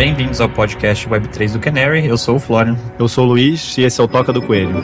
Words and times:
Bem-vindos 0.00 0.40
ao 0.40 0.48
podcast 0.48 1.06
Web3 1.06 1.52
do 1.52 1.60
Canary. 1.60 2.06
Eu 2.06 2.16
sou 2.16 2.36
o 2.36 2.40
Florian. 2.40 2.74
Eu 2.98 3.06
sou 3.06 3.26
o 3.26 3.28
Luiz 3.28 3.76
e 3.76 3.82
esse 3.82 4.00
é 4.00 4.02
o 4.02 4.08
Toca 4.08 4.32
do 4.32 4.40
Coelho. 4.40 4.82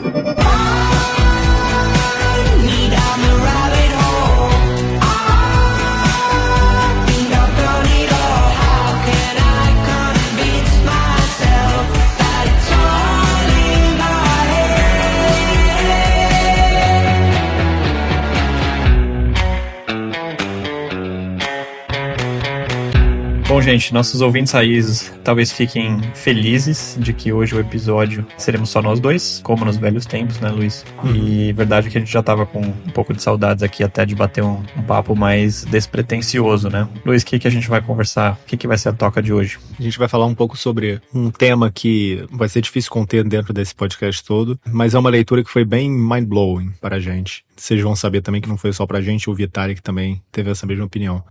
Bom, 23.57 23.61
gente, 23.63 23.91
nossos 23.91 24.21
ouvintes 24.21 24.53
raízes 24.53 25.11
talvez 25.23 25.51
fiquem 25.51 25.99
felizes 26.13 26.95
de 26.99 27.11
que 27.11 27.33
hoje 27.33 27.55
o 27.55 27.59
episódio 27.59 28.23
seremos 28.37 28.69
só 28.69 28.83
nós 28.83 28.99
dois, 28.99 29.41
como 29.43 29.65
nos 29.65 29.77
velhos 29.77 30.05
tempos, 30.05 30.39
né, 30.39 30.49
Luiz? 30.49 30.85
Uhum. 31.03 31.15
E 31.15 31.53
verdade 31.53 31.89
que 31.89 31.97
a 31.97 31.99
gente 31.99 32.13
já 32.13 32.21
tava 32.21 32.45
com 32.45 32.61
um 32.61 32.91
pouco 32.93 33.15
de 33.15 33.19
saudades 33.19 33.63
aqui 33.63 33.83
até 33.83 34.05
de 34.05 34.13
bater 34.13 34.43
um, 34.43 34.61
um 34.77 34.83
papo 34.83 35.15
mais 35.15 35.65
despretensioso, 35.65 36.69
né? 36.69 36.87
Luiz, 37.03 37.23
o 37.23 37.25
que, 37.25 37.39
que 37.39 37.47
a 37.47 37.49
gente 37.49 37.67
vai 37.67 37.81
conversar? 37.81 38.39
O 38.43 38.45
que, 38.45 38.57
que 38.57 38.67
vai 38.67 38.77
ser 38.77 38.89
a 38.89 38.93
toca 38.93 39.23
de 39.23 39.33
hoje? 39.33 39.57
A 39.79 39.81
gente 39.81 39.97
vai 39.97 40.07
falar 40.07 40.27
um 40.27 40.35
pouco 40.35 40.55
sobre 40.55 41.01
um 41.11 41.31
tema 41.31 41.71
que 41.71 42.23
vai 42.31 42.47
ser 42.47 42.61
difícil 42.61 42.91
conter 42.91 43.23
dentro 43.23 43.51
desse 43.53 43.73
podcast 43.73 44.23
todo, 44.23 44.59
mas 44.71 44.93
é 44.93 44.99
uma 44.99 45.09
leitura 45.09 45.43
que 45.43 45.49
foi 45.49 45.65
bem 45.65 45.89
mind-blowing 45.89 46.73
para 46.79 46.97
a 46.97 46.99
gente. 46.99 47.43
Vocês 47.55 47.81
vão 47.81 47.95
saber 47.95 48.21
também 48.21 48.39
que 48.39 48.47
não 48.47 48.55
foi 48.55 48.71
só 48.71 48.85
pra 48.85 49.01
gente, 49.01 49.31
o 49.31 49.33
Vitalik 49.33 49.81
também 49.81 50.21
teve 50.31 50.51
essa 50.51 50.67
mesma 50.67 50.85
opinião. 50.85 51.23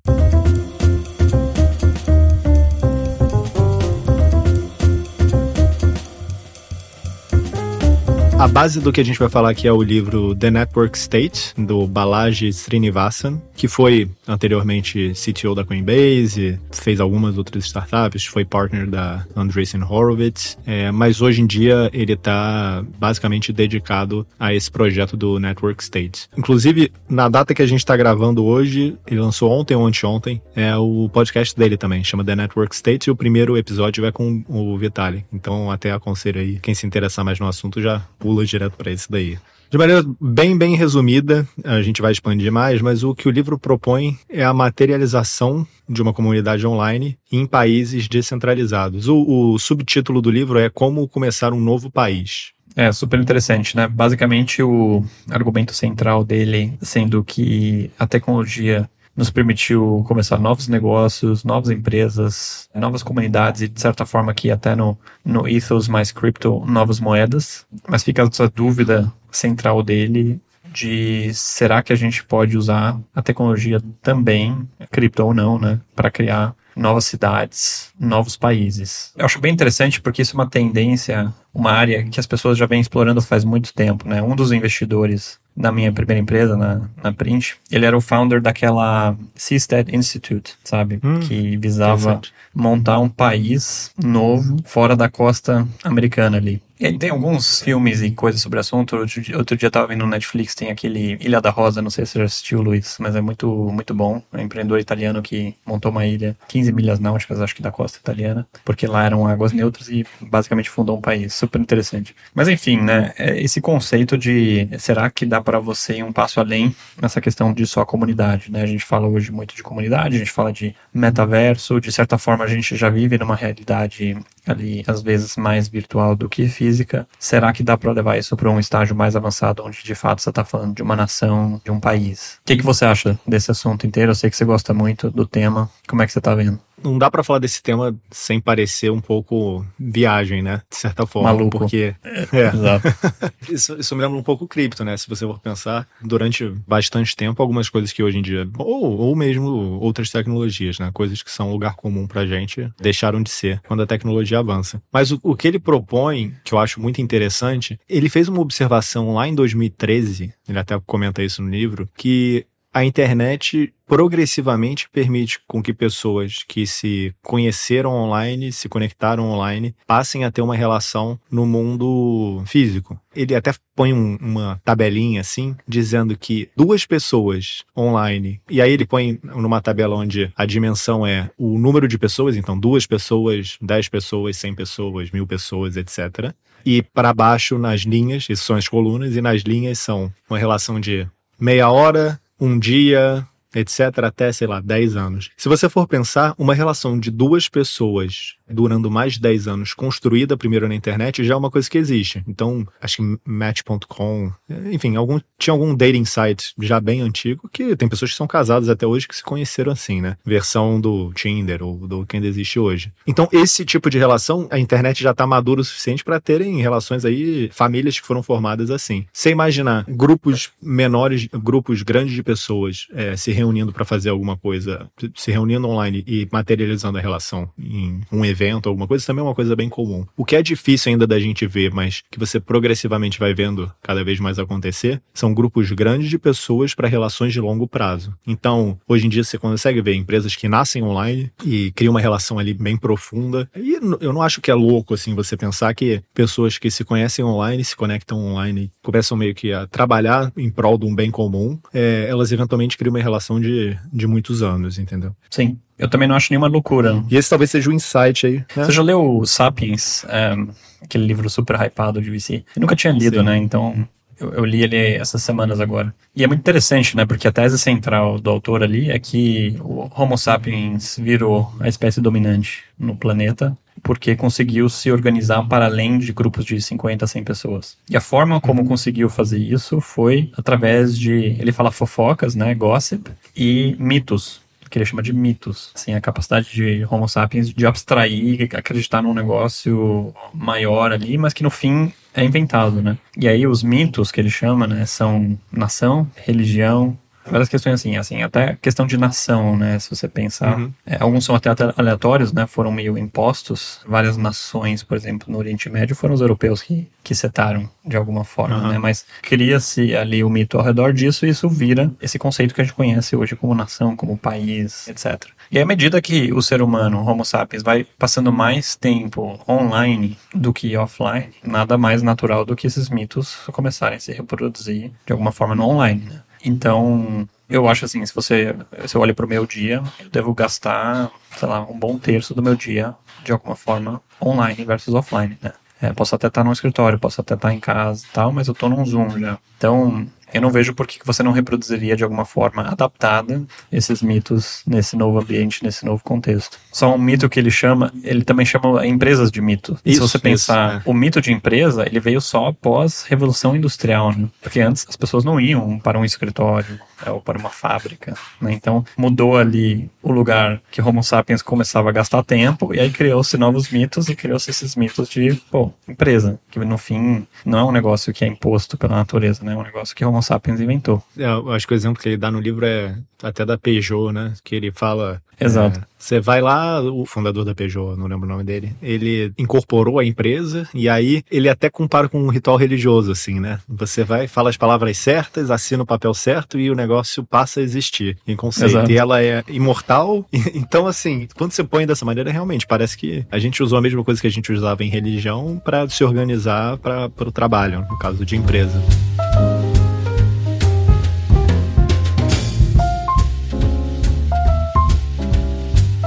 A 8.46 8.48
base 8.48 8.78
do 8.80 8.92
que 8.92 9.00
a 9.00 9.04
gente 9.04 9.18
vai 9.18 9.28
falar 9.28 9.50
aqui 9.50 9.66
é 9.66 9.72
o 9.72 9.82
livro 9.82 10.32
The 10.32 10.52
Network 10.52 10.96
State, 10.96 11.52
do 11.58 11.84
Balaji 11.84 12.52
Srinivasan, 12.52 13.42
que 13.56 13.66
foi 13.66 14.08
anteriormente 14.26 15.12
CTO 15.14 15.54
da 15.54 15.64
Coinbase, 15.64 16.58
fez 16.72 17.00
algumas 17.00 17.38
outras 17.38 17.64
startups, 17.64 18.24
foi 18.24 18.44
partner 18.44 18.86
da 18.86 19.24
Andreessen 19.34 19.82
Horowitz, 19.82 20.58
é, 20.66 20.90
mas 20.90 21.20
hoje 21.20 21.42
em 21.42 21.46
dia 21.46 21.90
ele 21.92 22.12
está 22.12 22.84
basicamente 22.98 23.52
dedicado 23.52 24.26
a 24.38 24.54
esse 24.54 24.70
projeto 24.70 25.16
do 25.16 25.38
Network 25.38 25.82
State. 25.82 26.28
Inclusive, 26.36 26.92
na 27.08 27.28
data 27.28 27.54
que 27.54 27.62
a 27.62 27.66
gente 27.66 27.80
está 27.80 27.96
gravando 27.96 28.44
hoje, 28.44 28.96
ele 29.06 29.20
lançou 29.20 29.50
ontem 29.50 29.74
ou 29.74 29.86
anteontem, 29.86 30.40
é 30.54 30.76
o 30.76 31.08
podcast 31.12 31.56
dele 31.56 31.76
também, 31.76 32.02
chama 32.04 32.24
The 32.24 32.36
Network 32.36 32.74
State, 32.74 33.08
e 33.08 33.10
o 33.10 33.16
primeiro 33.16 33.56
episódio 33.56 34.02
vai 34.02 34.12
com 34.12 34.44
o 34.48 34.76
Vitalik. 34.76 35.24
Então, 35.32 35.70
até 35.70 35.92
aconselho 35.92 36.40
aí, 36.40 36.58
quem 36.60 36.74
se 36.74 36.86
interessar 36.86 37.24
mais 37.24 37.38
no 37.38 37.46
assunto 37.46 37.80
já 37.80 38.00
pula 38.18 38.44
direto 38.44 38.76
para 38.76 38.90
esse 38.90 39.10
daí. 39.10 39.38
De 39.68 39.76
maneira 39.76 40.04
bem, 40.20 40.56
bem 40.56 40.76
resumida, 40.76 41.46
a 41.64 41.82
gente 41.82 42.00
vai 42.00 42.12
expandir 42.12 42.52
mais, 42.52 42.80
mas 42.80 43.02
o 43.02 43.14
que 43.14 43.28
o 43.28 43.30
livro 43.30 43.58
propõe 43.58 44.16
é 44.28 44.44
a 44.44 44.54
materialização 44.54 45.66
de 45.88 46.00
uma 46.00 46.12
comunidade 46.12 46.66
online 46.66 47.18
em 47.30 47.46
países 47.46 48.08
descentralizados. 48.08 49.08
O, 49.08 49.52
o 49.52 49.58
subtítulo 49.58 50.22
do 50.22 50.30
livro 50.30 50.58
é 50.58 50.68
Como 50.68 51.08
Começar 51.08 51.52
um 51.52 51.60
Novo 51.60 51.90
País. 51.90 52.52
É, 52.76 52.92
super 52.92 53.18
interessante, 53.18 53.74
né? 53.74 53.88
Basicamente, 53.88 54.62
o 54.62 55.02
argumento 55.30 55.72
central 55.72 56.22
dele 56.22 56.74
sendo 56.82 57.24
que 57.24 57.90
a 57.98 58.06
tecnologia 58.06 58.88
nos 59.16 59.30
permitiu 59.30 60.04
começar 60.06 60.38
novos 60.38 60.68
negócios, 60.68 61.42
novas 61.42 61.70
empresas, 61.70 62.68
novas 62.74 63.02
comunidades 63.02 63.62
e, 63.62 63.68
de 63.68 63.80
certa 63.80 64.04
forma, 64.04 64.30
aqui 64.30 64.50
até 64.50 64.74
no, 64.74 64.98
no 65.24 65.48
Ethos 65.48 65.88
mais 65.88 66.12
Crypto, 66.12 66.64
novas 66.66 67.00
moedas. 67.00 67.66
Mas 67.88 68.02
fica 68.02 68.22
essa 68.22 68.48
dúvida 68.48 69.10
central 69.30 69.82
dele 69.82 70.40
de 70.72 71.32
será 71.32 71.82
que 71.82 71.92
a 71.92 71.96
gente 71.96 72.22
pode 72.22 72.58
usar 72.58 72.98
a 73.14 73.22
tecnologia 73.22 73.80
também, 74.02 74.68
cripto 74.90 75.24
ou 75.24 75.32
não, 75.32 75.58
né, 75.58 75.80
para 75.94 76.10
criar 76.10 76.54
novas 76.76 77.06
cidades, 77.06 77.90
novos 77.98 78.36
países. 78.36 79.12
Eu 79.16 79.24
acho 79.24 79.40
bem 79.40 79.52
interessante 79.52 80.00
porque 80.00 80.20
isso 80.20 80.36
é 80.36 80.38
uma 80.38 80.48
tendência, 80.48 81.32
uma 81.52 81.72
área 81.72 82.04
que 82.04 82.20
as 82.20 82.26
pessoas 82.26 82.58
já 82.58 82.66
vêm 82.66 82.80
explorando 82.80 83.22
faz 83.22 83.44
muito 83.44 83.72
tempo, 83.72 84.06
né? 84.06 84.22
Um 84.22 84.36
dos 84.36 84.52
investidores 84.52 85.38
da 85.56 85.72
minha 85.72 85.90
primeira 85.90 86.20
empresa, 86.20 86.54
na, 86.54 86.82
na 87.02 87.12
Print, 87.12 87.56
ele 87.70 87.86
era 87.86 87.96
o 87.96 88.00
founder 88.00 88.42
daquela 88.42 89.16
Seastead 89.34 89.94
Institute, 89.96 90.54
sabe? 90.62 91.00
Hum, 91.02 91.20
que 91.20 91.56
visava 91.56 92.20
montar 92.54 92.98
um 92.98 93.08
país 93.08 93.90
novo 93.96 94.58
fora 94.66 94.94
da 94.94 95.08
costa 95.08 95.66
americana 95.82 96.36
ali. 96.36 96.62
Tem 96.78 97.08
alguns 97.08 97.62
filmes 97.62 98.02
e 98.02 98.10
coisas 98.10 98.42
sobre 98.42 98.58
o 98.58 98.60
assunto. 98.60 98.96
Outro 98.96 99.20
dia, 99.20 99.38
outro 99.38 99.56
dia 99.56 99.66
eu 99.66 99.70
tava 99.70 99.86
vendo 99.86 100.00
no 100.00 100.10
Netflix, 100.10 100.54
tem 100.54 100.70
aquele 100.70 101.16
Ilha 101.20 101.40
da 101.40 101.48
Rosa, 101.48 101.80
não 101.80 101.88
sei 101.88 102.04
se 102.04 102.12
você 102.12 102.18
já 102.18 102.24
assistiu, 102.26 102.60
Luiz, 102.60 102.98
mas 103.00 103.16
é 103.16 103.20
muito, 103.20 103.48
muito 103.72 103.94
bom. 103.94 104.22
É 104.32 104.36
um 104.36 104.40
empreendedor 104.42 104.78
italiano 104.78 105.22
que 105.22 105.54
montou 105.64 105.90
uma 105.90 106.04
ilha 106.04 106.36
15 106.48 106.72
milhas 106.72 107.00
náuticas, 107.00 107.40
acho 107.40 107.54
que 107.54 107.62
da 107.62 107.70
costa 107.70 107.98
italiana, 107.98 108.46
porque 108.62 108.86
lá 108.86 109.04
eram 109.04 109.26
águas 109.26 109.52
neutras 109.52 109.88
e 109.88 110.04
basicamente 110.20 110.68
fundou 110.68 110.98
um 110.98 111.00
país. 111.00 111.32
Super 111.32 111.60
interessante. 111.60 112.14
Mas 112.34 112.46
enfim, 112.46 112.78
né, 112.78 113.14
é 113.18 113.40
esse 113.40 113.60
conceito 113.60 114.18
de 114.18 114.68
será 114.78 115.08
que 115.10 115.24
dá 115.24 115.40
para 115.40 115.58
você 115.58 115.94
ir 115.94 116.02
um 116.02 116.12
passo 116.12 116.40
além 116.40 116.76
nessa 117.00 117.22
questão 117.22 117.54
de 117.54 117.66
só 117.66 117.86
comunidade, 117.86 118.52
né? 118.52 118.62
A 118.62 118.66
gente 118.66 118.84
fala 118.84 119.08
hoje 119.08 119.32
muito 119.32 119.56
de 119.56 119.62
comunidade, 119.62 120.16
a 120.16 120.18
gente 120.18 120.30
fala 120.30 120.52
de 120.52 120.74
metaverso, 120.92 121.80
de 121.80 121.90
certa 121.90 122.18
forma 122.18 122.44
a 122.44 122.48
gente 122.48 122.76
já 122.76 122.90
vive 122.90 123.16
numa 123.16 123.34
realidade 123.34 124.16
ali 124.46 124.84
às 124.86 125.02
vezes 125.02 125.36
mais 125.36 125.68
virtual 125.68 126.14
do 126.14 126.28
que 126.28 126.48
física. 126.48 127.06
Será 127.18 127.52
que 127.52 127.62
dá 127.62 127.76
para 127.76 127.92
levar 127.92 128.16
isso 128.18 128.36
para 128.36 128.50
um 128.50 128.58
estágio 128.58 128.94
mais 128.94 129.16
avançado, 129.16 129.64
onde 129.64 129.82
de 129.82 129.94
fato 129.94 130.22
você 130.22 130.30
está 130.30 130.44
falando 130.44 130.74
de 130.74 130.82
uma 130.82 130.96
nação, 130.96 131.60
de 131.64 131.70
um 131.70 131.80
país? 131.80 132.38
O 132.42 132.46
que, 132.46 132.56
que 132.56 132.64
você 132.64 132.84
acha 132.84 133.18
desse 133.26 133.50
assunto 133.50 133.86
inteiro? 133.86 134.12
Eu 134.12 134.14
sei 134.14 134.30
que 134.30 134.36
você 134.36 134.44
gosta 134.44 134.72
muito 134.72 135.10
do 135.10 135.26
tema. 135.26 135.70
Como 135.88 136.02
é 136.02 136.06
que 136.06 136.12
você 136.12 136.18
está 136.18 136.34
vendo? 136.34 136.60
Não 136.82 136.98
dá 136.98 137.10
para 137.10 137.22
falar 137.22 137.38
desse 137.38 137.62
tema 137.62 137.96
sem 138.10 138.40
parecer 138.40 138.90
um 138.90 139.00
pouco 139.00 139.64
viagem, 139.78 140.42
né? 140.42 140.62
De 140.70 140.76
certa 140.76 141.06
forma. 141.06 141.32
Maluco. 141.32 141.58
Porque. 141.58 141.94
É. 142.32 142.48
Exato. 142.48 142.88
isso, 143.50 143.76
isso 143.78 143.96
me 143.96 144.02
lembra 144.02 144.18
um 144.18 144.22
pouco 144.22 144.46
cripto, 144.46 144.84
né? 144.84 144.96
Se 144.96 145.08
você 145.08 145.26
for 145.26 145.38
pensar, 145.38 145.88
durante 146.02 146.48
bastante 146.66 147.16
tempo, 147.16 147.42
algumas 147.42 147.68
coisas 147.68 147.92
que 147.92 148.02
hoje 148.02 148.18
em 148.18 148.22
dia. 148.22 148.48
Ou, 148.58 148.98
ou 148.98 149.16
mesmo 149.16 149.48
outras 149.80 150.10
tecnologias, 150.10 150.78
né? 150.78 150.90
Coisas 150.92 151.22
que 151.22 151.30
são 151.30 151.50
lugar 151.50 151.74
comum 151.74 152.06
pra 152.06 152.26
gente, 152.26 152.70
deixaram 152.80 153.22
de 153.22 153.30
ser 153.30 153.60
quando 153.66 153.82
a 153.82 153.86
tecnologia 153.86 154.38
avança. 154.38 154.82
Mas 154.92 155.10
o, 155.10 155.18
o 155.22 155.36
que 155.36 155.48
ele 155.48 155.58
propõe, 155.58 156.34
que 156.44 156.52
eu 156.52 156.58
acho 156.58 156.80
muito 156.80 157.00
interessante, 157.00 157.78
ele 157.88 158.08
fez 158.08 158.28
uma 158.28 158.40
observação 158.40 159.14
lá 159.14 159.26
em 159.26 159.34
2013, 159.34 160.32
ele 160.48 160.58
até 160.58 160.78
comenta 160.84 161.22
isso 161.22 161.42
no 161.42 161.48
livro, 161.48 161.88
que 161.96 162.46
a 162.76 162.84
internet 162.84 163.72
progressivamente 163.86 164.86
permite 164.90 165.40
com 165.48 165.62
que 165.62 165.72
pessoas 165.72 166.44
que 166.46 166.66
se 166.66 167.14
conheceram 167.22 167.90
online, 167.90 168.52
se 168.52 168.68
conectaram 168.68 169.30
online, 169.30 169.74
passem 169.86 170.24
a 170.24 170.30
ter 170.30 170.42
uma 170.42 170.54
relação 170.54 171.18
no 171.30 171.46
mundo 171.46 172.42
físico. 172.44 173.00
Ele 173.14 173.34
até 173.34 173.54
põe 173.74 173.94
um, 173.94 174.18
uma 174.20 174.60
tabelinha 174.62 175.22
assim, 175.22 175.56
dizendo 175.66 176.18
que 176.18 176.50
duas 176.54 176.84
pessoas 176.84 177.64
online, 177.74 178.42
e 178.50 178.60
aí 178.60 178.70
ele 178.70 178.84
põe 178.84 179.18
numa 179.22 179.62
tabela 179.62 179.96
onde 179.96 180.30
a 180.36 180.44
dimensão 180.44 181.06
é 181.06 181.30
o 181.38 181.58
número 181.58 181.88
de 181.88 181.96
pessoas, 181.96 182.36
então 182.36 182.60
duas 182.60 182.84
pessoas, 182.86 183.56
dez 183.58 183.88
pessoas, 183.88 184.36
cem 184.36 184.54
pessoas, 184.54 185.10
mil 185.10 185.26
pessoas, 185.26 185.78
etc. 185.78 186.30
E 186.62 186.82
para 186.82 187.14
baixo 187.14 187.56
nas 187.56 187.80
linhas, 187.80 188.26
isso 188.28 188.44
são 188.44 188.56
as 188.56 188.68
colunas, 188.68 189.16
e 189.16 189.22
nas 189.22 189.40
linhas 189.40 189.78
são 189.78 190.12
uma 190.28 190.38
relação 190.38 190.78
de 190.78 191.08
meia 191.40 191.70
hora, 191.70 192.20
um 192.38 192.58
dia, 192.58 193.26
etc., 193.56 194.04
até, 194.04 194.30
sei 194.30 194.46
lá, 194.46 194.60
10 194.60 194.96
anos. 194.96 195.30
Se 195.36 195.48
você 195.48 195.68
for 195.68 195.88
pensar, 195.88 196.34
uma 196.38 196.54
relação 196.54 196.98
de 196.98 197.10
duas 197.10 197.48
pessoas 197.48 198.36
durando 198.48 198.90
mais 198.90 199.14
de 199.14 199.20
10 199.20 199.48
anos 199.48 199.74
construída 199.74 200.36
primeiro 200.36 200.68
na 200.68 200.74
internet 200.74 201.24
já 201.24 201.34
é 201.34 201.36
uma 201.36 201.50
coisa 201.50 201.68
que 201.68 201.78
existe. 201.78 202.22
Então, 202.28 202.66
acho 202.80 202.98
que 202.98 203.18
Match.com, 203.24 204.32
enfim, 204.72 204.96
algum, 204.96 205.18
tinha 205.38 205.52
algum 205.52 205.74
dating 205.74 206.04
site 206.04 206.54
já 206.60 206.80
bem 206.80 207.00
antigo 207.00 207.48
que 207.52 207.74
tem 207.74 207.88
pessoas 207.88 208.12
que 208.12 208.16
são 208.16 208.26
casadas 208.26 208.68
até 208.68 208.86
hoje 208.86 209.08
que 209.08 209.16
se 209.16 209.22
conheceram 209.22 209.72
assim, 209.72 210.00
né? 210.00 210.16
Versão 210.24 210.80
do 210.80 211.12
Tinder 211.12 211.62
ou 211.62 211.86
do 211.86 212.06
que 212.06 212.16
ainda 212.16 212.28
existe 212.28 212.58
hoje. 212.58 212.92
Então, 213.06 213.28
esse 213.32 213.64
tipo 213.64 213.90
de 213.90 213.98
relação, 213.98 214.46
a 214.50 214.58
internet 214.58 215.02
já 215.02 215.10
está 215.10 215.26
madura 215.26 215.60
o 215.60 215.64
suficiente 215.64 216.04
para 216.04 216.20
terem 216.20 216.60
relações 216.60 217.04
aí, 217.04 217.50
famílias 217.52 217.98
que 217.98 218.06
foram 218.06 218.22
formadas 218.22 218.70
assim. 218.70 219.06
Você 219.12 219.30
imaginar 219.30 219.84
grupos 219.88 220.50
menores, 220.62 221.26
grupos 221.32 221.82
grandes 221.82 222.14
de 222.14 222.22
pessoas 222.22 222.86
é, 222.92 223.16
se 223.16 223.32
reunindo 223.32 223.45
reunindo 223.46 223.72
para 223.72 223.84
fazer 223.84 224.10
alguma 224.10 224.36
coisa, 224.36 224.90
se 225.14 225.30
reunindo 225.30 225.68
online 225.68 226.04
e 226.06 226.28
materializando 226.30 226.98
a 226.98 227.00
relação 227.00 227.48
em 227.58 228.00
um 228.10 228.24
evento, 228.24 228.68
alguma 228.68 228.86
coisa, 228.86 229.06
também 229.06 229.20
é 229.20 229.28
uma 229.28 229.34
coisa 229.34 229.54
bem 229.54 229.68
comum. 229.68 230.04
O 230.16 230.24
que 230.24 230.36
é 230.36 230.42
difícil 230.42 230.90
ainda 230.90 231.06
da 231.06 231.18
gente 231.18 231.46
ver, 231.46 231.72
mas 231.72 232.02
que 232.10 232.18
você 232.18 232.40
progressivamente 232.40 233.18
vai 233.18 233.32
vendo 233.32 233.72
cada 233.82 234.02
vez 234.04 234.18
mais 234.18 234.38
acontecer, 234.38 235.00
são 235.14 235.32
grupos 235.32 235.70
grandes 235.70 236.10
de 236.10 236.18
pessoas 236.18 236.74
para 236.74 236.88
relações 236.88 237.32
de 237.32 237.40
longo 237.40 237.66
prazo. 237.68 238.14
Então, 238.26 238.78
hoje 238.88 239.06
em 239.06 239.08
dia 239.08 239.22
você 239.22 239.38
consegue 239.38 239.80
ver 239.80 239.94
empresas 239.94 240.34
que 240.34 240.48
nascem 240.48 240.82
online 240.82 241.30
e 241.44 241.70
criam 241.72 241.92
uma 241.92 242.00
relação 242.00 242.38
ali 242.38 242.52
bem 242.52 242.76
profunda. 242.76 243.48
E 243.54 243.74
eu 244.00 244.12
não 244.12 244.22
acho 244.22 244.40
que 244.40 244.50
é 244.50 244.54
louco 244.54 244.94
assim 244.94 245.14
você 245.14 245.36
pensar 245.36 245.72
que 245.74 246.02
pessoas 246.12 246.58
que 246.58 246.70
se 246.70 246.84
conhecem 246.84 247.24
online, 247.24 247.64
se 247.64 247.76
conectam 247.76 248.18
online, 248.18 248.70
começam 248.82 249.16
meio 249.16 249.34
que 249.34 249.52
a 249.52 249.66
trabalhar 249.66 250.32
em 250.36 250.50
prol 250.50 250.78
de 250.78 250.86
um 250.86 250.94
bem 250.94 251.10
comum, 251.10 251.58
é, 251.72 252.06
elas 252.08 252.32
eventualmente 252.32 252.76
criam 252.76 252.92
uma 252.92 253.02
relação 253.02 253.35
de, 253.40 253.78
de 253.92 254.06
muitos 254.06 254.42
anos, 254.42 254.78
entendeu? 254.78 255.14
Sim. 255.30 255.58
Eu 255.78 255.88
também 255.88 256.08
não 256.08 256.16
acho 256.16 256.28
nenhuma 256.30 256.46
loucura. 256.46 257.04
E 257.10 257.16
esse 257.16 257.28
talvez 257.28 257.50
seja 257.50 257.68
o 257.68 257.72
um 257.72 257.76
insight 257.76 258.26
aí. 258.26 258.36
Né? 258.38 258.64
Você 258.64 258.72
já 258.72 258.82
leu 258.82 259.22
Sapiens, 259.26 260.04
um, 260.04 260.48
aquele 260.82 261.06
livro 261.06 261.28
super 261.28 261.56
hypado 261.60 262.00
de 262.00 262.10
VC? 262.10 262.44
Eu 262.54 262.60
nunca 262.60 262.74
tinha 262.74 262.92
lido, 262.92 263.18
Sim. 263.18 263.24
né? 263.24 263.36
Então 263.36 263.86
eu, 264.18 264.32
eu, 264.32 264.44
li 264.44 264.62
ele 264.62 264.76
essas 264.76 265.22
semanas 265.22 265.60
agora. 265.60 265.94
E 266.14 266.24
é 266.24 266.26
muito 266.26 266.40
interessante, 266.40 266.96
né? 266.96 267.04
Porque 267.04 267.28
a 267.28 267.32
tese 267.32 267.58
central 267.58 268.18
do 268.18 268.30
autor 268.30 268.62
ali 268.62 268.90
é 268.90 268.98
que 268.98 269.56
o 269.60 269.90
Homo 269.94 270.16
sapiens 270.16 270.96
virou 270.98 271.52
a 271.60 271.68
espécie 271.68 272.00
dominante 272.00 272.64
no 272.78 272.96
planeta 272.96 273.56
porque 273.82 274.16
conseguiu 274.16 274.68
se 274.68 274.90
organizar 274.90 275.42
para 275.48 275.66
além 275.66 275.98
de 275.98 276.12
grupos 276.12 276.44
de 276.44 276.60
50 276.60 277.04
a 277.04 277.08
100 277.08 277.24
pessoas. 277.24 277.76
E 277.88 277.96
a 277.96 278.00
forma 278.00 278.40
como 278.40 278.62
uhum. 278.62 278.68
conseguiu 278.68 279.08
fazer 279.08 279.38
isso 279.38 279.80
foi 279.80 280.30
através 280.36 280.98
de, 280.98 281.36
ele 281.38 281.52
fala 281.52 281.70
fofocas, 281.70 282.34
né, 282.34 282.54
gossip, 282.54 283.10
e 283.36 283.76
mitos 283.78 284.44
que 284.68 284.78
ele 284.78 284.84
chama 284.84 285.02
de 285.02 285.12
mitos. 285.12 285.70
Assim, 285.74 285.94
a 285.94 286.00
capacidade 286.00 286.50
de 286.50 286.86
Homo 286.90 287.08
sapiens 287.08 287.48
de 287.50 287.66
abstrair, 287.66 288.48
acreditar 288.54 289.02
num 289.02 289.14
negócio 289.14 290.12
maior 290.34 290.92
ali, 290.92 291.16
mas 291.16 291.32
que 291.32 291.42
no 291.42 291.50
fim 291.50 291.92
é 292.12 292.24
inventado, 292.24 292.82
né? 292.82 292.98
E 293.16 293.28
aí 293.28 293.46
os 293.46 293.62
mitos 293.62 294.10
que 294.10 294.20
ele 294.20 294.30
chama, 294.30 294.66
né, 294.66 294.84
são 294.86 295.38
nação, 295.52 296.10
religião, 296.16 296.98
várias 297.30 297.48
questões 297.48 297.74
assim, 297.74 297.96
assim, 297.96 298.22
até 298.22 298.56
questão 298.60 298.86
de 298.86 298.96
nação, 298.96 299.56
né? 299.56 299.78
Se 299.78 299.90
você 299.90 300.08
pensar, 300.08 300.58
uhum. 300.58 300.72
é, 300.86 300.96
alguns 301.00 301.24
são 301.24 301.34
até 301.34 301.50
aleatórios, 301.76 302.32
né? 302.32 302.46
Foram 302.46 302.72
meio 302.72 302.96
impostos. 302.96 303.80
Várias 303.86 304.16
nações, 304.16 304.82
por 304.82 304.96
exemplo, 304.96 305.30
no 305.30 305.38
Oriente 305.38 305.68
Médio, 305.68 305.96
foram 305.96 306.14
os 306.14 306.20
europeus 306.20 306.62
que, 306.62 306.88
que 307.02 307.14
setaram 307.14 307.68
de 307.84 307.96
alguma 307.96 308.24
forma, 308.24 308.58
uhum. 308.58 308.68
né? 308.68 308.78
Mas 308.78 309.04
cria-se 309.22 309.94
ali 309.96 310.22
o 310.24 310.30
mito 310.30 310.58
ao 310.58 310.64
redor 310.64 310.92
disso 310.92 311.26
e 311.26 311.30
isso 311.30 311.48
vira 311.48 311.90
esse 312.00 312.18
conceito 312.18 312.54
que 312.54 312.60
a 312.60 312.64
gente 312.64 312.74
conhece 312.74 313.16
hoje 313.16 313.36
como 313.36 313.54
nação, 313.54 313.96
como 313.96 314.16
país, 314.16 314.88
etc. 314.88 315.28
E 315.50 315.58
à 315.58 315.64
medida 315.64 316.02
que 316.02 316.32
o 316.32 316.42
ser 316.42 316.60
humano, 316.60 317.04
Homo 317.04 317.24
sapiens, 317.24 317.62
vai 317.62 317.86
passando 317.98 318.32
mais 318.32 318.74
tempo 318.74 319.38
online 319.48 320.18
do 320.34 320.52
que 320.52 320.76
offline, 320.76 321.28
nada 321.44 321.78
mais 321.78 322.02
natural 322.02 322.44
do 322.44 322.56
que 322.56 322.66
esses 322.66 322.88
mitos 322.88 323.36
começarem 323.52 323.96
a 323.96 324.00
se 324.00 324.12
reproduzir 324.12 324.90
de 325.06 325.12
alguma 325.12 325.32
forma 325.32 325.54
no 325.54 325.64
online, 325.64 326.02
né? 326.04 326.22
Então, 326.46 327.28
eu 327.50 327.68
acho 327.68 327.84
assim, 327.84 328.06
se 328.06 328.14
você 328.14 328.54
se 328.86 328.96
eu 328.96 329.00
olho 329.00 329.14
para 329.14 329.26
o 329.26 329.28
meu 329.28 329.44
dia, 329.44 329.82
eu 329.98 330.08
devo 330.08 330.32
gastar, 330.32 331.10
sei 331.36 331.48
lá, 331.48 331.60
um 331.60 331.78
bom 331.78 331.98
terço 331.98 332.34
do 332.34 332.42
meu 332.42 332.54
dia 332.54 332.94
de 333.24 333.32
alguma 333.32 333.56
forma 333.56 334.00
online 334.22 334.64
versus 334.64 334.94
offline, 334.94 335.36
né? 335.42 335.52
É, 335.82 335.92
posso 335.92 336.14
até 336.14 336.28
estar 336.28 336.42
no 336.42 336.52
escritório, 336.52 336.98
posso 336.98 337.20
até 337.20 337.34
estar 337.34 337.52
em 337.52 337.60
casa 337.60 338.04
e 338.08 338.12
tal, 338.12 338.32
mas 338.32 338.46
eu 338.46 338.52
estou 338.52 338.68
num 338.68 338.86
Zoom 338.86 339.18
já. 339.18 339.38
Então, 339.58 340.06
eu 340.36 340.42
não 340.42 340.50
vejo 340.50 340.74
por 340.74 340.86
que 340.86 340.98
você 341.04 341.22
não 341.22 341.32
reproduziria 341.32 341.96
de 341.96 342.04
alguma 342.04 342.24
forma 342.24 342.62
adaptada 342.62 343.42
esses 343.72 344.02
mitos 344.02 344.62
nesse 344.66 344.96
novo 344.96 345.18
ambiente, 345.18 345.64
nesse 345.64 345.84
novo 345.84 346.02
contexto. 346.02 346.58
Só 346.72 346.94
um 346.94 346.98
mito 346.98 347.28
que 347.28 347.40
ele 347.40 347.50
chama, 347.50 347.92
ele 348.02 348.22
também 348.24 348.44
chama 348.44 348.86
empresas 348.86 349.30
de 349.30 349.40
mito. 349.40 349.78
E 349.84 349.92
isso, 349.92 350.06
se 350.06 350.12
você 350.12 350.18
pensar, 350.18 350.78
isso, 350.80 350.88
é. 350.88 350.90
o 350.90 350.94
mito 350.94 351.20
de 351.20 351.32
empresa, 351.32 351.86
ele 351.86 352.00
veio 352.00 352.20
só 352.20 352.46
após 352.46 353.04
Revolução 353.04 353.56
Industrial, 353.56 354.12
né? 354.12 354.28
Porque 354.40 354.60
antes 354.60 354.86
as 354.88 354.96
pessoas 354.96 355.24
não 355.24 355.40
iam 355.40 355.78
para 355.78 355.98
um 355.98 356.04
escritório 356.04 356.78
ou 357.06 357.20
para 357.20 357.38
uma 357.38 357.50
fábrica, 357.50 358.14
né? 358.40 358.52
Então 358.52 358.84
mudou 358.96 359.36
ali 359.36 359.90
o 360.02 360.10
lugar 360.10 360.60
que 360.70 360.80
Homo 360.80 361.02
sapiens 361.02 361.42
começava 361.42 361.88
a 361.90 361.92
gastar 361.92 362.22
tempo 362.22 362.74
e 362.74 362.80
aí 362.80 362.90
criou-se 362.90 363.36
novos 363.36 363.70
mitos 363.70 364.08
e 364.08 364.16
criou-se 364.16 364.50
esses 364.50 364.76
mitos 364.76 365.08
de, 365.08 365.34
pô, 365.50 365.72
empresa, 365.88 366.40
que 366.50 366.58
no 366.58 366.78
fim 366.78 367.26
não 367.44 367.58
é 367.58 367.64
um 367.64 367.72
negócio 367.72 368.12
que 368.12 368.24
é 368.24 368.28
imposto 368.28 368.78
pela 368.78 368.96
natureza, 368.96 369.44
né? 369.44 369.52
É 369.52 369.56
um 369.56 369.62
negócio 369.62 369.94
que 369.94 370.04
Homo 370.04 370.22
sapiens 370.22 370.60
inventou. 370.60 371.02
É, 371.16 371.26
eu 371.26 371.52
acho 371.52 371.66
que 371.66 371.74
o 371.74 371.76
exemplo 371.76 372.00
que 372.02 372.08
ele 372.08 372.16
dá 372.16 372.30
no 372.30 372.40
livro 372.40 372.64
é 372.64 372.96
até 373.22 373.44
da 373.44 373.58
Peugeot, 373.58 374.12
né? 374.12 374.34
Que 374.44 374.54
ele 374.54 374.70
fala. 374.70 375.22
Exato. 375.40 375.80
É, 375.80 375.82
você 375.98 376.20
vai 376.20 376.40
lá, 376.40 376.80
o 376.82 377.04
fundador 377.04 377.44
da 377.44 377.54
Peugeot, 377.54 377.96
não 377.96 378.06
lembro 378.06 378.26
o 378.26 378.30
nome 378.30 378.44
dele, 378.44 378.74
ele 378.82 379.32
incorporou 379.38 379.98
a 379.98 380.04
empresa 380.04 380.68
e 380.74 380.88
aí 380.88 381.22
ele 381.30 381.48
até 381.48 381.68
compara 381.68 382.08
com 382.08 382.20
um 382.20 382.28
ritual 382.28 382.56
religioso, 382.56 383.10
assim, 383.10 383.40
né? 383.40 383.58
Você 383.68 384.04
vai, 384.04 384.28
fala 384.28 384.50
as 384.50 384.56
palavras 384.56 384.96
certas, 384.98 385.50
assina 385.50 385.82
o 385.82 385.86
papel 385.86 386.12
certo 386.14 386.58
e 386.58 386.70
o 386.70 386.74
negócio 386.74 387.24
passa 387.24 387.60
a 387.60 387.62
existir 387.62 388.16
em 388.26 388.36
conceito. 388.36 388.70
Exato. 388.70 388.90
E 388.90 388.96
ela 388.96 389.22
é 389.22 389.44
imortal. 389.48 390.24
Então, 390.56 390.86
assim, 390.86 391.28
quando 391.36 391.52
você 391.52 391.62
põe 391.62 391.86
dessa 391.86 392.04
maneira, 392.04 392.30
realmente 392.30 392.66
parece 392.66 392.96
que 392.96 393.26
a 393.30 393.38
gente 393.38 393.62
usou 393.62 393.78
a 393.78 393.82
mesma 393.82 394.02
coisa 394.02 394.20
que 394.20 394.26
a 394.26 394.30
gente 394.30 394.50
usava 394.50 394.82
em 394.84 394.88
religião 394.88 395.60
para 395.62 395.88
se 395.88 396.02
organizar 396.02 396.78
para 396.78 397.10
o 397.20 397.32
trabalho, 397.32 397.84
no 397.90 397.98
caso 397.98 398.24
de 398.24 398.36
empresa. 398.36 398.82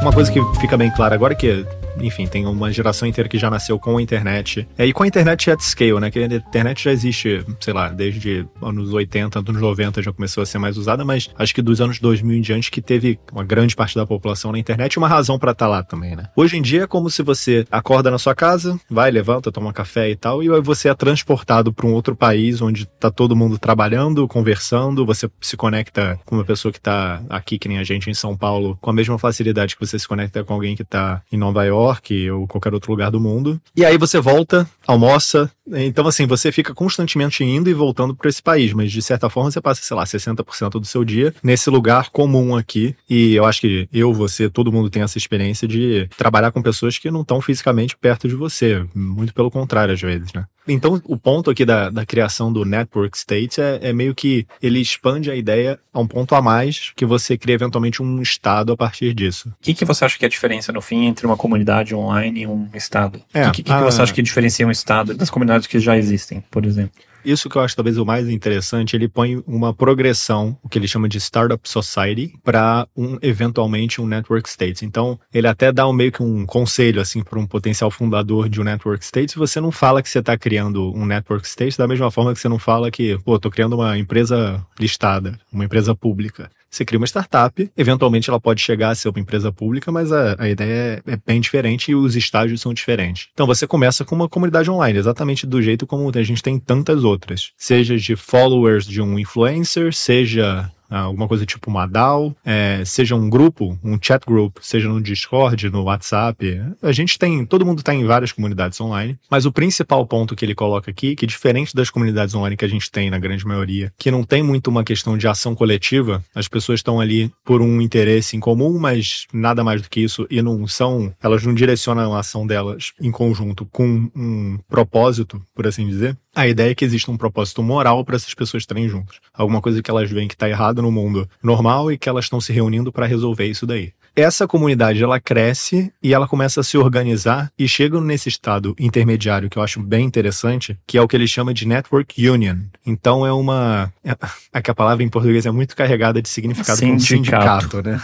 Uma 0.01 0.13
coisa 0.13 0.31
que 0.31 0.41
fica 0.59 0.77
bem 0.77 0.89
clara 0.91 1.15
agora 1.15 1.33
é 1.33 1.35
que 1.35 1.65
enfim, 2.01 2.27
tem 2.27 2.45
uma 2.45 2.71
geração 2.71 3.07
inteira 3.07 3.29
que 3.29 3.37
já 3.37 3.49
nasceu 3.49 3.79
com 3.79 3.97
a 3.97 4.01
internet. 4.01 4.67
É, 4.77 4.85
e 4.85 4.93
com 4.93 5.03
a 5.03 5.07
internet 5.07 5.49
at 5.51 5.61
scale, 5.61 5.99
né? 5.99 6.11
Que 6.11 6.19
a 6.19 6.25
internet 6.25 6.83
já 6.83 6.91
existe, 6.91 7.45
sei 7.59 7.73
lá, 7.73 7.89
desde 7.89 8.45
anos 8.61 8.91
80, 8.91 9.39
anos 9.39 9.61
90 9.61 10.01
já 10.01 10.11
começou 10.11 10.43
a 10.43 10.45
ser 10.45 10.57
mais 10.57 10.77
usada, 10.77 11.03
mas 11.03 11.29
acho 11.37 11.53
que 11.53 11.61
dos 11.61 11.81
anos 11.81 11.99
2000 11.99 12.37
em 12.37 12.41
diante 12.41 12.71
que 12.71 12.81
teve 12.81 13.19
uma 13.31 13.43
grande 13.43 13.75
parte 13.75 13.95
da 13.95 14.05
população 14.05 14.51
na 14.51 14.59
internet 14.59 14.97
uma 14.97 15.07
razão 15.07 15.37
para 15.37 15.51
estar 15.51 15.65
tá 15.65 15.69
lá 15.69 15.83
também, 15.83 16.15
né? 16.15 16.25
Hoje 16.35 16.57
em 16.57 16.61
dia 16.61 16.83
é 16.83 16.87
como 16.87 17.09
se 17.09 17.21
você 17.21 17.65
acorda 17.71 18.11
na 18.11 18.17
sua 18.17 18.35
casa, 18.35 18.79
vai, 18.89 19.11
levanta, 19.11 19.51
toma 19.51 19.73
café 19.73 20.09
e 20.09 20.15
tal, 20.15 20.43
e 20.43 20.49
você 20.61 20.89
é 20.89 20.93
transportado 20.93 21.73
para 21.73 21.85
um 21.85 21.93
outro 21.93 22.15
país 22.15 22.61
onde 22.61 22.85
tá 22.85 23.09
todo 23.09 23.35
mundo 23.35 23.57
trabalhando, 23.57 24.27
conversando, 24.27 25.05
você 25.05 25.29
se 25.41 25.57
conecta 25.57 26.19
com 26.25 26.35
uma 26.35 26.45
pessoa 26.45 26.71
que 26.71 26.79
tá 26.79 27.21
aqui, 27.29 27.57
que 27.57 27.67
nem 27.67 27.79
a 27.79 27.83
gente 27.83 28.09
em 28.09 28.13
São 28.13 28.35
Paulo, 28.35 28.77
com 28.81 28.89
a 28.89 28.93
mesma 28.93 29.17
facilidade 29.17 29.75
que 29.75 29.85
você 29.85 29.97
se 29.97 30.07
conecta 30.07 30.43
com 30.43 30.53
alguém 30.53 30.75
que 30.75 30.83
tá 30.83 31.21
em 31.31 31.37
Nova 31.37 31.63
York 31.63 31.88
York 31.89 32.31
ou 32.31 32.47
qualquer 32.47 32.73
outro 32.73 32.91
lugar 32.91 33.11
do 33.11 33.19
mundo. 33.19 33.59
E 33.75 33.85
aí 33.85 33.97
você 33.97 34.19
volta, 34.19 34.69
almoça. 34.87 35.51
Então, 35.71 36.07
assim, 36.07 36.25
você 36.25 36.51
fica 36.51 36.73
constantemente 36.73 37.43
indo 37.43 37.69
e 37.69 37.73
voltando 37.73 38.15
para 38.15 38.29
esse 38.29 38.41
país, 38.41 38.73
mas 38.73 38.91
de 38.91 39.01
certa 39.01 39.29
forma 39.29 39.51
você 39.51 39.61
passa, 39.61 39.81
sei 39.81 39.95
lá, 39.95 40.03
60% 40.03 40.71
do 40.79 40.85
seu 40.85 41.03
dia 41.03 41.33
nesse 41.43 41.69
lugar 41.69 42.09
comum 42.09 42.55
aqui. 42.55 42.95
E 43.09 43.35
eu 43.35 43.45
acho 43.45 43.61
que 43.61 43.87
eu, 43.93 44.13
você, 44.13 44.49
todo 44.49 44.71
mundo 44.71 44.89
tem 44.89 45.03
essa 45.03 45.17
experiência 45.17 45.67
de 45.67 46.09
trabalhar 46.17 46.51
com 46.51 46.61
pessoas 46.61 46.97
que 46.97 47.11
não 47.11 47.21
estão 47.21 47.41
fisicamente 47.41 47.95
perto 47.95 48.27
de 48.27 48.35
você. 48.35 48.83
Muito 48.95 49.33
pelo 49.33 49.51
contrário, 49.51 49.93
às 49.93 50.01
vezes, 50.01 50.33
né? 50.33 50.45
Então, 50.67 51.01
o 51.05 51.17
ponto 51.17 51.49
aqui 51.49 51.65
da, 51.65 51.89
da 51.89 52.05
criação 52.05 52.51
do 52.53 52.63
Network 52.63 53.17
State 53.17 53.59
é, 53.59 53.79
é, 53.81 53.93
meio 53.93 54.13
que 54.13 54.45
ele 54.61 54.79
expande 54.79 55.31
a 55.31 55.35
ideia 55.35 55.79
a 55.91 55.99
um 55.99 56.07
ponto 56.07 56.35
a 56.35 56.41
mais, 56.41 56.91
que 56.95 57.05
você 57.05 57.37
cria 57.37 57.55
eventualmente 57.55 58.03
um 58.03 58.21
estado 58.21 58.71
a 58.71 58.77
partir 58.77 59.13
disso. 59.13 59.49
O 59.49 59.53
que, 59.61 59.73
que 59.73 59.85
você 59.85 60.05
acha 60.05 60.17
que 60.17 60.25
é 60.25 60.27
a 60.27 60.29
diferença, 60.29 60.71
no 60.71 60.81
fim, 60.81 61.05
entre 61.05 61.25
uma 61.25 61.37
comunidade 61.37 61.95
online 61.95 62.41
e 62.41 62.47
um 62.47 62.69
estado? 62.73 63.21
É, 63.33 63.47
o 63.47 63.51
que, 63.51 63.63
que, 63.63 63.73
que 63.73 63.81
você 63.81 64.01
acha 64.01 64.13
que 64.13 64.21
diferencia 64.21 64.67
um 64.67 64.71
estado 64.71 65.13
das 65.15 65.29
comunidades 65.29 65.65
que 65.65 65.79
já 65.79 65.97
existem, 65.97 66.43
por 66.51 66.65
exemplo? 66.65 66.91
Isso 67.23 67.49
que 67.49 67.57
eu 67.57 67.61
acho 67.61 67.75
talvez 67.75 67.97
o 67.97 68.05
mais 68.05 68.29
interessante, 68.29 68.95
ele 68.95 69.07
põe 69.07 69.43
uma 69.45 69.73
progressão, 69.73 70.57
o 70.63 70.69
que 70.69 70.77
ele 70.77 70.87
chama 70.87 71.09
de 71.09 71.19
Startup 71.19 71.61
Society, 71.67 72.33
para 72.43 72.87
um 72.95 73.17
eventualmente 73.21 74.01
um 74.01 74.07
Network 74.07 74.47
State. 74.47 74.85
Então, 74.85 75.19
ele 75.33 75.47
até 75.47 75.71
dá 75.71 75.87
um, 75.87 75.93
meio 75.93 76.11
que 76.11 76.23
um 76.23 76.45
conselho 76.45 77.01
assim 77.01 77.23
para 77.23 77.39
um 77.39 77.45
potencial 77.45 77.91
fundador 77.91 78.49
de 78.49 78.61
um 78.61 78.63
Network 78.63 79.03
State. 79.03 79.37
Você 79.37 79.59
não 79.59 79.71
fala 79.71 80.01
que 80.01 80.09
você 80.09 80.19
está 80.19 80.37
criando 80.37 80.91
um 80.95 81.05
Network 81.05 81.45
State 81.45 81.77
da 81.77 81.87
mesma 81.87 82.09
forma 82.09 82.33
que 82.33 82.39
você 82.39 82.49
não 82.49 82.59
fala 82.59 82.89
que, 82.91 83.17
pô, 83.19 83.39
tô 83.39 83.49
criando 83.49 83.73
uma 83.75 83.97
empresa 83.97 84.65
listada, 84.79 85.39
uma 85.51 85.65
empresa 85.65 85.93
pública. 85.93 86.49
Você 86.69 86.85
cria 86.85 86.99
uma 86.99 87.07
startup, 87.07 87.71
eventualmente 87.75 88.29
ela 88.29 88.39
pode 88.39 88.61
chegar 88.61 88.89
a 88.89 88.95
ser 88.95 89.09
uma 89.09 89.19
empresa 89.19 89.51
pública, 89.51 89.91
mas 89.91 90.11
a, 90.11 90.35
a 90.37 90.49
ideia 90.49 91.01
é, 91.05 91.13
é 91.13 91.19
bem 91.25 91.41
diferente 91.41 91.91
e 91.91 91.95
os 91.95 92.15
estágios 92.15 92.61
são 92.61 92.73
diferentes. 92.73 93.27
Então 93.33 93.47
você 93.47 93.65
começa 93.65 94.05
com 94.05 94.15
uma 94.15 94.29
comunidade 94.29 94.69
online, 94.69 94.99
exatamente 94.99 95.47
do 95.47 95.61
jeito 95.61 95.87
como 95.87 96.11
a 96.13 96.23
gente 96.23 96.43
tem 96.43 96.59
tantas 96.59 97.03
outras. 97.03 97.51
Seja 97.57 97.97
de 97.97 98.15
followers 98.15 98.85
de 98.85 99.01
um 99.01 99.17
influencer, 99.17 99.93
seja 99.93 100.71
alguma 100.89 101.27
coisa 101.27 101.45
tipo 101.45 101.69
uma 101.69 101.85
DAO, 101.85 102.35
é, 102.43 102.83
seja 102.85 103.15
um 103.15 103.29
grupo, 103.29 103.77
um 103.83 103.97
chat 104.01 104.25
group, 104.25 104.57
seja 104.61 104.89
no 104.89 105.01
Discord, 105.01 105.69
no 105.69 105.83
WhatsApp. 105.83 106.61
A 106.81 106.91
gente 106.91 107.17
tem, 107.17 107.45
todo 107.45 107.65
mundo 107.65 107.79
está 107.79 107.93
em 107.93 108.05
várias 108.05 108.31
comunidades 108.31 108.79
online, 108.81 109.17
mas 109.29 109.45
o 109.45 109.51
principal 109.51 110.05
ponto 110.05 110.35
que 110.35 110.45
ele 110.45 110.55
coloca 110.55 110.89
aqui, 110.89 111.15
que 111.15 111.27
diferente 111.27 111.75
das 111.75 111.89
comunidades 111.89 112.33
online 112.33 112.57
que 112.57 112.65
a 112.65 112.69
gente 112.69 112.91
tem 112.91 113.09
na 113.09 113.19
grande 113.19 113.45
maioria, 113.45 113.93
que 113.97 114.11
não 114.11 114.23
tem 114.23 114.41
muito 114.41 114.67
uma 114.67 114.83
questão 114.83 115.17
de 115.17 115.27
ação 115.27 115.55
coletiva, 115.55 116.23
as 116.33 116.47
pessoas 116.47 116.79
estão 116.79 116.99
ali 116.99 117.31
por 117.43 117.61
um 117.61 117.81
interesse 117.81 118.35
em 118.35 118.39
comum, 118.39 118.77
mas 118.79 119.25
nada 119.33 119.63
mais 119.63 119.81
do 119.81 119.89
que 119.89 120.01
isso, 120.01 120.27
e 120.29 120.41
não 120.41 120.67
são, 120.67 121.13
elas 121.21 121.43
não 121.43 121.53
direcionam 121.53 122.13
a 122.13 122.19
ação 122.19 122.45
delas 122.45 122.93
em 122.99 123.11
conjunto 123.11 123.65
com 123.65 124.09
um 124.15 124.57
propósito, 124.67 125.41
por 125.53 125.67
assim 125.67 125.87
dizer. 125.87 126.17
A 126.39 126.47
ideia 126.47 126.71
é 126.71 126.73
que 126.73 126.85
existe 126.85 127.11
um 127.11 127.17
propósito 127.17 127.61
moral 127.61 128.05
para 128.05 128.15
essas 128.15 128.33
pessoas 128.33 128.63
estarem 128.63 128.87
juntas. 128.87 129.17
Alguma 129.33 129.61
coisa 129.61 129.83
que 129.83 129.91
elas 129.91 130.09
veem 130.09 130.25
que 130.25 130.35
está 130.35 130.47
errado 130.47 130.81
no 130.81 130.89
mundo 130.89 131.29
normal 131.43 131.91
e 131.91 131.97
que 131.97 132.07
elas 132.07 132.23
estão 132.23 132.39
se 132.39 132.53
reunindo 132.53 132.93
para 132.93 133.05
resolver 133.05 133.45
isso 133.45 133.67
daí 133.67 133.91
essa 134.15 134.47
comunidade 134.47 135.01
ela 135.01 135.19
cresce 135.19 135.91
e 136.01 136.13
ela 136.13 136.27
começa 136.27 136.59
a 136.59 136.63
se 136.63 136.77
organizar 136.77 137.51
e 137.57 137.67
chega 137.67 137.99
nesse 138.01 138.27
estado 138.27 138.75
intermediário 138.77 139.49
que 139.49 139.57
eu 139.57 139.63
acho 139.63 139.81
bem 139.81 140.05
interessante, 140.05 140.77
que 140.85 140.97
é 140.97 141.01
o 141.01 141.07
que 141.07 141.15
ele 141.15 141.27
chama 141.27 141.53
de 141.53 141.65
network 141.65 142.27
union. 142.27 142.57
Então 142.85 143.25
é 143.25 143.31
uma 143.31 143.91
é, 144.03 144.15
é 144.53 144.61
que 144.61 144.71
a 144.71 144.75
palavra 144.75 145.03
em 145.03 145.09
português 145.09 145.45
é 145.45 145.51
muito 145.51 145.75
carregada 145.75 146.21
de 146.21 146.29
significado 146.29 146.79
sindicato, 146.79 147.77
sindicato 147.77 147.81
né? 147.81 148.01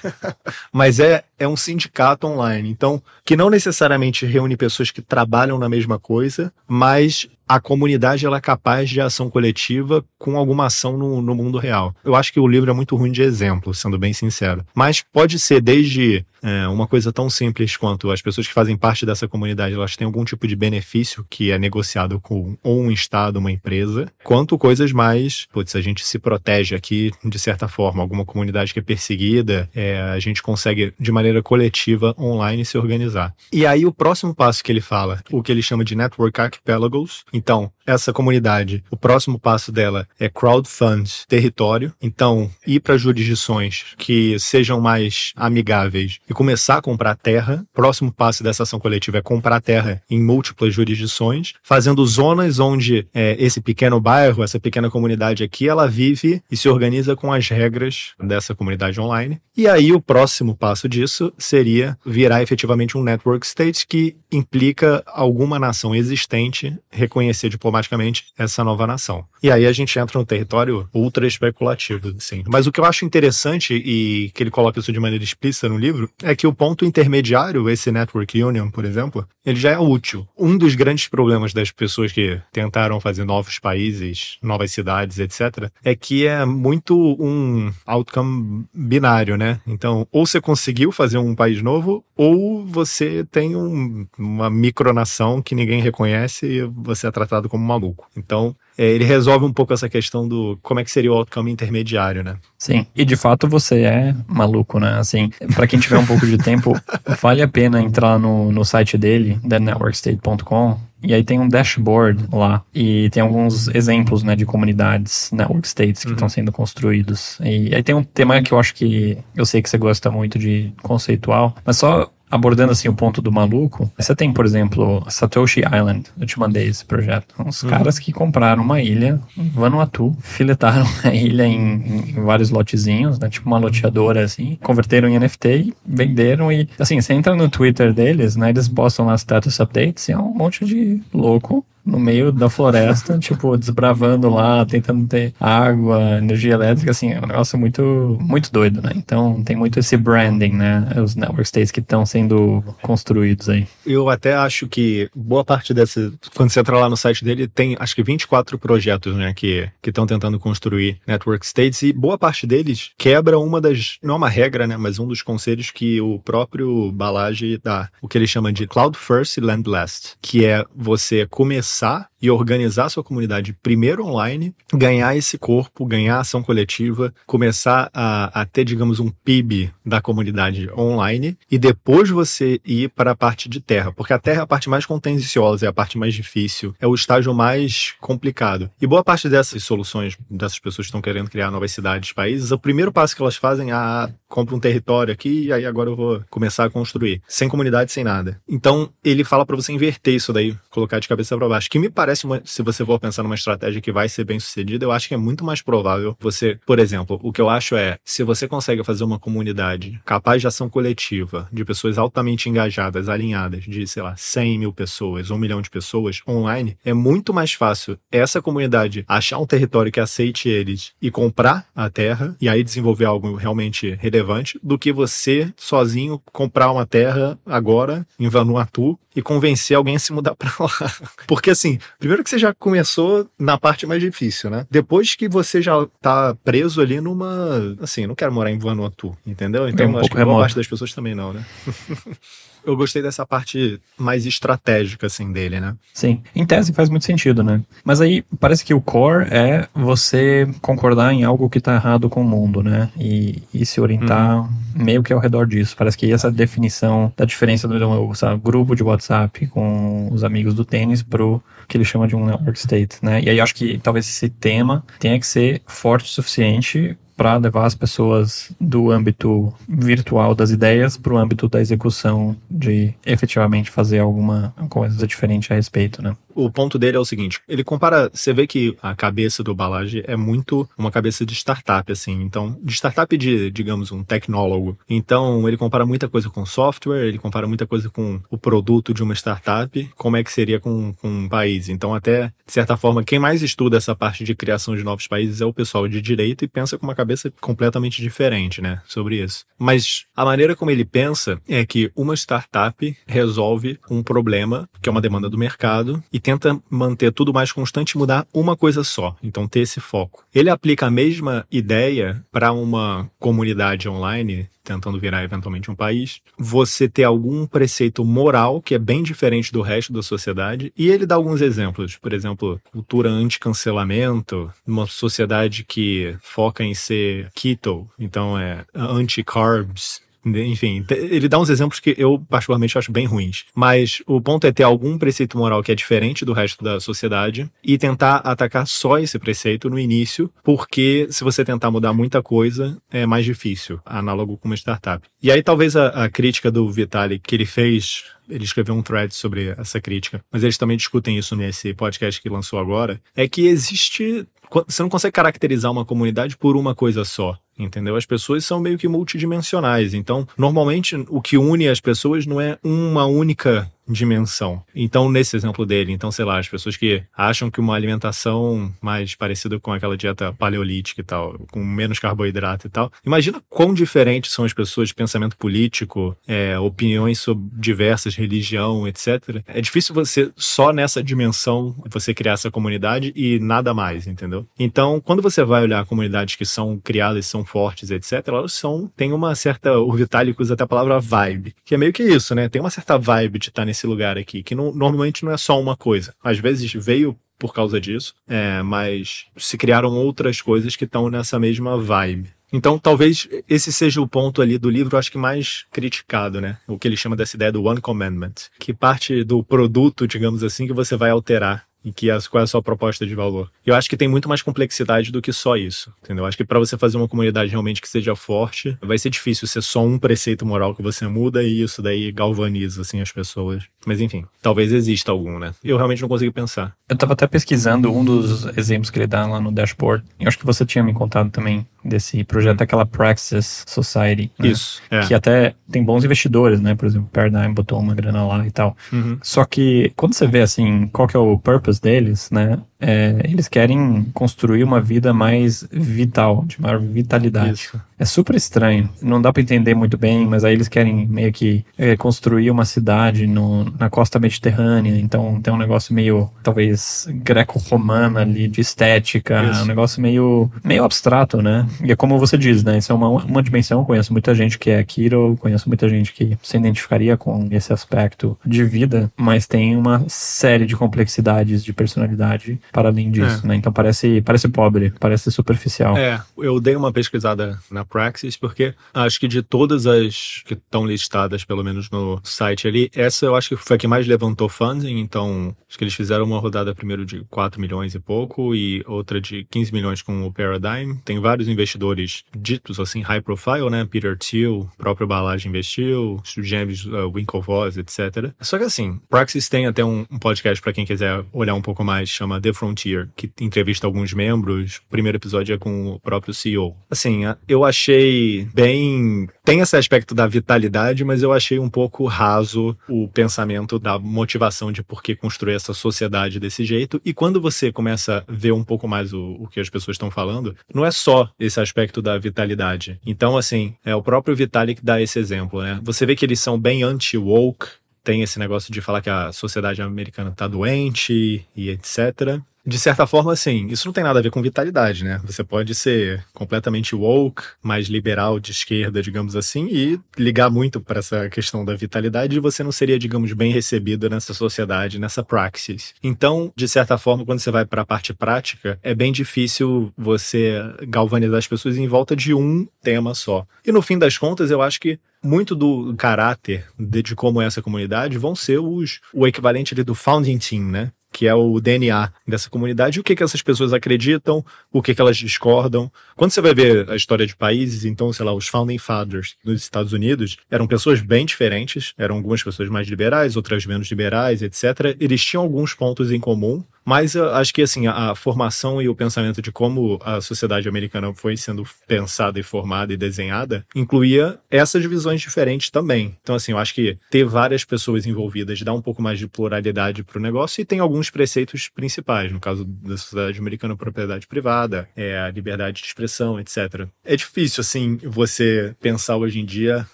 Mas 0.72 0.98
é 0.98 1.24
é 1.38 1.48
um 1.48 1.56
sindicato 1.56 2.26
online. 2.26 2.70
Então, 2.70 3.02
que 3.24 3.36
não 3.36 3.50
necessariamente 3.50 4.24
reúne 4.24 4.56
pessoas 4.56 4.90
que 4.90 5.02
trabalham 5.02 5.58
na 5.58 5.68
mesma 5.68 5.98
coisa, 5.98 6.52
mas 6.66 7.28
a 7.54 7.60
comunidade 7.60 8.26
ela 8.26 8.38
é 8.38 8.40
capaz 8.40 8.90
de 8.90 9.00
ação 9.00 9.30
coletiva 9.30 10.04
com 10.18 10.36
alguma 10.36 10.66
ação 10.66 10.98
no, 10.98 11.22
no, 11.22 11.36
mundo 11.36 11.56
real. 11.56 11.94
Eu 12.04 12.16
acho 12.16 12.32
que 12.32 12.40
o 12.40 12.48
livro 12.48 12.68
é 12.68 12.74
muito 12.74 12.96
ruim 12.96 13.12
de 13.12 13.22
exemplo, 13.22 13.72
sendo 13.72 13.96
bem 13.96 14.12
sincero. 14.12 14.66
Mas 14.74 15.04
pode 15.12 15.38
ser 15.38 15.60
desde 15.60 16.26
é, 16.44 16.68
uma 16.68 16.86
coisa 16.86 17.10
tão 17.10 17.30
simples 17.30 17.76
quanto 17.76 18.10
as 18.10 18.20
pessoas 18.20 18.46
que 18.46 18.52
fazem 18.52 18.76
parte 18.76 19.06
dessa 19.06 19.26
comunidade 19.26 19.74
elas 19.74 19.96
têm 19.96 20.04
algum 20.04 20.24
tipo 20.24 20.46
de 20.46 20.54
benefício 20.54 21.26
que 21.30 21.50
é 21.50 21.58
negociado 21.58 22.20
com 22.20 22.56
ou 22.62 22.80
um 22.80 22.90
estado, 22.90 23.38
uma 23.38 23.50
empresa, 23.50 24.12
quanto 24.22 24.58
coisas 24.58 24.92
mais, 24.92 25.46
putz, 25.52 25.74
a 25.74 25.80
gente 25.80 26.04
se 26.04 26.18
protege 26.18 26.74
aqui 26.74 27.10
de 27.24 27.38
certa 27.38 27.66
forma, 27.66 28.02
alguma 28.02 28.24
comunidade 28.24 28.74
que 28.74 28.78
é 28.78 28.82
perseguida, 28.82 29.70
é, 29.74 30.00
a 30.00 30.18
gente 30.18 30.42
consegue 30.42 30.92
de 31.00 31.10
maneira 31.10 31.42
coletiva 31.42 32.14
online 32.18 32.64
se 32.64 32.76
organizar. 32.76 33.34
E 33.50 33.64
aí 33.64 33.86
o 33.86 33.92
próximo 33.92 34.34
passo 34.34 34.62
que 34.62 34.70
ele 34.70 34.82
fala, 34.82 35.22
o 35.30 35.42
que 35.42 35.50
ele 35.50 35.62
chama 35.62 35.84
de 35.84 35.94
Network 35.94 36.38
Archipelagos, 36.38 37.24
então, 37.34 37.72
essa 37.84 38.12
comunidade, 38.12 38.82
o 38.90 38.96
próximo 38.96 39.40
passo 39.40 39.72
dela 39.72 40.06
é 40.20 40.28
crowdfund 40.28 41.10
território. 41.28 41.92
Então, 42.00 42.48
ir 42.64 42.78
para 42.78 42.96
jurisdições 42.96 43.86
que 43.98 44.38
sejam 44.38 44.80
mais 44.80 45.32
amigáveis 45.34 46.20
e 46.30 46.32
começar 46.32 46.76
a 46.76 46.82
comprar 46.82 47.16
terra. 47.16 47.64
Próximo 47.74 48.12
passo 48.12 48.44
dessa 48.44 48.62
ação 48.62 48.78
coletiva 48.78 49.18
é 49.18 49.22
comprar 49.22 49.60
terra 49.60 50.00
em 50.08 50.22
múltiplas 50.22 50.72
jurisdições, 50.72 51.54
fazendo 51.62 52.06
zonas 52.06 52.60
onde 52.60 53.06
é, 53.12 53.36
esse 53.38 53.60
pequeno 53.60 54.00
bairro, 54.00 54.44
essa 54.44 54.60
pequena 54.60 54.88
comunidade 54.88 55.42
aqui, 55.42 55.68
ela 55.68 55.88
vive 55.88 56.40
e 56.48 56.56
se 56.56 56.68
organiza 56.68 57.16
com 57.16 57.32
as 57.32 57.48
regras 57.48 58.12
dessa 58.22 58.54
comunidade 58.54 59.00
online. 59.00 59.40
E 59.56 59.66
aí, 59.68 59.92
o 59.92 60.00
próximo 60.00 60.56
passo 60.56 60.88
disso 60.88 61.32
seria 61.36 61.98
virar 62.06 62.42
efetivamente 62.42 62.96
um 62.96 63.02
network 63.02 63.44
state 63.44 63.86
que 63.86 64.16
implica 64.32 65.02
alguma 65.06 65.58
nação 65.58 65.94
existente 65.94 66.76
reconhecida 66.90 67.23
reconhecer 67.24 67.48
diplomaticamente 67.48 68.26
essa 68.38 68.62
nova 68.62 68.86
nação. 68.86 69.24
E 69.42 69.50
aí 69.50 69.66
a 69.66 69.72
gente 69.72 69.98
entra 69.98 70.18
no 70.18 70.26
território 70.26 70.88
ultra 70.92 71.26
especulativo, 71.26 72.14
assim. 72.16 72.42
Mas 72.46 72.66
o 72.66 72.72
que 72.72 72.80
eu 72.80 72.84
acho 72.84 73.04
interessante 73.04 73.74
e 73.74 74.30
que 74.34 74.42
ele 74.42 74.50
coloca 74.50 74.78
isso 74.78 74.92
de 74.92 75.00
maneira 75.00 75.24
explícita 75.24 75.68
no 75.68 75.78
livro 75.78 76.10
é 76.22 76.34
que 76.34 76.46
o 76.46 76.52
ponto 76.52 76.84
intermediário, 76.84 77.68
esse 77.68 77.90
Network 77.90 78.42
Union, 78.42 78.70
por 78.70 78.84
exemplo, 78.84 79.26
ele 79.44 79.58
já 79.58 79.70
é 79.70 79.78
útil. 79.78 80.26
Um 80.38 80.56
dos 80.56 80.74
grandes 80.74 81.08
problemas 81.08 81.52
das 81.52 81.70
pessoas 81.70 82.12
que 82.12 82.40
tentaram 82.52 83.00
fazer 83.00 83.24
novos 83.24 83.58
países, 83.58 84.38
novas 84.42 84.72
cidades, 84.72 85.18
etc., 85.18 85.70
é 85.84 85.94
que 85.94 86.26
é 86.26 86.44
muito 86.44 86.96
um 87.20 87.72
outcome 87.86 88.64
binário, 88.74 89.36
né? 89.36 89.60
Então, 89.66 90.06
ou 90.10 90.26
você 90.26 90.40
conseguiu 90.40 90.90
fazer 90.90 91.18
um 91.18 91.34
país 91.34 91.62
novo, 91.62 92.04
ou 92.16 92.64
você 92.64 93.24
tem 93.30 93.56
um, 93.56 94.06
uma 94.18 94.48
micronação 94.48 95.42
que 95.42 95.54
ninguém 95.54 95.80
reconhece 95.80 96.46
e 96.46 96.62
você 96.62 97.06
tratado 97.14 97.48
como 97.48 97.64
maluco. 97.64 98.06
Então, 98.16 98.54
é, 98.76 98.84
ele 98.84 99.04
resolve 99.04 99.46
um 99.46 99.52
pouco 99.52 99.72
essa 99.72 99.88
questão 99.88 100.28
do 100.28 100.58
como 100.62 100.80
é 100.80 100.84
que 100.84 100.90
seria 100.90 101.12
o 101.12 101.14
outcome 101.14 101.50
intermediário, 101.50 102.22
né? 102.22 102.36
Sim, 102.58 102.86
e 102.94 103.04
de 103.04 103.16
fato 103.16 103.48
você 103.48 103.82
é 103.82 104.14
maluco, 104.26 104.78
né? 104.78 104.98
Assim, 104.98 105.30
para 105.54 105.66
quem 105.66 105.78
tiver 105.78 105.98
um 105.98 106.06
pouco 106.06 106.26
de 106.26 106.36
tempo, 106.36 106.78
vale 107.22 107.40
a 107.40 107.48
pena 107.48 107.80
entrar 107.80 108.18
no, 108.18 108.50
no 108.52 108.64
site 108.64 108.98
dele, 108.98 109.38
thenetworkstate.com, 109.48 110.78
e 111.04 111.12
aí 111.12 111.22
tem 111.22 111.38
um 111.38 111.46
dashboard 111.46 112.24
lá 112.32 112.62
e 112.74 113.10
tem 113.10 113.22
alguns 113.22 113.68
exemplos, 113.68 114.22
né, 114.22 114.34
de 114.34 114.46
comunidades, 114.46 115.30
network 115.32 115.68
states 115.68 116.02
que 116.02 116.12
estão 116.12 116.24
uhum. 116.24 116.30
sendo 116.30 116.50
construídos. 116.50 117.38
E 117.42 117.74
aí 117.74 117.82
tem 117.82 117.94
um 117.94 118.02
tema 118.02 118.40
que 118.40 118.52
eu 118.52 118.58
acho 118.58 118.74
que 118.74 119.18
eu 119.36 119.44
sei 119.44 119.60
que 119.60 119.68
você 119.68 119.76
gosta 119.76 120.10
muito 120.10 120.38
de 120.38 120.72
conceitual, 120.82 121.54
mas 121.64 121.76
só 121.76 122.10
abordando 122.34 122.72
assim 122.72 122.88
o 122.88 122.94
ponto 122.94 123.22
do 123.22 123.30
maluco, 123.30 123.90
você 123.96 124.14
tem, 124.14 124.32
por 124.32 124.44
exemplo, 124.44 125.04
Satoshi 125.08 125.60
Island. 125.60 126.06
Eu 126.18 126.26
te 126.26 126.38
mandei 126.38 126.66
esse 126.66 126.84
projeto. 126.84 127.32
Uns 127.38 127.62
uhum. 127.62 127.70
caras 127.70 127.98
que 127.98 128.12
compraram 128.12 128.62
uma 128.62 128.80
ilha 128.80 129.20
Vanuatu, 129.36 130.16
filetaram 130.20 130.84
a 131.04 131.14
ilha 131.14 131.46
em, 131.46 132.08
em, 132.08 132.24
vários 132.24 132.50
lotezinhos, 132.50 133.20
né? 133.20 133.28
Tipo 133.28 133.46
uma 133.46 133.58
loteadora 133.58 134.24
assim, 134.24 134.58
converteram 134.60 135.08
em 135.08 135.16
NFT 135.16 135.48
e 135.48 135.74
venderam 135.86 136.50
e 136.50 136.68
assim, 136.78 137.00
você 137.00 137.14
entra 137.14 137.36
no 137.36 137.48
Twitter 137.48 137.92
deles, 137.92 138.34
né? 138.34 138.50
Eles 138.50 138.68
postam 138.68 139.06
lá 139.06 139.14
status 139.14 139.60
updates 139.60 140.08
e 140.08 140.12
é 140.12 140.18
um 140.18 140.34
monte 140.34 140.64
de 140.64 141.00
louco 141.12 141.64
no 141.84 141.98
meio 141.98 142.32
da 142.32 142.48
floresta, 142.48 143.18
tipo, 143.20 143.56
desbravando 143.56 144.30
lá, 144.30 144.64
tentando 144.64 145.06
ter 145.06 145.34
água, 145.38 146.18
energia 146.18 146.54
elétrica, 146.54 146.90
assim, 146.90 147.12
é 147.12 147.18
um 147.18 147.26
negócio 147.26 147.58
muito, 147.58 148.18
muito 148.20 148.50
doido, 148.50 148.80
né? 148.80 148.92
Então 148.94 149.42
tem 149.42 149.56
muito 149.56 149.78
esse 149.78 149.96
branding, 149.96 150.52
né? 150.52 150.88
Os 151.02 151.14
network 151.14 151.46
states 151.46 151.70
que 151.70 151.80
estão 151.80 152.06
sendo 152.06 152.64
construídos 152.80 153.48
aí. 153.48 153.66
Eu 153.84 154.08
até 154.08 154.34
acho 154.34 154.66
que 154.66 155.08
boa 155.14 155.44
parte 155.44 155.74
dessa, 155.74 156.12
quando 156.34 156.50
você 156.50 156.60
entra 156.60 156.78
lá 156.78 156.88
no 156.88 156.96
site 156.96 157.24
dele, 157.24 157.46
tem 157.46 157.76
acho 157.78 157.94
que 157.94 158.02
24 158.02 158.58
projetos, 158.58 159.14
né, 159.16 159.32
que 159.34 159.68
estão 159.84 160.06
tentando 160.06 160.38
construir 160.38 160.98
network 161.06 161.44
states 161.44 161.82
e 161.82 161.92
boa 161.92 162.16
parte 162.16 162.46
deles 162.46 162.90
quebra 162.96 163.38
uma 163.38 163.60
das, 163.60 163.98
não 164.02 164.14
é 164.14 164.16
uma 164.16 164.28
regra, 164.28 164.66
né, 164.66 164.76
mas 164.76 164.98
um 164.98 165.06
dos 165.06 165.22
conselhos 165.22 165.70
que 165.70 166.00
o 166.00 166.18
próprio 166.18 166.90
Balaji 166.92 167.60
dá, 167.62 167.88
o 168.00 168.08
que 168.08 168.16
ele 168.16 168.26
chama 168.26 168.52
de 168.52 168.66
Cloud 168.66 168.96
First 168.96 169.38
Land 169.38 169.68
Last, 169.68 170.14
que 170.22 170.44
é 170.44 170.64
você 170.74 171.26
começar 171.26 171.73
começar 171.74 172.08
e 172.22 172.30
organizar 172.30 172.88
sua 172.88 173.02
comunidade 173.02 173.52
primeiro 173.52 174.06
online, 174.06 174.54
ganhar 174.72 175.14
esse 175.14 175.36
corpo, 175.36 175.84
ganhar 175.84 176.20
ação 176.20 176.42
coletiva, 176.42 177.12
começar 177.26 177.90
a, 177.92 178.40
a 178.40 178.46
ter, 178.46 178.64
digamos, 178.64 178.98
um 178.98 179.10
PIB 179.10 179.70
da 179.84 180.00
comunidade 180.00 180.70
online 180.72 181.36
e 181.50 181.58
depois 181.58 182.08
você 182.08 182.60
ir 182.64 182.88
para 182.90 183.10
a 183.10 183.16
parte 183.16 183.48
de 183.48 183.60
terra, 183.60 183.92
porque 183.92 184.12
a 184.12 184.18
terra 184.18 184.40
é 184.40 184.42
a 184.42 184.46
parte 184.46 184.70
mais 184.70 184.86
contenciosa, 184.86 185.66
é 185.66 185.68
a 185.68 185.72
parte 185.72 185.98
mais 185.98 186.14
difícil, 186.14 186.74
é 186.80 186.86
o 186.86 186.94
estágio 186.94 187.34
mais 187.34 187.94
complicado. 188.00 188.70
E 188.80 188.86
boa 188.86 189.04
parte 189.04 189.28
dessas 189.28 189.62
soluções, 189.64 190.16
dessas 190.30 190.58
pessoas 190.58 190.86
que 190.86 190.90
estão 190.90 191.02
querendo 191.02 191.28
criar 191.28 191.50
novas 191.50 191.72
cidades, 191.72 192.12
países, 192.12 192.52
o 192.52 192.58
primeiro 192.58 192.92
passo 192.92 193.14
que 193.14 193.20
elas 193.20 193.36
fazem 193.36 193.70
é 193.70 193.74
ah, 193.74 194.08
compra 194.28 194.54
um 194.54 194.60
território 194.60 195.12
aqui 195.12 195.46
e 195.46 195.52
aí 195.52 195.66
agora 195.66 195.90
eu 195.90 195.96
vou 195.96 196.22
começar 196.30 196.64
a 196.64 196.70
construir, 196.70 197.20
sem 197.28 197.48
comunidade, 197.48 197.92
sem 197.92 198.04
nada. 198.04 198.40
Então 198.48 198.88
ele 199.04 199.24
fala 199.24 199.44
para 199.44 199.56
você 199.56 199.72
inverter 199.72 200.14
isso 200.14 200.32
daí, 200.32 200.56
colocar 200.70 200.98
de 201.00 201.08
cabeça 201.08 201.36
para 201.36 201.48
baixo 201.48 201.63
acho 201.64 201.70
que 201.70 201.78
me 201.78 201.88
parece, 201.88 202.26
uma, 202.26 202.42
se 202.44 202.62
você 202.62 202.84
for 202.84 203.00
pensar 203.00 203.22
numa 203.22 203.34
estratégia 203.34 203.80
que 203.80 203.90
vai 203.90 204.06
ser 204.06 204.24
bem 204.24 204.38
sucedida, 204.38 204.84
eu 204.84 204.92
acho 204.92 205.08
que 205.08 205.14
é 205.14 205.16
muito 205.16 205.42
mais 205.44 205.62
provável 205.62 206.14
você, 206.20 206.58
por 206.66 206.78
exemplo, 206.78 207.18
o 207.22 207.32
que 207.32 207.40
eu 207.40 207.48
acho 207.48 207.74
é, 207.74 207.96
se 208.04 208.22
você 208.22 208.46
consegue 208.46 208.84
fazer 208.84 209.02
uma 209.02 209.18
comunidade 209.18 209.98
capaz 210.04 210.42
de 210.42 210.46
ação 210.46 210.68
coletiva, 210.68 211.48
de 211.50 211.64
pessoas 211.64 211.96
altamente 211.96 212.50
engajadas, 212.50 213.08
alinhadas, 213.08 213.64
de, 213.64 213.86
sei 213.86 214.02
lá, 214.02 214.14
100 214.14 214.58
mil 214.58 214.72
pessoas, 214.74 215.30
um 215.30 215.38
milhão 215.38 215.62
de 215.62 215.70
pessoas 215.70 216.20
online, 216.28 216.76
é 216.84 216.92
muito 216.92 217.32
mais 217.32 217.54
fácil 217.54 217.98
essa 218.12 218.42
comunidade 218.42 219.04
achar 219.08 219.38
um 219.38 219.46
território 219.46 219.90
que 219.90 220.00
aceite 220.00 220.50
eles 220.50 220.92
e 221.00 221.10
comprar 221.10 221.66
a 221.74 221.88
terra 221.88 222.36
e 222.40 222.48
aí 222.48 222.62
desenvolver 222.62 223.06
algo 223.06 223.36
realmente 223.36 223.96
relevante 224.00 224.60
do 224.62 224.78
que 224.78 224.92
você 224.92 225.50
sozinho 225.56 226.20
comprar 226.30 226.70
uma 226.70 226.84
terra 226.84 227.38
agora 227.46 228.06
em 228.18 228.28
Vanuatu 228.28 228.98
e 229.14 229.22
convencer 229.22 229.76
alguém 229.76 229.96
a 229.96 229.98
se 229.98 230.12
mudar 230.12 230.34
para 230.36 230.50
lá. 230.58 230.92
Porque 231.26 231.50
assim, 231.50 231.78
primeiro 231.98 232.22
que 232.24 232.30
você 232.30 232.38
já 232.38 232.52
começou 232.54 233.28
na 233.38 233.58
parte 233.58 233.86
mais 233.86 234.00
difícil, 234.00 234.50
né? 234.50 234.66
Depois 234.70 235.14
que 235.14 235.28
você 235.28 235.62
já 235.62 235.74
tá 236.00 236.34
preso 236.44 236.80
ali 236.80 237.00
numa, 237.00 237.76
assim, 237.80 238.06
não 238.06 238.14
quero 238.14 238.32
morar 238.32 238.50
em 238.50 238.58
Vanuatu, 238.58 239.16
entendeu? 239.26 239.68
Então 239.68 239.86
É 239.86 239.88
um 239.88 239.92
acho 239.92 240.00
pouco 240.00 240.16
que 240.16 240.24
boa 240.24 240.40
parte 240.40 240.56
das 240.56 240.66
pessoas 240.66 240.92
também 240.92 241.14
não, 241.14 241.32
né? 241.32 241.44
Eu 242.66 242.76
gostei 242.76 243.02
dessa 243.02 243.26
parte 243.26 243.80
mais 243.96 244.26
estratégica, 244.26 245.06
assim, 245.06 245.32
dele, 245.32 245.60
né? 245.60 245.74
Sim, 245.92 246.22
em 246.34 246.46
tese 246.46 246.72
faz 246.72 246.88
muito 246.88 247.04
sentido, 247.04 247.42
né? 247.42 247.62
Mas 247.84 248.00
aí 248.00 248.24
parece 248.40 248.64
que 248.64 248.74
o 248.74 248.80
core 248.80 249.26
é 249.30 249.68
você 249.74 250.48
concordar 250.60 251.12
em 251.12 251.24
algo 251.24 251.50
que 251.50 251.60
tá 251.60 251.74
errado 251.74 252.08
com 252.08 252.22
o 252.22 252.24
mundo, 252.24 252.62
né? 252.62 252.90
E, 252.98 253.42
e 253.52 253.66
se 253.66 253.80
orientar 253.80 254.48
meio 254.74 255.02
que 255.02 255.12
ao 255.12 255.20
redor 255.20 255.46
disso. 255.46 255.76
Parece 255.76 255.96
que 255.96 256.12
essa 256.12 256.30
definição 256.30 257.12
da 257.16 257.24
diferença 257.24 257.68
do 257.68 257.78
do, 257.78 258.14
sabe, 258.14 258.40
grupo 258.42 258.74
de 258.74 258.82
WhatsApp 258.82 259.46
com 259.48 260.08
os 260.10 260.24
amigos 260.24 260.54
do 260.54 260.64
tênis 260.64 261.02
pro 261.02 261.42
que 261.68 261.76
ele 261.76 261.84
chama 261.84 262.06
de 262.06 262.14
um 262.14 262.26
network 262.26 262.58
state, 262.58 262.98
né? 263.02 263.22
E 263.22 263.30
aí 263.30 263.40
acho 263.40 263.54
que 263.54 263.78
talvez 263.78 264.06
esse 264.06 264.28
tema 264.28 264.84
tenha 264.98 265.18
que 265.18 265.26
ser 265.26 265.62
forte 265.66 266.04
o 266.04 266.08
suficiente 266.08 266.96
para 267.16 267.36
levar 267.36 267.66
as 267.66 267.74
pessoas 267.74 268.50
do 268.60 268.90
âmbito 268.90 269.52
virtual 269.68 270.34
das 270.34 270.50
ideias 270.50 270.96
para 270.96 271.14
o 271.14 271.18
âmbito 271.18 271.48
da 271.48 271.60
execução 271.60 272.36
de 272.50 272.92
efetivamente 273.06 273.70
fazer 273.70 274.00
alguma 274.00 274.54
coisa 274.68 275.06
diferente 275.06 275.52
a 275.52 275.56
respeito, 275.56 276.02
né? 276.02 276.16
O 276.34 276.50
ponto 276.50 276.78
dele 276.78 276.96
é 276.96 277.00
o 277.00 277.04
seguinte: 277.04 277.40
ele 277.48 277.64
compara. 277.64 278.10
Você 278.12 278.32
vê 278.32 278.46
que 278.46 278.76
a 278.82 278.94
cabeça 278.94 279.42
do 279.42 279.54
Balaji 279.54 280.02
é 280.06 280.16
muito 280.16 280.68
uma 280.76 280.90
cabeça 280.90 281.24
de 281.24 281.34
startup, 281.34 281.90
assim. 281.90 282.22
Então, 282.22 282.58
de 282.62 282.74
startup 282.74 283.16
de, 283.16 283.50
digamos, 283.50 283.92
um 283.92 284.02
tecnólogo. 284.02 284.78
Então, 284.88 285.46
ele 285.46 285.56
compara 285.56 285.86
muita 285.86 286.08
coisa 286.08 286.28
com 286.28 286.44
software, 286.44 287.06
ele 287.06 287.18
compara 287.18 287.46
muita 287.46 287.66
coisa 287.66 287.88
com 287.88 288.20
o 288.30 288.38
produto 288.38 288.92
de 288.92 289.02
uma 289.02 289.14
startup, 289.14 289.90
como 289.96 290.16
é 290.16 290.24
que 290.24 290.32
seria 290.32 290.60
com, 290.60 290.92
com 290.94 291.08
um 291.08 291.28
país. 291.28 291.68
Então, 291.68 291.94
até, 291.94 292.32
de 292.46 292.52
certa 292.52 292.76
forma, 292.76 293.04
quem 293.04 293.18
mais 293.18 293.42
estuda 293.42 293.76
essa 293.76 293.94
parte 293.94 294.24
de 294.24 294.34
criação 294.34 294.76
de 294.76 294.82
novos 294.82 295.06
países 295.06 295.40
é 295.40 295.44
o 295.44 295.52
pessoal 295.52 295.88
de 295.88 296.00
direito 296.00 296.44
e 296.44 296.48
pensa 296.48 296.78
com 296.78 296.86
uma 296.86 296.94
cabeça 296.94 297.32
completamente 297.40 298.02
diferente, 298.02 298.60
né, 298.60 298.80
sobre 298.86 299.22
isso. 299.22 299.44
Mas 299.58 300.04
a 300.16 300.24
maneira 300.24 300.56
como 300.56 300.70
ele 300.70 300.84
pensa 300.84 301.40
é 301.48 301.64
que 301.64 301.90
uma 301.96 302.14
startup 302.14 302.96
resolve 303.06 303.78
um 303.90 304.02
problema, 304.02 304.68
que 304.82 304.88
é 304.88 304.92
uma 304.92 305.00
demanda 305.00 305.28
do 305.28 305.38
mercado, 305.38 306.02
e 306.12 306.20
tenta 306.24 306.58
manter 306.70 307.12
tudo 307.12 307.34
mais 307.34 307.52
constante 307.52 307.92
e 307.92 307.98
mudar 307.98 308.26
uma 308.32 308.56
coisa 308.56 308.82
só. 308.82 309.14
Então, 309.22 309.46
ter 309.46 309.60
esse 309.60 309.78
foco. 309.78 310.24
Ele 310.34 310.48
aplica 310.48 310.86
a 310.86 310.90
mesma 310.90 311.46
ideia 311.52 312.24
para 312.32 312.50
uma 312.50 313.10
comunidade 313.20 313.88
online, 313.90 314.48
tentando 314.64 314.98
virar 314.98 315.22
eventualmente 315.22 315.70
um 315.70 315.74
país. 315.74 316.22
Você 316.38 316.88
ter 316.88 317.04
algum 317.04 317.46
preceito 317.46 318.02
moral 318.02 318.62
que 318.62 318.74
é 318.74 318.78
bem 318.78 319.02
diferente 319.02 319.52
do 319.52 319.60
resto 319.60 319.92
da 319.92 320.02
sociedade. 320.02 320.72
E 320.74 320.88
ele 320.88 321.04
dá 321.04 321.14
alguns 321.14 321.42
exemplos. 321.42 321.98
Por 321.98 322.14
exemplo, 322.14 322.58
cultura 322.72 323.10
anti-cancelamento, 323.10 324.50
uma 324.66 324.86
sociedade 324.86 325.62
que 325.62 326.16
foca 326.22 326.64
em 326.64 326.72
ser 326.72 327.28
keto, 327.34 327.86
então 327.98 328.38
é 328.38 328.64
anti-carbs, 328.74 330.00
enfim, 330.24 330.82
te- 330.82 330.94
ele 330.94 331.28
dá 331.28 331.38
uns 331.38 331.50
exemplos 331.50 331.80
que 331.80 331.94
eu 331.98 332.18
particularmente 332.28 332.76
acho 332.78 332.92
bem 332.92 333.06
ruins. 333.06 333.44
Mas 333.54 334.02
o 334.06 334.20
ponto 334.20 334.46
é 334.46 334.52
ter 334.52 334.62
algum 334.62 334.96
preceito 334.98 335.36
moral 335.38 335.62
que 335.62 335.72
é 335.72 335.74
diferente 335.74 336.24
do 336.24 336.32
resto 336.32 336.62
da 336.62 336.80
sociedade 336.80 337.50
e 337.62 337.76
tentar 337.78 338.16
atacar 338.18 338.66
só 338.66 338.98
esse 338.98 339.18
preceito 339.18 339.68
no 339.68 339.78
início, 339.78 340.30
porque 340.42 341.06
se 341.10 341.24
você 341.24 341.44
tentar 341.44 341.70
mudar 341.70 341.92
muita 341.92 342.22
coisa, 342.22 342.76
é 342.90 343.06
mais 343.06 343.24
difícil, 343.24 343.80
análogo 343.84 344.36
com 344.36 344.48
uma 344.48 344.56
startup. 344.56 345.06
E 345.22 345.30
aí 345.30 345.42
talvez 345.42 345.76
a, 345.76 345.88
a 346.04 346.08
crítica 346.08 346.50
do 346.50 346.70
Vitalik 346.70 347.22
que 347.26 347.34
ele 347.34 347.46
fez 347.46 348.04
ele 348.28 348.44
escreveu 348.44 348.74
um 348.74 348.82
thread 348.82 349.14
sobre 349.14 349.54
essa 349.58 349.78
crítica, 349.80 350.24
mas 350.32 350.42
eles 350.42 350.56
também 350.56 350.76
discutem 350.78 351.18
isso 351.18 351.36
nesse 351.36 351.74
podcast 351.74 352.20
que 352.22 352.28
lançou 352.30 352.58
agora, 352.58 352.98
é 353.14 353.28
que 353.28 353.46
existe. 353.46 354.26
Você 354.66 354.82
não 354.82 354.88
consegue 354.88 355.12
caracterizar 355.12 355.70
uma 355.70 355.84
comunidade 355.84 356.36
por 356.36 356.56
uma 356.56 356.74
coisa 356.74 357.04
só. 357.04 357.36
Entendeu? 357.58 357.96
As 357.96 358.06
pessoas 358.06 358.44
são 358.44 358.60
meio 358.60 358.78
que 358.78 358.88
multidimensionais. 358.88 359.94
Então, 359.94 360.26
normalmente, 360.36 360.96
o 361.08 361.20
que 361.20 361.38
une 361.38 361.68
as 361.68 361.80
pessoas 361.80 362.26
não 362.26 362.40
é 362.40 362.58
uma 362.62 363.06
única 363.06 363.70
dimensão. 363.88 364.62
Então, 364.74 365.10
nesse 365.10 365.36
exemplo 365.36 365.66
dele, 365.66 365.92
então, 365.92 366.10
sei 366.10 366.24
lá, 366.24 366.38
as 366.38 366.48
pessoas 366.48 366.76
que 366.76 367.02
acham 367.16 367.50
que 367.50 367.60
uma 367.60 367.74
alimentação 367.74 368.72
mais 368.80 369.14
parecida 369.14 369.58
com 369.60 369.72
aquela 369.72 369.96
dieta 369.96 370.32
paleolítica 370.32 371.00
e 371.00 371.04
tal, 371.04 371.38
com 371.50 371.62
menos 371.62 371.98
carboidrato 371.98 372.66
e 372.66 372.70
tal, 372.70 372.90
imagina 373.04 373.42
quão 373.48 373.74
diferentes 373.74 374.32
são 374.32 374.44
as 374.44 374.52
pessoas 374.52 374.88
de 374.88 374.94
pensamento 374.94 375.36
político, 375.36 376.16
é, 376.26 376.58
opiniões 376.58 377.18
sobre 377.20 377.44
diversas, 377.52 378.14
religião, 378.14 378.88
etc. 378.88 379.42
É 379.46 379.60
difícil 379.60 379.94
você, 379.94 380.30
só 380.36 380.72
nessa 380.72 381.02
dimensão, 381.02 381.74
você 381.86 382.14
criar 382.14 382.32
essa 382.32 382.50
comunidade 382.50 383.12
e 383.14 383.38
nada 383.38 383.74
mais, 383.74 384.06
entendeu? 384.06 384.46
Então, 384.58 385.00
quando 385.00 385.22
você 385.22 385.44
vai 385.44 385.62
olhar 385.62 385.84
comunidades 385.84 386.36
que 386.36 386.46
são 386.46 386.78
criadas, 386.82 387.26
são 387.26 387.43
fortes, 387.44 387.90
etc., 387.90 388.26
elas 388.28 388.52
são, 388.52 388.90
tem 388.96 389.12
uma 389.12 389.34
certa, 389.34 389.78
o 389.78 389.92
Vitalik 389.92 390.40
usa 390.40 390.54
até 390.54 390.64
a 390.64 390.68
palavra 390.68 391.00
vibe, 391.00 391.54
que 391.64 391.74
é 391.74 391.78
meio 391.78 391.92
que 391.92 392.02
isso, 392.02 392.34
né? 392.34 392.48
Tem 392.48 392.60
uma 392.60 392.70
certa 392.70 392.98
vibe 392.98 393.38
de 393.38 393.48
estar 393.48 393.64
nesse 393.64 393.86
lugar 393.86 394.16
aqui, 394.18 394.42
que 394.42 394.54
não- 394.54 394.72
normalmente 394.74 395.24
não 395.24 395.32
é 395.32 395.36
só 395.36 395.60
uma 395.60 395.76
coisa. 395.76 396.14
Às 396.22 396.38
vezes 396.38 396.72
veio 396.72 397.16
por 397.38 397.52
causa 397.52 397.80
disso, 397.80 398.14
é, 398.28 398.62
mas 398.62 399.26
se 399.36 399.58
criaram 399.58 399.90
outras 399.92 400.40
coisas 400.40 400.76
que 400.76 400.84
estão 400.84 401.10
nessa 401.10 401.38
mesma 401.38 401.76
vibe. 401.76 402.30
Então, 402.52 402.78
talvez 402.78 403.28
esse 403.48 403.72
seja 403.72 404.00
o 404.00 404.06
ponto 404.06 404.40
ali 404.40 404.58
do 404.58 404.70
livro, 404.70 404.96
acho 404.96 405.10
que 405.10 405.18
mais 405.18 405.64
criticado, 405.72 406.40
né? 406.40 406.56
O 406.68 406.78
que 406.78 406.86
ele 406.86 406.96
chama 406.96 407.16
dessa 407.16 407.34
ideia 407.34 407.50
do 407.50 407.64
One 407.64 407.80
Commandment, 407.80 408.34
que 408.60 408.72
parte 408.72 409.24
do 409.24 409.42
produto, 409.42 410.06
digamos 410.06 410.44
assim, 410.44 410.64
que 410.64 410.72
você 410.72 410.96
vai 410.96 411.10
alterar 411.10 411.66
e 411.84 411.92
que 411.92 412.10
as, 412.10 412.26
qual 412.26 412.40
é 412.40 412.44
a 412.44 412.46
sua 412.46 412.62
proposta 412.62 413.06
de 413.06 413.14
valor. 413.14 413.50
Eu 413.64 413.74
acho 413.74 413.88
que 413.88 413.96
tem 413.96 414.08
muito 414.08 414.28
mais 414.28 414.42
complexidade 414.42 415.12
do 415.12 415.20
que 415.20 415.32
só 415.32 415.56
isso, 415.56 415.92
entendeu? 416.02 416.24
Acho 416.24 416.36
que 416.36 416.44
para 416.44 416.58
você 416.58 416.78
fazer 416.78 416.96
uma 416.96 417.08
comunidade 417.08 417.50
realmente 417.50 417.80
que 417.80 417.88
seja 417.88 418.16
forte, 418.16 418.76
vai 418.80 418.98
ser 418.98 419.10
difícil 419.10 419.46
ser 419.46 419.62
só 419.62 419.84
um 419.84 419.98
preceito 419.98 420.46
moral 420.46 420.74
que 420.74 420.82
você 420.82 421.06
muda 421.06 421.42
e 421.42 421.62
isso 421.62 421.82
daí 421.82 422.10
galvaniza 422.10 422.80
assim 422.80 423.00
as 423.00 423.12
pessoas. 423.12 423.64
Mas 423.86 424.00
enfim, 424.00 424.24
talvez 424.40 424.72
exista 424.72 425.12
algum, 425.12 425.38
né? 425.38 425.54
Eu 425.62 425.76
realmente 425.76 426.00
não 426.00 426.08
consigo 426.08 426.32
pensar. 426.32 426.74
Eu 426.88 426.96
tava 426.96 427.12
até 427.12 427.26
pesquisando 427.26 427.92
um 427.92 428.04
dos 428.04 428.46
exemplos 428.56 428.90
que 428.90 428.98
ele 428.98 429.06
dá 429.06 429.26
lá 429.26 429.40
no 429.40 429.52
dashboard. 429.52 430.04
Eu 430.18 430.28
acho 430.28 430.38
que 430.38 430.46
você 430.46 430.64
tinha 430.64 430.82
me 430.82 430.94
contado 430.94 431.30
também 431.30 431.66
desse 431.84 432.24
projeto, 432.24 432.62
aquela 432.62 432.86
Praxis 432.86 433.64
Society. 433.66 434.32
né? 434.38 434.48
Isso. 434.48 434.82
É. 434.90 435.00
Que 435.00 435.14
até 435.14 435.54
tem 435.70 435.82
bons 435.82 436.04
investidores, 436.04 436.60
né? 436.60 436.74
Por 436.74 436.86
exemplo, 436.86 437.06
o 437.06 437.10
Paradigm 437.10 437.52
botou 437.52 437.78
uma 437.78 437.94
grana 437.94 438.26
lá 438.26 438.46
e 438.46 438.50
tal. 438.50 438.76
Uhum. 438.92 439.18
Só 439.22 439.44
que 439.44 439.92
quando 439.96 440.14
você 440.14 440.26
vê 440.26 440.40
assim, 440.40 440.88
qual 440.88 441.06
que 441.06 441.16
é 441.16 441.20
o 441.20 441.38
purpose 441.38 441.80
deles, 441.80 442.30
né? 442.30 442.58
É, 442.86 443.16
eles 443.24 443.48
querem 443.48 444.06
construir 444.12 444.62
uma 444.62 444.80
vida 444.80 445.14
mais 445.14 445.66
vital, 445.72 446.44
de 446.46 446.60
maior 446.60 446.78
vitalidade. 446.78 447.54
Isso. 447.54 447.80
É 447.98 448.04
super 448.04 448.34
estranho. 448.34 448.90
Não 449.00 449.22
dá 449.22 449.32
pra 449.32 449.40
entender 449.40 449.74
muito 449.74 449.96
bem, 449.96 450.26
mas 450.26 450.44
aí 450.44 450.52
eles 450.52 450.68
querem 450.68 451.06
meio 451.06 451.32
que 451.32 451.64
é, 451.78 451.96
construir 451.96 452.50
uma 452.50 452.64
cidade 452.64 453.26
no, 453.26 453.64
na 453.78 453.88
costa 453.88 454.18
mediterrânea. 454.18 454.98
Então 454.98 455.40
tem 455.40 455.52
um 455.52 455.56
negócio 455.56 455.94
meio, 455.94 456.30
talvez, 456.42 457.08
greco-romana 457.10 458.20
ali, 458.20 458.48
de 458.48 458.60
estética. 458.60 459.44
Isso. 459.44 459.62
Um 459.62 459.66
negócio 459.66 460.02
meio, 460.02 460.50
meio 460.62 460.84
abstrato, 460.84 461.40
né? 461.40 461.66
E 461.82 461.92
é 461.92 461.96
como 461.96 462.18
você 462.18 462.36
diz, 462.36 462.62
né? 462.62 462.78
Isso 462.78 462.92
é 462.92 462.94
uma, 462.94 463.08
uma 463.08 463.42
dimensão. 463.42 463.80
Eu 463.80 463.86
conheço 463.86 464.12
muita 464.12 464.34
gente 464.34 464.58
que 464.58 464.70
é 464.70 464.82
Kiro, 464.82 465.38
conheço 465.40 465.68
muita 465.68 465.88
gente 465.88 466.12
que 466.12 466.36
se 466.42 466.56
identificaria 466.56 467.16
com 467.16 467.48
esse 467.50 467.72
aspecto 467.72 468.36
de 468.44 468.64
vida, 468.64 469.10
mas 469.16 469.46
tem 469.46 469.76
uma 469.76 470.04
série 470.08 470.66
de 470.66 470.76
complexidades 470.76 471.64
de 471.64 471.72
personalidade 471.72 472.60
para 472.74 472.88
além 472.88 473.08
disso, 473.08 473.46
né? 473.46 473.54
Então 473.54 473.72
parece, 473.72 474.20
parece 474.22 474.48
pobre, 474.48 474.92
parece 474.98 475.30
superficial. 475.30 475.96
É, 475.96 476.20
eu 476.36 476.58
dei 476.60 476.74
uma 476.74 476.92
pesquisada 476.92 477.56
na 477.70 477.84
Praxis 477.84 478.36
porque 478.36 478.74
acho 478.92 479.20
que 479.20 479.28
de 479.28 479.42
todas 479.42 479.86
as 479.86 480.42
que 480.44 480.54
estão 480.54 480.84
listadas, 480.84 481.44
pelo 481.44 481.62
menos 481.62 481.88
no 481.88 482.20
site 482.24 482.66
ali, 482.66 482.90
essa 482.92 483.26
eu 483.26 483.36
acho 483.36 483.50
que 483.50 483.56
foi 483.56 483.76
a 483.76 483.78
que 483.78 483.86
mais 483.86 484.08
levantou 484.08 484.48
funding, 484.48 484.98
então 484.98 485.54
acho 485.68 485.78
que 485.78 485.84
eles 485.84 485.94
fizeram 485.94 486.24
uma 486.24 486.40
rodada 486.40 486.74
primeiro 486.74 487.06
de 487.06 487.24
4 487.30 487.60
milhões 487.60 487.94
e 487.94 488.00
pouco 488.00 488.56
e 488.56 488.82
outra 488.88 489.20
de 489.20 489.44
15 489.44 489.72
milhões 489.72 490.02
com 490.02 490.26
o 490.26 490.32
Paradigm. 490.32 490.96
Tem 491.04 491.20
vários 491.20 491.46
investidores 491.46 492.24
ditos 492.36 492.80
assim, 492.80 493.02
high 493.02 493.20
profile, 493.20 493.70
né? 493.70 493.86
Peter 493.88 494.18
Thiel, 494.18 494.68
próprio 494.76 495.06
Balage 495.06 495.48
investiu, 495.48 496.20
James 496.38 496.84
uh, 496.86 497.08
Winklevoss, 497.14 497.76
etc. 497.76 498.32
Só 498.40 498.58
que 498.58 498.64
assim, 498.64 499.00
Praxis 499.08 499.48
tem 499.48 499.66
até 499.66 499.84
um, 499.84 500.04
um 500.10 500.18
podcast 500.18 500.60
para 500.60 500.72
quem 500.72 500.84
quiser 500.84 501.24
olhar 501.32 501.54
um 501.54 501.62
pouco 501.62 501.84
mais, 501.84 502.08
chama 502.08 502.40
The 502.40 502.52
Frontier, 502.64 503.08
que 503.14 503.30
entrevista 503.40 503.86
alguns 503.86 504.14
membros. 504.14 504.76
O 504.76 504.90
primeiro 504.90 505.18
episódio 505.18 505.54
é 505.54 505.58
com 505.58 505.92
o 505.92 506.00
próprio 506.00 506.32
CEO. 506.32 506.74
Assim, 506.90 507.22
eu 507.46 507.62
achei 507.62 508.48
bem. 508.54 509.28
Tem 509.44 509.60
esse 509.60 509.76
aspecto 509.76 510.14
da 510.14 510.26
vitalidade, 510.26 511.04
mas 511.04 511.22
eu 511.22 511.32
achei 511.32 511.58
um 511.58 511.68
pouco 511.68 512.06
raso 512.06 512.76
o 512.88 513.06
pensamento 513.08 513.78
da 513.78 513.98
motivação 513.98 514.72
de 514.72 514.82
por 514.82 515.02
que 515.02 515.14
construir 515.14 515.54
essa 515.54 515.74
sociedade 515.74 516.40
desse 516.40 516.64
jeito. 516.64 517.00
E 517.04 517.12
quando 517.12 517.40
você 517.40 517.70
começa 517.70 518.24
a 518.26 518.32
ver 518.32 518.52
um 518.52 518.64
pouco 518.64 518.88
mais 518.88 519.12
o, 519.12 519.36
o 519.40 519.46
que 519.46 519.60
as 519.60 519.68
pessoas 519.68 519.96
estão 519.96 520.10
falando, 520.10 520.56
não 520.72 520.86
é 520.86 520.90
só 520.90 521.28
esse 521.38 521.60
aspecto 521.60 522.00
da 522.00 522.16
vitalidade. 522.16 522.98
Então, 523.04 523.36
assim, 523.36 523.74
é 523.84 523.94
o 523.94 524.02
próprio 524.02 524.34
Vitalik 524.34 524.82
dá 524.82 525.02
esse 525.02 525.18
exemplo, 525.18 525.60
né? 525.62 525.78
Você 525.82 526.06
vê 526.06 526.16
que 526.16 526.24
eles 526.24 526.40
são 526.40 526.58
bem 526.58 526.82
anti-woke, 526.82 527.66
tem 528.04 528.22
esse 528.22 528.38
negócio 528.38 528.72
de 528.72 528.82
falar 528.82 529.00
que 529.00 529.08
a 529.08 529.32
sociedade 529.32 529.80
americana 529.80 530.30
está 530.30 530.46
doente 530.46 531.44
e 531.56 531.70
etc. 531.70 532.38
De 532.66 532.78
certa 532.78 533.06
forma, 533.06 533.32
assim, 533.32 533.66
isso 533.66 533.86
não 533.86 533.92
tem 533.92 534.02
nada 534.02 534.18
a 534.18 534.22
ver 534.22 534.30
com 534.30 534.40
vitalidade, 534.40 535.04
né? 535.04 535.20
Você 535.24 535.44
pode 535.44 535.74
ser 535.74 536.24
completamente 536.32 536.94
woke, 536.94 537.42
mais 537.62 537.88
liberal 537.88 538.40
de 538.40 538.52
esquerda, 538.52 539.02
digamos 539.02 539.36
assim, 539.36 539.68
e 539.70 540.00
ligar 540.16 540.50
muito 540.50 540.80
para 540.80 541.00
essa 541.00 541.28
questão 541.28 541.62
da 541.62 541.74
vitalidade 541.74 542.36
e 542.36 542.40
você 542.40 542.62
não 542.62 542.72
seria, 542.72 542.98
digamos, 542.98 543.32
bem 543.34 543.52
recebido 543.52 544.08
nessa 544.08 544.32
sociedade, 544.32 544.98
nessa 544.98 545.22
praxis. 545.22 545.94
Então, 546.02 546.50
de 546.56 546.66
certa 546.66 546.96
forma, 546.96 547.24
quando 547.24 547.40
você 547.40 547.50
vai 547.50 547.66
para 547.66 547.82
a 547.82 547.86
parte 547.86 548.14
prática, 548.14 548.78
é 548.82 548.94
bem 548.94 549.12
difícil 549.12 549.92
você 549.96 550.58
galvanizar 550.88 551.38
as 551.38 551.46
pessoas 551.46 551.76
em 551.76 551.86
volta 551.86 552.16
de 552.16 552.32
um 552.32 552.66
tema 552.82 553.14
só. 553.14 553.46
E 553.66 553.72
no 553.72 553.82
fim 553.82 553.98
das 553.98 554.16
contas, 554.16 554.50
eu 554.50 554.62
acho 554.62 554.80
que 554.80 554.98
muito 555.22 555.54
do 555.54 555.94
caráter 555.96 556.66
de, 556.78 557.02
de 557.02 557.14
como 557.14 557.40
é 557.40 557.46
essa 557.46 557.62
comunidade 557.62 558.18
vão 558.18 558.34
ser 558.34 558.58
os 558.58 559.00
o 559.12 559.26
equivalente 559.26 559.72
ali 559.72 559.82
do 559.82 559.94
founding 559.94 560.38
team, 560.38 560.64
né? 560.64 560.92
Que 561.14 561.28
é 561.28 561.34
o 561.34 561.60
DNA 561.60 562.12
dessa 562.26 562.50
comunidade, 562.50 562.98
o 562.98 563.04
que, 563.04 563.14
que 563.14 563.22
essas 563.22 563.40
pessoas 563.40 563.72
acreditam, 563.72 564.44
o 564.72 564.82
que, 564.82 564.92
que 564.92 565.00
elas 565.00 565.16
discordam. 565.16 565.90
Quando 566.16 566.32
você 566.32 566.40
vai 566.40 566.52
ver 566.52 566.90
a 566.90 566.96
história 566.96 567.24
de 567.24 567.36
países, 567.36 567.84
então, 567.84 568.12
sei 568.12 568.26
lá, 568.26 568.34
os 568.34 568.48
Founding 568.48 568.78
Fathers 568.78 569.36
nos 569.44 569.62
Estados 569.62 569.92
Unidos 569.92 570.36
eram 570.50 570.66
pessoas 570.66 571.00
bem 571.00 571.24
diferentes, 571.24 571.94
eram 571.96 572.16
algumas 572.16 572.42
pessoas 572.42 572.68
mais 572.68 572.88
liberais, 572.88 573.36
outras 573.36 573.64
menos 573.64 573.88
liberais, 573.88 574.42
etc. 574.42 574.96
Eles 574.98 575.24
tinham 575.24 575.44
alguns 575.44 575.72
pontos 575.72 576.10
em 576.10 576.18
comum, 576.18 576.64
mas 576.84 577.16
acho 577.16 577.52
que 577.52 577.62
assim, 577.62 577.86
a, 577.86 578.10
a, 578.10 578.14
formação 578.14 578.80
e 578.80 578.88
o 578.88 578.94
pensamento 578.94 579.40
de 579.40 579.50
como 579.50 579.98
a 580.04 580.20
sociedade 580.20 580.68
americana 580.68 581.12
foi 581.14 581.36
sendo 581.36 581.64
pensada 581.86 582.38
e 582.38 582.42
formada 582.42 582.92
e 582.92 582.96
desenhada 582.96 583.64
incluía 583.74 584.38
essas 584.50 584.82
divisões 584.82 585.20
diferentes 585.20 585.70
também. 585.70 586.16
Então, 586.22 586.34
assim, 586.34 586.52
eu 586.52 586.58
acho 586.58 586.74
que 586.74 586.98
ter 587.10 587.24
várias 587.24 587.64
pessoas 587.64 588.06
envolvidas 588.06 588.60
dá 588.62 588.72
um 588.72 588.82
pouco 588.82 589.02
mais 589.02 589.18
de 589.18 589.26
pluralidade 589.26 590.02
para 590.02 590.18
o 590.18 590.22
negócio 590.22 590.60
e 590.60 590.64
tem 590.64 590.78
alguns 590.78 591.10
preceitos 591.10 591.68
principais. 591.68 592.32
No 592.32 592.40
caso 592.40 592.64
da 592.64 592.96
sociedade 592.96 593.38
americana, 593.38 593.76
propriedade 593.76 594.26
privada, 594.26 594.88
é 594.96 595.18
a 595.18 595.30
liberdade 595.30 595.80
de 595.80 595.86
expressão, 595.86 596.38
etc. 596.38 596.86
É 597.04 597.16
difícil, 597.16 597.60
assim, 597.60 597.96
você 598.04 598.74
pensar 598.80 599.16
hoje 599.16 599.40
em 599.40 599.44
dia 599.44 599.86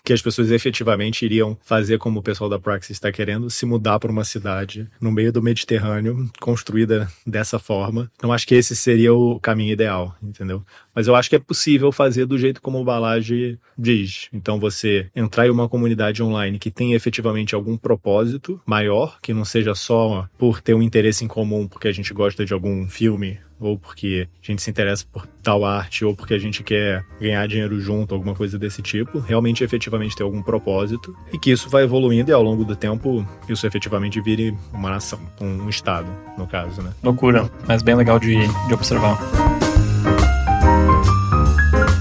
que 0.05 0.13
as 0.13 0.23
pessoas 0.23 0.51
efetivamente 0.51 1.25
iriam 1.25 1.57
fazer 1.63 1.99
como 1.99 2.21
o 2.21 2.23
pessoal 2.23 2.51
da 2.51 2.59
Praxis 2.59 2.97
está 2.97 3.11
querendo, 3.11 3.51
se 3.51 3.67
mudar 3.67 3.99
para 3.99 4.11
uma 4.11 4.25
cidade 4.25 4.89
no 5.01 5.11
meio 5.11 5.33
do 5.33 5.43
Mediterrâneo, 5.43 6.31
construir 6.41 6.80
construída 6.81 7.09
dessa 7.27 7.59
forma. 7.59 8.11
Não 8.23 8.33
acho 8.33 8.47
que 8.47 8.55
esse 8.55 8.75
seria 8.75 9.13
o 9.13 9.39
caminho 9.41 9.73
ideal, 9.73 10.15
entendeu? 10.23 10.63
Mas 10.95 11.07
eu 11.07 11.15
acho 11.15 11.29
que 11.29 11.37
é 11.37 11.39
possível 11.39 11.93
fazer 11.93 12.27
do 12.27 12.39
jeito 12.39 12.61
como 12.61 12.81
o 12.81 12.85
Balage 12.85 13.59
diz. 13.77 14.29
Então 14.33 14.59
você 14.59 15.09
entrar 15.15 15.47
em 15.47 15.51
uma 15.51 15.69
comunidade 15.69 16.23
online 16.23 16.59
que 16.59 16.71
tem 16.71 16.95
efetivamente 16.95 17.55
algum 17.55 17.77
propósito 17.77 18.61
maior, 18.67 19.19
que 19.21 19.33
não 19.33 19.45
seja 19.45 19.75
só 19.75 20.29
por 20.39 20.61
ter 20.61 20.75
um 20.75 20.83
interesse 20.83 21.25
em 21.25 21.29
comum, 21.29 21.67
porque 21.67 21.89
a 21.89 21.93
gente 21.93 22.13
gosta 22.13 22.45
de 22.45 22.53
algum 22.53 22.89
filme 22.89 23.39
ou 23.61 23.79
porque 23.79 24.27
a 24.43 24.47
gente 24.47 24.63
se 24.63 24.71
interessa 24.71 25.05
por 25.13 25.27
tal 25.43 25.65
arte, 25.65 26.05
ou 26.05 26.15
porque 26.15 26.35
a 26.35 26.39
gente 26.39 26.63
quer 26.63 27.05
ganhar 27.21 27.47
dinheiro 27.47 27.79
junto, 27.81 28.15
alguma 28.15 28.35
coisa 28.35 28.59
desse 28.59 28.83
tipo, 28.83 29.19
realmente 29.19 29.63
efetivamente 29.63 30.17
ter 30.17 30.23
algum 30.23 30.43
propósito, 30.43 31.15
e 31.33 31.39
que 31.39 31.51
isso 31.51 31.69
vai 31.69 31.85
evoluindo 31.85 32.31
e 32.31 32.35
ao 32.35 32.43
longo 32.43 32.65
do 32.65 32.75
tempo 32.75 33.27
isso 33.49 33.67
efetivamente 33.67 34.21
vire 34.21 34.57
uma 34.73 34.91
nação, 34.91 35.21
um 35.41 35.69
estado, 35.69 36.11
no 36.37 36.47
caso, 36.47 36.83
né? 36.83 36.93
Loucura, 37.03 37.51
mas 37.67 37.83
bem 37.83 37.95
legal 37.95 38.19
de, 38.19 38.37
de 38.67 38.75
observar. 38.75 39.19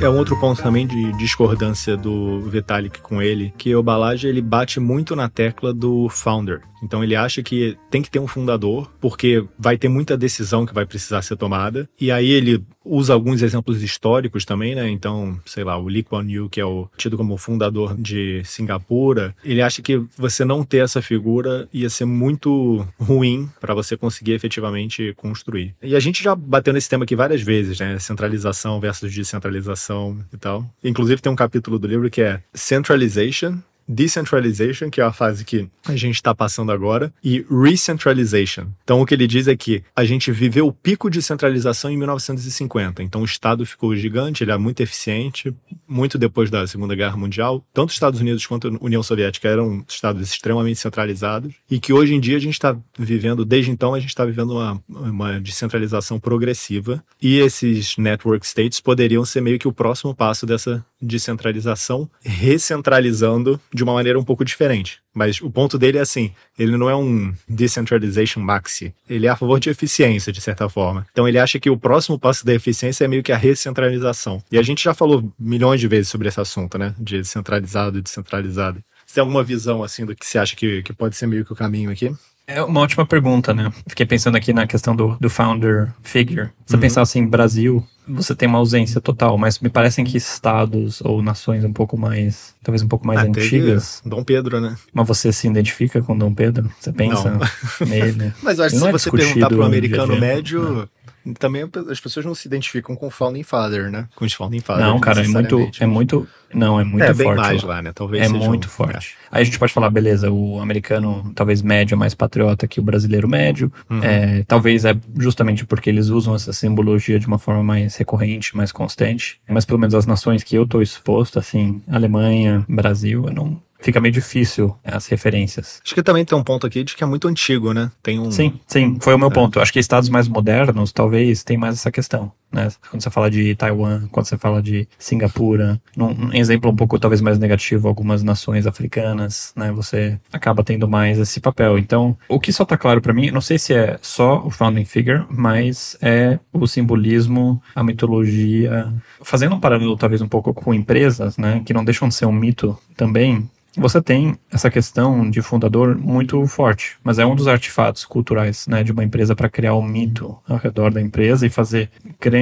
É 0.02 0.08
um 0.08 0.18
outro 0.18 0.40
ponto 0.40 0.64
também 0.64 0.88
de 0.88 1.12
discordância 1.18 1.98
do 1.98 2.40
Vitalik 2.44 3.02
com 3.02 3.22
ele, 3.22 3.54
que 3.58 3.76
o 3.76 3.84
Balaji 3.84 4.28
ele 4.28 4.42
bate 4.42 4.80
muito 4.80 5.14
na 5.14 5.28
tecla 5.28 5.74
do 5.74 6.08
founder. 6.08 6.62
Então 6.84 7.04
ele 7.04 7.16
acha 7.16 7.42
que 7.44 7.78
tem 7.90 8.02
que 8.02 8.10
ter 8.10 8.20
um 8.20 8.28
fundador, 8.28 8.90
porque 9.00 9.44
vai 9.58 9.78
ter 9.78 9.88
muita 9.88 10.18
decisão 10.18 10.66
que 10.66 10.74
vai 10.74 10.86
precisar 10.86 11.22
ser 11.22 11.36
tomada. 11.36 11.90
E 12.00 12.12
aí 12.12 12.30
ele 12.30 12.64
usa 12.84 13.14
alguns 13.14 13.42
exemplos 13.42 13.84
históricos 13.84 14.46
também, 14.46 14.74
né? 14.74 14.90
Então, 14.90 15.40
sei 15.46 15.64
lá, 15.64 15.78
o 15.78 15.88
Lee 15.88 16.04
Kuan 16.04 16.26
Yew, 16.26 16.50
que 16.50 16.60
é 16.60 16.66
o 16.66 16.90
tido 16.98 17.18
como 17.18 17.38
fundador 17.38 17.96
de 17.96 18.42
Singapura, 18.44 19.36
ele 19.44 19.62
acha 19.62 19.82
que 19.82 20.02
você 20.18 20.44
não 20.44 20.64
ter 20.64 20.80
essa 20.80 21.02
figura 21.02 21.68
ia 21.72 21.90
ser 21.90 22.06
muito 22.06 22.88
ruim 23.00 23.50
para 23.60 23.74
você 23.74 23.96
conseguir 23.96 24.34
efetivamente 24.34 25.14
construir. 25.16 25.76
E 25.82 25.96
a 25.96 26.00
gente 26.00 26.24
já 26.24 26.36
bateu 26.36 26.74
nesse 26.74 26.90
tema 26.90 27.04
aqui 27.04 27.16
várias 27.16 27.42
vezes, 27.42 27.80
né? 27.80 28.00
Centralização 28.00 28.80
versus 28.80 29.14
descentralização 29.14 30.18
e 30.34 30.38
tal. 30.38 30.66
Inclusive 30.84 31.22
tem 31.22 31.32
um 31.32 31.36
capítulo 31.36 31.78
do 31.78 31.88
livro 31.88 32.10
que 32.10 32.22
é 32.22 32.42
Centralization 32.54 33.60
decentralization, 33.90 34.92
que 34.92 35.02
é 35.02 35.04
a 35.04 35.12
fase 35.12 35.44
que 35.44 35.68
a 35.86 35.96
gente 35.96 36.16
está 36.16 36.36
passando 36.36 36.72
agora, 36.72 37.12
e 37.24 37.44
recentralization. 37.50 38.68
Então, 38.84 39.02
o 39.02 39.06
que 39.06 39.16
ele 39.16 39.26
diz 39.26 39.48
é 39.48 39.56
que 39.56 39.84
a 39.96 40.06
gente 40.06 40.32
viveu 40.32 40.68
o 40.68 40.72
pico 40.72 41.10
de 41.10 41.22
centralização 41.22 41.90
em 41.90 41.98
1950. 41.98 43.02
Então, 43.02 43.22
o 43.22 43.26
Estado 43.26 43.66
ficou 43.66 43.96
gigante, 43.96 44.44
ele 44.44 44.52
era 44.52 44.60
muito 44.60 44.82
eficiente, 44.82 45.54
muito 45.88 46.18
depois 46.18 46.52
da 46.52 46.68
Segunda 46.68 46.94
Guerra 46.94 47.18
Mundial. 47.18 47.66
Tanto 47.74 47.90
os 47.90 47.96
Estados 47.96 48.20
Unidos 48.20 48.46
quanto 48.46 48.68
a 48.68 48.86
União 48.86 49.02
Soviética 49.02 49.48
eram 49.48 49.84
estados 49.88 50.22
extremamente 50.22 50.80
centralizados, 50.80 51.54
e 51.70 51.80
que 51.80 51.92
hoje 51.92 52.14
em 52.14 52.20
dia 52.20 52.38
a 52.38 52.42
gente 52.42 52.54
está 52.54 52.78
vivendo, 52.98 53.44
desde 53.44 53.72
então, 53.72 53.96
a 53.96 54.00
gente 54.00 54.10
está 54.10 54.24
vivendo 54.24 54.52
uma, 54.52 54.82
uma 54.88 55.40
descentralização 55.40 56.20
progressiva, 56.20 57.04
e 57.20 57.40
esses 57.40 57.98
network 57.98 58.46
states 58.46 58.80
poderiam 58.80 59.26
ser 59.26 59.42
meio 59.42 59.58
que 59.58 59.68
o 59.68 59.74
próximo 59.74 60.14
passo 60.14 60.46
dessa 60.46 60.86
descentralização, 61.02 62.10
recentralizando 62.22 63.60
de 63.80 63.84
uma 63.84 63.94
maneira 63.94 64.20
um 64.20 64.24
pouco 64.24 64.46
diferente. 64.46 65.00
Mas 65.14 65.42
o 65.42 65.50
ponto 65.50 65.80
dele 65.80 65.98
é 65.98 66.02
assim: 66.02 66.32
ele 66.58 66.78
não 66.78 66.90
é 66.90 66.96
um 66.96 67.34
decentralization 67.48 68.40
maxi, 68.42 68.94
ele 69.10 69.26
é 69.26 69.30
a 69.30 69.36
favor 69.36 69.60
de 69.60 69.70
eficiência, 69.70 70.32
de 70.32 70.42
certa 70.42 70.70
forma. 70.70 71.08
Então 71.12 71.28
ele 71.28 71.40
acha 71.40 71.60
que 71.60 71.70
o 71.70 71.78
próximo 71.78 72.20
passo 72.20 72.46
da 72.46 72.54
eficiência 72.54 73.06
é 73.06 73.08
meio 73.08 73.24
que 73.24 73.32
a 73.32 73.38
recentralização. 73.38 74.44
E 74.52 74.58
a 74.58 74.62
gente 74.62 74.84
já 74.84 74.94
falou 74.94 75.32
milhões 75.40 75.80
de 75.80 75.88
vezes 75.88 76.10
sobre 76.10 76.28
esse 76.28 76.40
assunto, 76.40 76.78
né? 76.78 76.94
De 77.00 77.24
centralizado 77.24 77.98
e 77.98 78.02
descentralizado. 78.02 78.84
Você 79.06 79.16
tem 79.16 79.22
alguma 79.22 79.44
visão 79.44 79.82
assim 79.82 80.06
do 80.06 80.16
que 80.16 80.26
você 80.26 80.38
acha 80.38 80.56
que, 80.56 80.84
que 80.84 80.94
pode 80.94 81.16
ser 81.16 81.26
meio 81.26 81.44
que 81.44 81.54
o 81.54 81.56
caminho 81.56 81.90
aqui? 81.90 82.14
É 82.46 82.64
uma 82.64 82.82
ótima 82.82 83.06
pergunta, 83.06 83.54
né? 83.54 83.72
Fiquei 83.88 84.06
pensando 84.06 84.36
aqui 84.36 84.52
na 84.52 84.66
questão 84.66 84.96
do, 84.96 85.16
do 85.20 85.30
founder 85.30 85.94
figure. 86.02 86.50
Você 86.66 86.76
uhum. 86.76 86.82
pensar 86.82 87.02
assim, 87.04 87.26
Brasil, 87.26 87.86
você 88.10 88.36
tem 88.36 88.48
uma 88.48 88.58
ausência 88.58 89.00
total, 89.00 89.38
mas 89.38 89.60
me 89.60 89.70
parecem 89.70 90.04
que 90.04 90.18
estados 90.18 91.02
ou 91.02 91.22
nações 91.22 91.64
um 91.64 91.72
pouco 91.72 91.98
mais, 91.98 92.56
talvez 92.64 92.82
um 92.82 92.88
pouco 92.88 93.06
mais 93.06 93.20
ah, 93.20 93.24
antigas. 93.24 94.02
Dom 94.06 94.24
Pedro, 94.24 94.60
né? 94.60 94.76
Mas 94.94 95.08
você 95.08 95.32
se 95.32 95.48
identifica 95.48 96.02
com 96.02 96.18
Dom 96.18 96.34
Pedro? 96.34 96.70
Você 96.80 96.92
pensa 96.92 97.32
Não. 97.32 97.88
nele? 97.88 98.34
mas 98.42 98.60
eu 98.60 98.66
acho 98.66 98.76
que 98.76 98.82
se 98.82 98.88
é 98.88 98.92
você 98.92 99.12
perguntar 99.12 99.48
para 99.48 99.58
um 99.58 99.64
americano 99.64 100.20
médio, 100.20 100.90
também 101.38 101.68
as 101.90 102.00
pessoas 102.00 102.26
não 102.26 102.34
se 102.34 102.48
identificam 102.48 102.96
com 102.96 103.10
Founding 103.10 103.44
Father, 103.44 103.92
né? 103.92 104.08
Com 104.16 104.26
os 104.26 104.34
Founding 104.34 104.60
Father. 104.60 104.86
Não, 104.86 105.00
cara, 105.00 105.24
é 105.24 105.28
muito, 105.28 105.72
é 105.80 105.86
muito, 105.86 106.28
não, 106.54 106.80
é 106.80 106.84
muito 106.84 107.04
é, 107.04 107.14
forte. 107.14 107.40
É 107.40 107.42
mais 107.42 107.64
lá, 107.64 107.82
né? 107.82 107.92
Talvez 107.94 108.26
É 108.26 108.30
muito 108.30 108.66
um, 108.66 108.70
forte. 108.70 109.16
É. 109.26 109.28
Aí 109.32 109.42
a 109.42 109.44
gente 109.44 109.60
pode 109.60 109.74
falar, 109.74 109.90
beleza, 109.90 110.32
o 110.32 110.60
americano 110.60 111.32
talvez 111.36 111.62
médio 111.62 111.96
é 111.96 111.98
mais 111.98 112.14
patriota 112.14 112.68
que 112.68 112.80
o 112.80 112.84
brasileiro 112.84 113.28
médio. 113.28 113.72
Uhum. 113.90 114.04
É, 114.04 114.44
talvez 114.48 114.86
é 114.86 114.96
justamente 115.18 115.66
porque 115.66 115.90
eles 115.90 116.08
usam 116.08 116.36
essa 116.36 116.54
simbologia 116.54 117.20
de 117.20 117.28
uma 117.28 117.38
forma 117.38 117.64
mais 117.64 117.96
recorrente, 117.96 118.56
mais 118.56 118.72
constante. 118.72 119.40
Mas 119.48 119.66
pelo 119.66 119.80
menos 119.80 119.94
as 119.94 120.06
nações 120.06 120.44
que 120.44 120.56
eu 120.56 120.68
tô 120.68 120.82
exposto, 120.82 121.38
assim, 121.38 121.82
Alemanha, 121.88 122.66
Brasil, 122.68 123.26
eu 123.28 123.34
não, 123.34 123.62
fica 123.80 124.00
meio 124.00 124.14
difícil 124.14 124.76
as 124.84 125.08
referências. 125.08 125.82
Acho 125.84 125.96
que 125.96 126.04
também 126.04 126.26
tem 126.26 126.38
um 126.38 126.44
ponto 126.44 126.68
aqui 126.68 126.84
de 126.84 126.96
que 126.96 127.04
é 127.04 127.08
muito 127.08 127.28
antigo, 127.28 127.74
né? 127.74 127.92
Tem 128.04 128.20
um... 128.20 128.32
Sim, 128.32 128.60
sim, 128.68 128.98
foi 129.00 129.16
o 129.16 129.20
meu 129.20 129.30
é. 129.30 129.32
ponto. 129.32 129.60
Acho 129.60 129.72
que 129.72 129.80
estados 129.80 130.10
mais 130.10 130.28
modernos 130.28 130.92
talvez 130.92 131.44
tem 131.44 131.58
mais 131.58 131.76
essa 131.76 131.92
questão, 131.92 132.32
né? 132.52 132.70
Quando 132.90 133.02
você 133.02 133.10
fala 133.10 133.30
de 133.30 133.56
Taiwan, 133.56 134.08
quando 134.12 134.26
você 134.26 134.38
fala 134.38 134.62
de 134.62 134.88
Singapura, 134.98 135.80
um 135.98 136.34
exemplo 136.34 136.72
um 136.72 136.76
pouco 136.76 137.00
talvez 137.00 137.22
mais 137.22 137.38
negativo, 137.38 137.88
algumas 137.88 138.24
nações 138.24 138.66
africanas, 138.66 139.54
né? 139.56 139.72
Você 139.72 140.20
acaba 140.32 140.64
tendo 140.64 140.88
mais 140.88 141.20
esse 141.20 141.40
papel. 141.40 141.78
Então, 141.78 142.18
o 142.28 142.40
que 142.40 142.52
só 142.52 142.66
tá 142.66 142.78
claro 142.78 143.02
para 143.02 143.14
mim, 143.14 143.32
não 143.32 143.42
sei 143.42 143.60
se 143.60 143.74
é 143.74 143.98
só 144.02 144.46
o 144.46 144.50
founding 144.50 144.86
figure, 144.86 145.26
mas 145.30 145.98
é 146.02 146.40
o 146.52 146.68
simbolismo, 146.68 147.62
a 147.76 147.84
mitologia, 147.84 148.92
fazendo 149.22 149.56
um 149.56 149.60
paralelo 149.60 149.98
talvez 149.98 150.22
um 150.22 150.28
pouco 150.28 150.54
com 150.54 150.74
empresas, 150.74 151.38
né? 151.38 151.62
Que 151.66 151.74
não 151.74 151.86
deixam 151.86 152.08
de 152.08 152.16
ser 152.16 152.26
um 152.26 152.32
mito 152.32 152.78
também 152.96 153.48
você 153.78 154.02
tem 154.02 154.38
essa 154.52 154.70
questão 154.70 155.30
de 155.30 155.42
fundador 155.42 155.96
muito 155.98 156.46
forte, 156.48 156.98
mas 157.04 157.20
é 157.20 157.26
um 157.26 157.36
dos 157.36 157.48
artefatos 157.48 158.04
culturais 158.04 158.68
né, 158.68 158.84
de 158.84 158.92
uma 158.92 159.04
empresa 159.04 159.36
para 159.36 159.50
criar 159.50 159.76
um 159.76 159.82
mito 159.82 160.38
ao 160.48 160.58
redor 160.58 160.92
da 160.92 161.02
empresa 161.02 161.46
e 161.46 161.50
fazer 161.50 161.90
grandes 162.20 162.39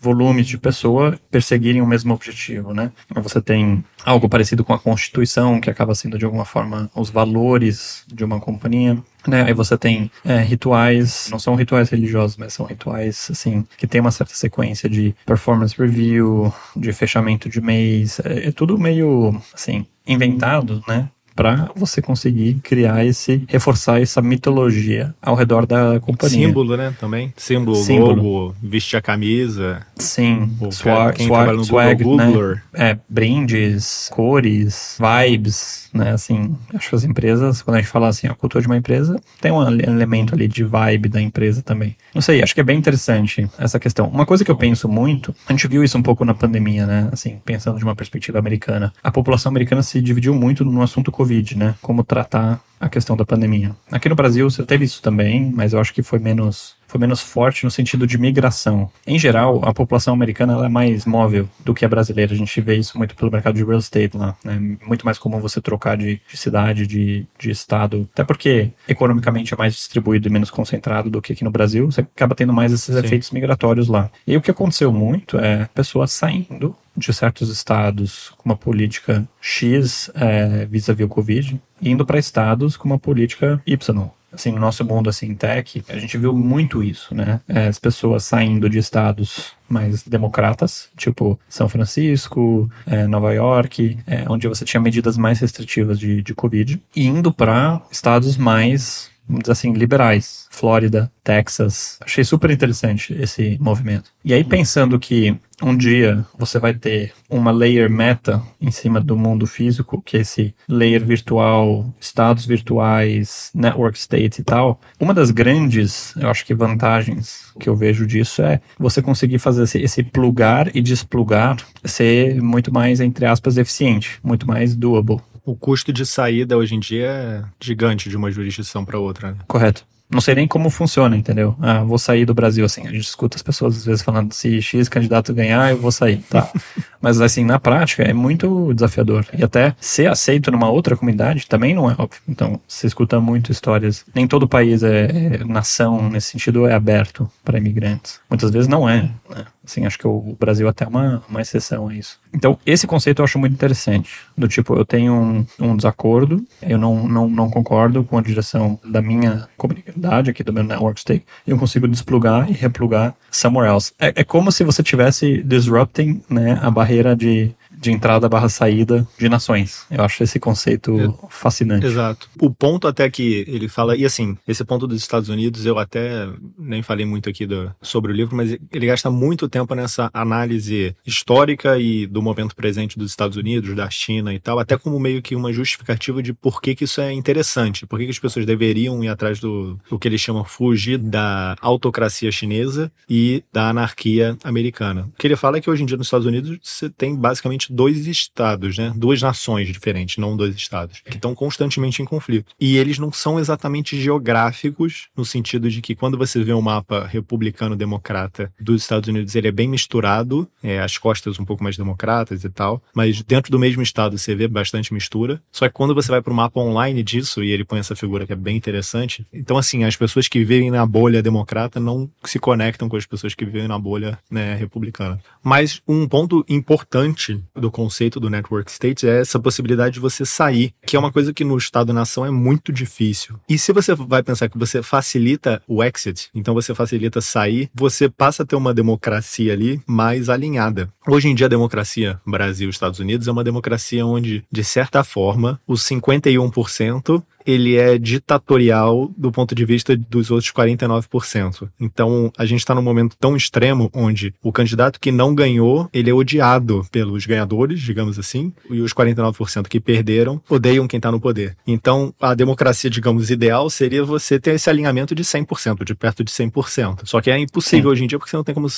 volumes 0.00 0.46
de 0.46 0.56
pessoa 0.56 1.18
perseguirem 1.30 1.82
o 1.82 1.86
mesmo 1.86 2.14
objetivo, 2.14 2.72
né? 2.72 2.92
Você 3.16 3.40
tem 3.40 3.84
algo 4.04 4.28
parecido 4.28 4.64
com 4.64 4.72
a 4.72 4.78
Constituição, 4.78 5.60
que 5.60 5.70
acaba 5.70 5.94
sendo 5.94 6.18
de 6.18 6.24
alguma 6.24 6.44
forma 6.44 6.90
os 6.94 7.10
valores 7.10 8.04
de 8.06 8.24
uma 8.24 8.40
companhia. 8.40 8.96
Né? 9.26 9.42
Aí 9.42 9.52
você 9.52 9.76
tem 9.76 10.10
é, 10.24 10.40
rituais, 10.40 11.28
não 11.30 11.38
são 11.38 11.54
rituais 11.54 11.90
religiosos, 11.90 12.36
mas 12.36 12.52
são 12.52 12.64
rituais, 12.64 13.28
assim, 13.30 13.66
que 13.76 13.86
tem 13.86 14.00
uma 14.00 14.10
certa 14.10 14.34
sequência 14.34 14.88
de 14.88 15.14
performance 15.26 15.74
review, 15.76 16.52
de 16.76 16.92
fechamento 16.92 17.48
de 17.48 17.60
mês, 17.60 18.20
é, 18.24 18.48
é 18.48 18.52
tudo 18.52 18.78
meio, 18.78 19.38
assim, 19.52 19.84
inventado, 20.06 20.82
né? 20.88 21.10
Para 21.38 21.70
você 21.76 22.02
conseguir 22.02 22.54
criar 22.64 23.04
esse, 23.04 23.44
reforçar 23.46 24.02
essa 24.02 24.20
mitologia 24.20 25.14
ao 25.22 25.36
redor 25.36 25.66
da 25.66 26.00
companhia. 26.00 26.48
Símbolo, 26.48 26.76
né? 26.76 26.92
Também. 26.98 27.32
Símbolo, 27.36 27.76
Símbolo. 27.76 28.22
logo, 28.22 28.56
vestir 28.60 28.96
a 28.96 29.00
camisa. 29.00 29.86
Sim. 29.94 30.50
O 30.60 30.72
swag, 30.72 31.16
quem 31.16 31.28
swag, 31.28 31.52
no 31.52 31.64
swag, 31.64 32.02
Google, 32.02 32.16
né? 32.26 32.62
É, 32.74 32.98
brindes, 33.08 34.10
cores, 34.12 34.98
vibes, 34.98 35.88
né? 35.94 36.10
Assim, 36.10 36.56
acho 36.74 36.88
que 36.88 36.94
as 36.96 37.04
empresas, 37.04 37.62
quando 37.62 37.76
a 37.76 37.80
gente 37.80 37.90
fala 37.90 38.08
assim, 38.08 38.26
a 38.26 38.34
cultura 38.34 38.60
de 38.60 38.66
uma 38.66 38.76
empresa, 38.76 39.20
tem 39.40 39.52
um 39.52 39.62
elemento 39.62 40.34
ali 40.34 40.48
de 40.48 40.64
vibe 40.64 41.08
da 41.08 41.20
empresa 41.20 41.62
também. 41.62 41.96
Não 42.12 42.20
sei, 42.20 42.42
acho 42.42 42.52
que 42.52 42.60
é 42.60 42.64
bem 42.64 42.76
interessante 42.76 43.48
essa 43.56 43.78
questão. 43.78 44.08
Uma 44.08 44.26
coisa 44.26 44.44
que 44.44 44.50
eu 44.50 44.56
penso 44.56 44.88
muito, 44.88 45.32
a 45.46 45.52
gente 45.52 45.68
viu 45.68 45.84
isso 45.84 45.96
um 45.96 46.02
pouco 46.02 46.24
na 46.24 46.34
pandemia, 46.34 46.84
né? 46.84 47.08
Assim, 47.12 47.38
pensando 47.44 47.78
de 47.78 47.84
uma 47.84 47.94
perspectiva 47.94 48.40
americana. 48.40 48.92
A 49.04 49.10
população 49.12 49.50
americana 49.50 49.84
se 49.84 50.00
dividiu 50.00 50.34
muito 50.34 50.64
no 50.64 50.82
assunto 50.82 51.12
Covid, 51.12 51.27
né? 51.56 51.74
Como 51.80 52.04
tratar 52.04 52.60
a 52.80 52.88
questão 52.88 53.16
da 53.16 53.24
pandemia. 53.24 53.74
Aqui 53.90 54.08
no 54.08 54.14
Brasil 54.14 54.48
você 54.48 54.62
teve 54.64 54.84
isso 54.84 55.02
também, 55.02 55.52
mas 55.54 55.72
eu 55.72 55.80
acho 55.80 55.92
que 55.92 56.02
foi 56.02 56.18
menos 56.18 56.78
foi 56.88 56.98
menos 56.98 57.20
forte 57.20 57.64
no 57.64 57.70
sentido 57.70 58.06
de 58.06 58.16
migração. 58.16 58.90
Em 59.06 59.18
geral, 59.18 59.60
a 59.62 59.74
população 59.74 60.14
americana 60.14 60.64
é 60.64 60.68
mais 60.70 61.04
móvel 61.04 61.46
do 61.62 61.74
que 61.74 61.84
a 61.84 61.88
brasileira. 61.88 62.32
A 62.32 62.36
gente 62.36 62.60
vê 62.62 62.76
isso 62.76 62.96
muito 62.96 63.14
pelo 63.14 63.30
mercado 63.30 63.56
de 63.56 63.62
real 63.62 63.78
estate 63.78 64.16
lá. 64.16 64.34
É 64.42 64.48
né? 64.48 64.78
muito 64.86 65.04
mais 65.04 65.18
comum 65.18 65.38
você 65.38 65.60
trocar 65.60 65.98
de, 65.98 66.18
de, 66.28 66.36
cidade, 66.36 66.86
de, 66.86 67.26
de 67.38 67.50
estado. 67.50 68.08
Até 68.14 68.24
porque 68.24 68.70
economicamente 68.88 69.52
é 69.52 69.56
mais 69.56 69.74
distribuído 69.74 70.28
e 70.28 70.32
menos 70.32 70.50
concentrado 70.50 71.10
do 71.10 71.20
que 71.20 71.34
aqui 71.34 71.44
no 71.44 71.50
Brasil. 71.50 71.90
Você 71.90 72.00
acaba 72.00 72.34
tendo 72.34 72.54
mais 72.54 72.72
esses 72.72 72.94
Sim. 72.94 73.04
efeitos 73.04 73.30
migratórios 73.32 73.86
lá. 73.86 74.10
E 74.26 74.34
o 74.34 74.40
que 74.40 74.50
aconteceu 74.50 74.90
muito 74.90 75.38
é 75.38 75.68
pessoas 75.74 76.10
saindo 76.10 76.74
de 76.96 77.12
certos 77.12 77.48
estados 77.48 78.32
com 78.36 78.48
uma 78.48 78.56
política 78.56 79.26
X 79.40 80.10
é, 80.14 80.66
vis-à-vis 80.66 81.06
o 81.06 81.08
Covid, 81.08 81.60
indo 81.80 82.04
para 82.04 82.18
estados 82.18 82.67
com 82.76 82.88
uma 82.88 82.98
política 82.98 83.60
Y. 83.66 84.10
Assim, 84.30 84.52
no 84.52 84.60
nosso 84.60 84.84
mundo 84.84 85.08
assim, 85.08 85.34
tech, 85.34 85.82
a 85.88 85.98
gente 85.98 86.18
viu 86.18 86.34
muito 86.34 86.82
isso, 86.82 87.14
né? 87.14 87.40
É, 87.48 87.66
as 87.66 87.78
pessoas 87.78 88.24
saindo 88.24 88.68
de 88.68 88.78
estados 88.78 89.52
mais 89.66 90.02
democratas, 90.02 90.90
tipo 90.96 91.40
São 91.48 91.66
Francisco, 91.66 92.70
é, 92.86 93.06
Nova 93.06 93.32
York, 93.32 93.98
é, 94.06 94.24
onde 94.28 94.46
você 94.46 94.66
tinha 94.66 94.82
medidas 94.82 95.16
mais 95.16 95.40
restritivas 95.40 95.98
de, 95.98 96.20
de 96.20 96.34
Covid, 96.34 96.80
e 96.94 97.06
indo 97.06 97.32
para 97.32 97.80
estados 97.90 98.36
mais 98.36 99.10
vamos 99.28 99.42
dizer 99.42 99.52
assim, 99.52 99.72
liberais. 99.72 100.48
Flórida, 100.50 101.12
Texas. 101.22 101.98
Achei 102.00 102.24
super 102.24 102.50
interessante 102.50 103.14
esse 103.20 103.56
movimento. 103.60 104.10
E 104.24 104.32
aí, 104.32 104.42
pensando 104.42 104.98
que 104.98 105.36
um 105.62 105.76
dia 105.76 106.24
você 106.38 106.58
vai 106.58 106.72
ter 106.72 107.12
uma 107.28 107.50
layer 107.50 107.90
meta 107.90 108.42
em 108.60 108.70
cima 108.70 109.00
do 109.00 109.16
mundo 109.16 109.46
físico, 109.46 110.00
que 110.04 110.16
é 110.16 110.20
esse 110.20 110.54
layer 110.68 111.04
virtual, 111.04 111.92
estados 112.00 112.46
virtuais, 112.46 113.50
network 113.54 113.98
state 113.98 114.40
e 114.40 114.44
tal, 114.44 114.80
uma 115.00 115.12
das 115.12 115.30
grandes, 115.30 116.14
eu 116.16 116.28
acho 116.30 116.44
que 116.44 116.54
vantagens 116.54 117.52
que 117.58 117.68
eu 117.68 117.76
vejo 117.76 118.06
disso 118.06 118.42
é 118.42 118.60
você 118.78 119.02
conseguir 119.02 119.38
fazer 119.38 119.64
esse, 119.64 119.78
esse 119.78 120.02
plugar 120.02 120.74
e 120.74 120.80
desplugar 120.80 121.56
ser 121.84 122.40
muito 122.40 122.72
mais, 122.72 123.00
entre 123.00 123.26
aspas, 123.26 123.56
eficiente, 123.56 124.18
muito 124.22 124.46
mais 124.46 124.74
doable 124.74 125.20
o 125.48 125.56
custo 125.56 125.92
de 125.92 126.04
saída 126.04 126.58
hoje 126.58 126.74
em 126.74 126.80
dia 126.80 127.06
é 127.06 127.42
gigante 127.58 128.10
de 128.10 128.16
uma 128.16 128.30
jurisdição 128.30 128.84
para 128.84 128.98
outra. 128.98 129.32
Né? 129.32 129.38
Correto. 129.46 129.84
Não 130.10 130.22
sei 130.22 130.34
nem 130.34 130.48
como 130.48 130.70
funciona, 130.70 131.16
entendeu? 131.16 131.54
Ah, 131.60 131.82
vou 131.82 131.98
sair 131.98 132.24
do 132.24 132.32
Brasil, 132.32 132.64
assim. 132.64 132.80
A 132.86 132.90
gente 132.90 133.00
escuta 133.00 133.36
as 133.36 133.42
pessoas 133.42 133.76
às 133.76 133.84
vezes 133.84 134.02
falando 134.02 134.32
se 134.32 134.60
X 134.62 134.88
candidato 134.88 135.34
ganhar, 135.34 135.70
eu 135.70 135.76
vou 135.76 135.92
sair, 135.92 136.18
tá? 136.30 136.50
Mas, 137.00 137.20
assim, 137.20 137.44
na 137.44 137.58
prática 137.58 138.02
é 138.02 138.14
muito 138.14 138.72
desafiador. 138.72 139.26
E 139.36 139.44
até 139.44 139.74
ser 139.78 140.08
aceito 140.08 140.50
numa 140.50 140.70
outra 140.70 140.96
comunidade 140.96 141.46
também 141.46 141.74
não 141.74 141.90
é 141.90 141.94
óbvio. 141.98 142.20
Então, 142.26 142.58
você 142.66 142.86
escuta 142.86 143.20
muito 143.20 143.52
histórias. 143.52 144.04
Nem 144.14 144.26
todo 144.26 144.48
país 144.48 144.82
é, 144.82 145.40
é 145.40 145.44
nação, 145.44 146.08
nesse 146.08 146.28
sentido, 146.28 146.66
é 146.66 146.72
aberto 146.72 147.30
para 147.44 147.58
imigrantes. 147.58 148.18
Muitas 148.30 148.50
vezes 148.50 148.66
não 148.66 148.88
é, 148.88 149.10
né? 149.28 149.46
Assim, 149.68 149.84
acho 149.84 149.98
que 149.98 150.06
o 150.06 150.34
Brasil 150.40 150.66
até 150.66 150.86
é 150.86 150.88
uma, 150.88 151.22
uma 151.28 151.42
exceção 151.42 151.88
a 151.88 151.94
isso. 151.94 152.18
Então, 152.32 152.58
esse 152.64 152.86
conceito 152.86 153.20
eu 153.20 153.24
acho 153.24 153.38
muito 153.38 153.52
interessante. 153.52 154.20
Do 154.36 154.48
tipo, 154.48 154.74
eu 154.74 154.84
tenho 154.84 155.12
um, 155.12 155.46
um 155.60 155.76
desacordo, 155.76 156.42
eu 156.62 156.78
não, 156.78 157.06
não, 157.06 157.28
não 157.28 157.50
concordo 157.50 158.02
com 158.02 158.16
a 158.16 158.22
direção 158.22 158.80
da 158.82 159.02
minha 159.02 159.46
comunidade 159.58 160.30
aqui 160.30 160.42
do 160.42 160.54
meu 160.54 160.64
network 160.64 160.98
stake, 161.00 161.26
eu 161.46 161.58
consigo 161.58 161.86
desplugar 161.86 162.50
e 162.50 162.54
replugar 162.54 163.14
somewhere 163.30 163.70
else. 163.70 163.92
É, 163.98 164.12
é 164.16 164.24
como 164.24 164.50
se 164.50 164.64
você 164.64 164.82
tivesse 164.82 165.42
disrupting 165.42 166.22
né, 166.30 166.58
a 166.62 166.70
barreira 166.70 167.14
de 167.14 167.54
de 167.80 167.90
entrada 167.90 168.28
barra 168.28 168.48
saída 168.48 169.06
de 169.18 169.28
nações. 169.28 169.86
Eu 169.90 170.04
acho 170.04 170.22
esse 170.22 170.40
conceito 170.40 170.98
é, 171.00 171.28
fascinante. 171.28 171.86
Exato. 171.86 172.28
O 172.40 172.50
ponto 172.50 172.88
até 172.88 173.08
que 173.08 173.44
ele 173.46 173.68
fala, 173.68 173.96
e 173.96 174.04
assim, 174.04 174.36
esse 174.46 174.64
ponto 174.64 174.86
dos 174.86 175.00
Estados 175.00 175.28
Unidos, 175.28 175.64
eu 175.64 175.78
até 175.78 176.28
nem 176.58 176.82
falei 176.82 177.06
muito 177.06 177.28
aqui 177.28 177.46
do, 177.46 177.72
sobre 177.80 178.12
o 178.12 178.14
livro, 178.14 178.36
mas 178.36 178.56
ele 178.72 178.86
gasta 178.86 179.10
muito 179.10 179.48
tempo 179.48 179.74
nessa 179.74 180.10
análise 180.12 180.94
histórica 181.06 181.78
e 181.78 182.06
do 182.06 182.22
momento 182.22 182.56
presente 182.56 182.98
dos 182.98 183.10
Estados 183.10 183.36
Unidos, 183.36 183.74
da 183.74 183.88
China 183.90 184.34
e 184.34 184.38
tal, 184.38 184.58
até 184.58 184.76
como 184.76 184.98
meio 184.98 185.22
que 185.22 185.36
uma 185.36 185.52
justificativa 185.52 186.22
de 186.22 186.32
por 186.32 186.60
que, 186.60 186.74
que 186.74 186.84
isso 186.84 187.00
é 187.00 187.12
interessante, 187.12 187.86
por 187.86 187.98
que, 187.98 188.06
que 188.06 188.10
as 188.10 188.18
pessoas 188.18 188.44
deveriam 188.44 189.02
ir 189.04 189.08
atrás 189.08 189.40
do 189.40 189.78
o 189.90 189.98
que 189.98 190.08
ele 190.08 190.18
chama 190.18 190.44
fugir 190.44 190.98
da 190.98 191.56
autocracia 191.60 192.32
chinesa 192.32 192.90
e 193.08 193.44
da 193.52 193.68
anarquia 193.68 194.36
americana. 194.42 195.08
O 195.14 195.18
que 195.18 195.26
ele 195.26 195.36
fala 195.36 195.58
é 195.58 195.60
que 195.60 195.70
hoje 195.70 195.82
em 195.82 195.86
dia 195.86 195.96
nos 195.96 196.06
Estados 196.06 196.26
Unidos 196.26 196.58
você 196.62 196.88
tem 196.88 197.14
basicamente 197.14 197.67
dois 197.68 198.06
estados, 198.06 198.78
né? 198.78 198.92
Duas 198.96 199.20
nações 199.22 199.68
diferentes, 199.68 200.16
não 200.16 200.36
dois 200.36 200.54
estados, 200.54 201.00
que 201.00 201.16
estão 201.16 201.34
constantemente 201.34 202.02
em 202.02 202.04
conflito. 202.04 202.52
E 202.60 202.76
eles 202.76 202.98
não 202.98 203.12
são 203.12 203.38
exatamente 203.38 204.00
geográficos, 204.00 205.08
no 205.16 205.24
sentido 205.24 205.70
de 205.70 205.80
que 205.80 205.94
quando 205.94 206.18
você 206.18 206.42
vê 206.42 206.52
um 206.52 206.62
mapa 206.62 207.06
republicano-democrata 207.06 208.52
dos 208.60 208.82
Estados 208.82 209.08
Unidos, 209.08 209.34
ele 209.34 209.48
é 209.48 209.52
bem 209.52 209.68
misturado, 209.68 210.48
é, 210.62 210.80
as 210.80 210.98
costas 210.98 211.38
um 211.38 211.44
pouco 211.44 211.62
mais 211.62 211.76
democratas 211.76 212.44
e 212.44 212.48
tal, 212.48 212.82
mas 212.94 213.22
dentro 213.22 213.50
do 213.50 213.58
mesmo 213.58 213.82
estado 213.82 214.18
você 214.18 214.34
vê 214.34 214.48
bastante 214.48 214.92
mistura. 214.92 215.40
Só 215.50 215.68
que 215.68 215.74
quando 215.74 215.94
você 215.94 216.10
vai 216.10 216.22
para 216.22 216.32
o 216.32 216.36
mapa 216.36 216.60
online 216.60 217.02
disso, 217.02 217.42
e 217.42 217.50
ele 217.50 217.64
põe 217.64 217.78
essa 217.78 217.96
figura 217.96 218.26
que 218.26 218.32
é 218.32 218.36
bem 218.36 218.56
interessante, 218.56 219.26
então 219.32 219.56
assim, 219.56 219.84
as 219.84 219.96
pessoas 219.96 220.28
que 220.28 220.44
vivem 220.44 220.70
na 220.70 220.84
bolha 220.86 221.22
democrata 221.22 221.80
não 221.80 222.10
se 222.24 222.38
conectam 222.38 222.88
com 222.88 222.96
as 222.96 223.06
pessoas 223.06 223.34
que 223.34 223.44
vivem 223.44 223.68
na 223.68 223.78
bolha 223.78 224.18
né, 224.30 224.54
republicana. 224.54 225.20
Mas 225.42 225.80
um 225.86 226.06
ponto 226.06 226.44
importante 226.48 227.42
do 227.58 227.70
conceito 227.70 228.20
do 228.20 228.30
network 228.30 228.70
state 228.70 229.06
é 229.06 229.20
essa 229.20 229.38
possibilidade 229.38 229.94
de 229.94 230.00
você 230.00 230.24
sair, 230.24 230.72
que 230.86 230.96
é 230.96 230.98
uma 230.98 231.12
coisa 231.12 231.32
que 231.32 231.44
no 231.44 231.56
Estado-nação 231.56 232.24
é 232.24 232.30
muito 232.30 232.72
difícil. 232.72 233.36
E 233.48 233.58
se 233.58 233.72
você 233.72 233.94
vai 233.94 234.22
pensar 234.22 234.48
que 234.48 234.58
você 234.58 234.82
facilita 234.82 235.62
o 235.66 235.82
exit, 235.82 236.30
então 236.34 236.54
você 236.54 236.74
facilita 236.74 237.20
sair, 237.20 237.70
você 237.74 238.08
passa 238.08 238.42
a 238.42 238.46
ter 238.46 238.56
uma 238.56 238.74
democracia 238.74 239.52
ali 239.52 239.80
mais 239.86 240.28
alinhada. 240.28 240.90
Hoje 241.06 241.28
em 241.28 241.34
dia, 241.34 241.46
a 241.46 241.50
democracia 241.50 242.20
Brasil 242.26 242.68
Estados 242.70 243.00
Unidos 243.00 243.28
é 243.28 243.32
uma 243.32 243.44
democracia 243.44 244.04
onde, 244.04 244.44
de 244.50 244.64
certa 244.64 245.02
forma, 245.02 245.60
os 245.66 245.82
51% 245.82 247.22
ele 247.48 247.76
é 247.76 247.96
ditatorial 247.96 249.10
do 249.16 249.32
ponto 249.32 249.54
de 249.54 249.64
vista 249.64 249.96
dos 249.96 250.30
outros 250.30 250.52
49%. 250.52 251.70
Então, 251.80 252.30
a 252.36 252.44
gente 252.44 252.58
está 252.58 252.74
num 252.74 252.82
momento 252.82 253.16
tão 253.18 253.34
extremo 253.34 253.88
onde 253.94 254.34
o 254.42 254.52
candidato 254.52 255.00
que 255.00 255.10
não 255.10 255.34
ganhou, 255.34 255.88
ele 255.90 256.10
é 256.10 256.12
odiado 256.12 256.86
pelos 256.92 257.24
ganhadores, 257.24 257.80
digamos 257.80 258.18
assim, 258.18 258.52
e 258.68 258.82
os 258.82 258.92
49% 258.92 259.66
que 259.66 259.80
perderam 259.80 260.42
odeiam 260.46 260.86
quem 260.86 260.98
está 260.98 261.10
no 261.10 261.18
poder. 261.18 261.56
Então, 261.66 262.12
a 262.20 262.34
democracia, 262.34 262.90
digamos, 262.90 263.30
ideal 263.30 263.70
seria 263.70 264.04
você 264.04 264.38
ter 264.38 264.56
esse 264.56 264.68
alinhamento 264.68 265.14
de 265.14 265.24
100%, 265.24 265.84
de 265.84 265.94
perto 265.94 266.22
de 266.22 266.30
100%. 266.30 267.00
Só 267.04 267.18
que 267.22 267.30
é 267.30 267.38
impossível 267.38 267.88
Sim. 267.88 267.92
hoje 267.92 268.04
em 268.04 268.06
dia 268.08 268.18
porque 268.18 268.30
você 268.30 268.36
não 268.36 268.44
tem 268.44 268.54
como 268.54 268.68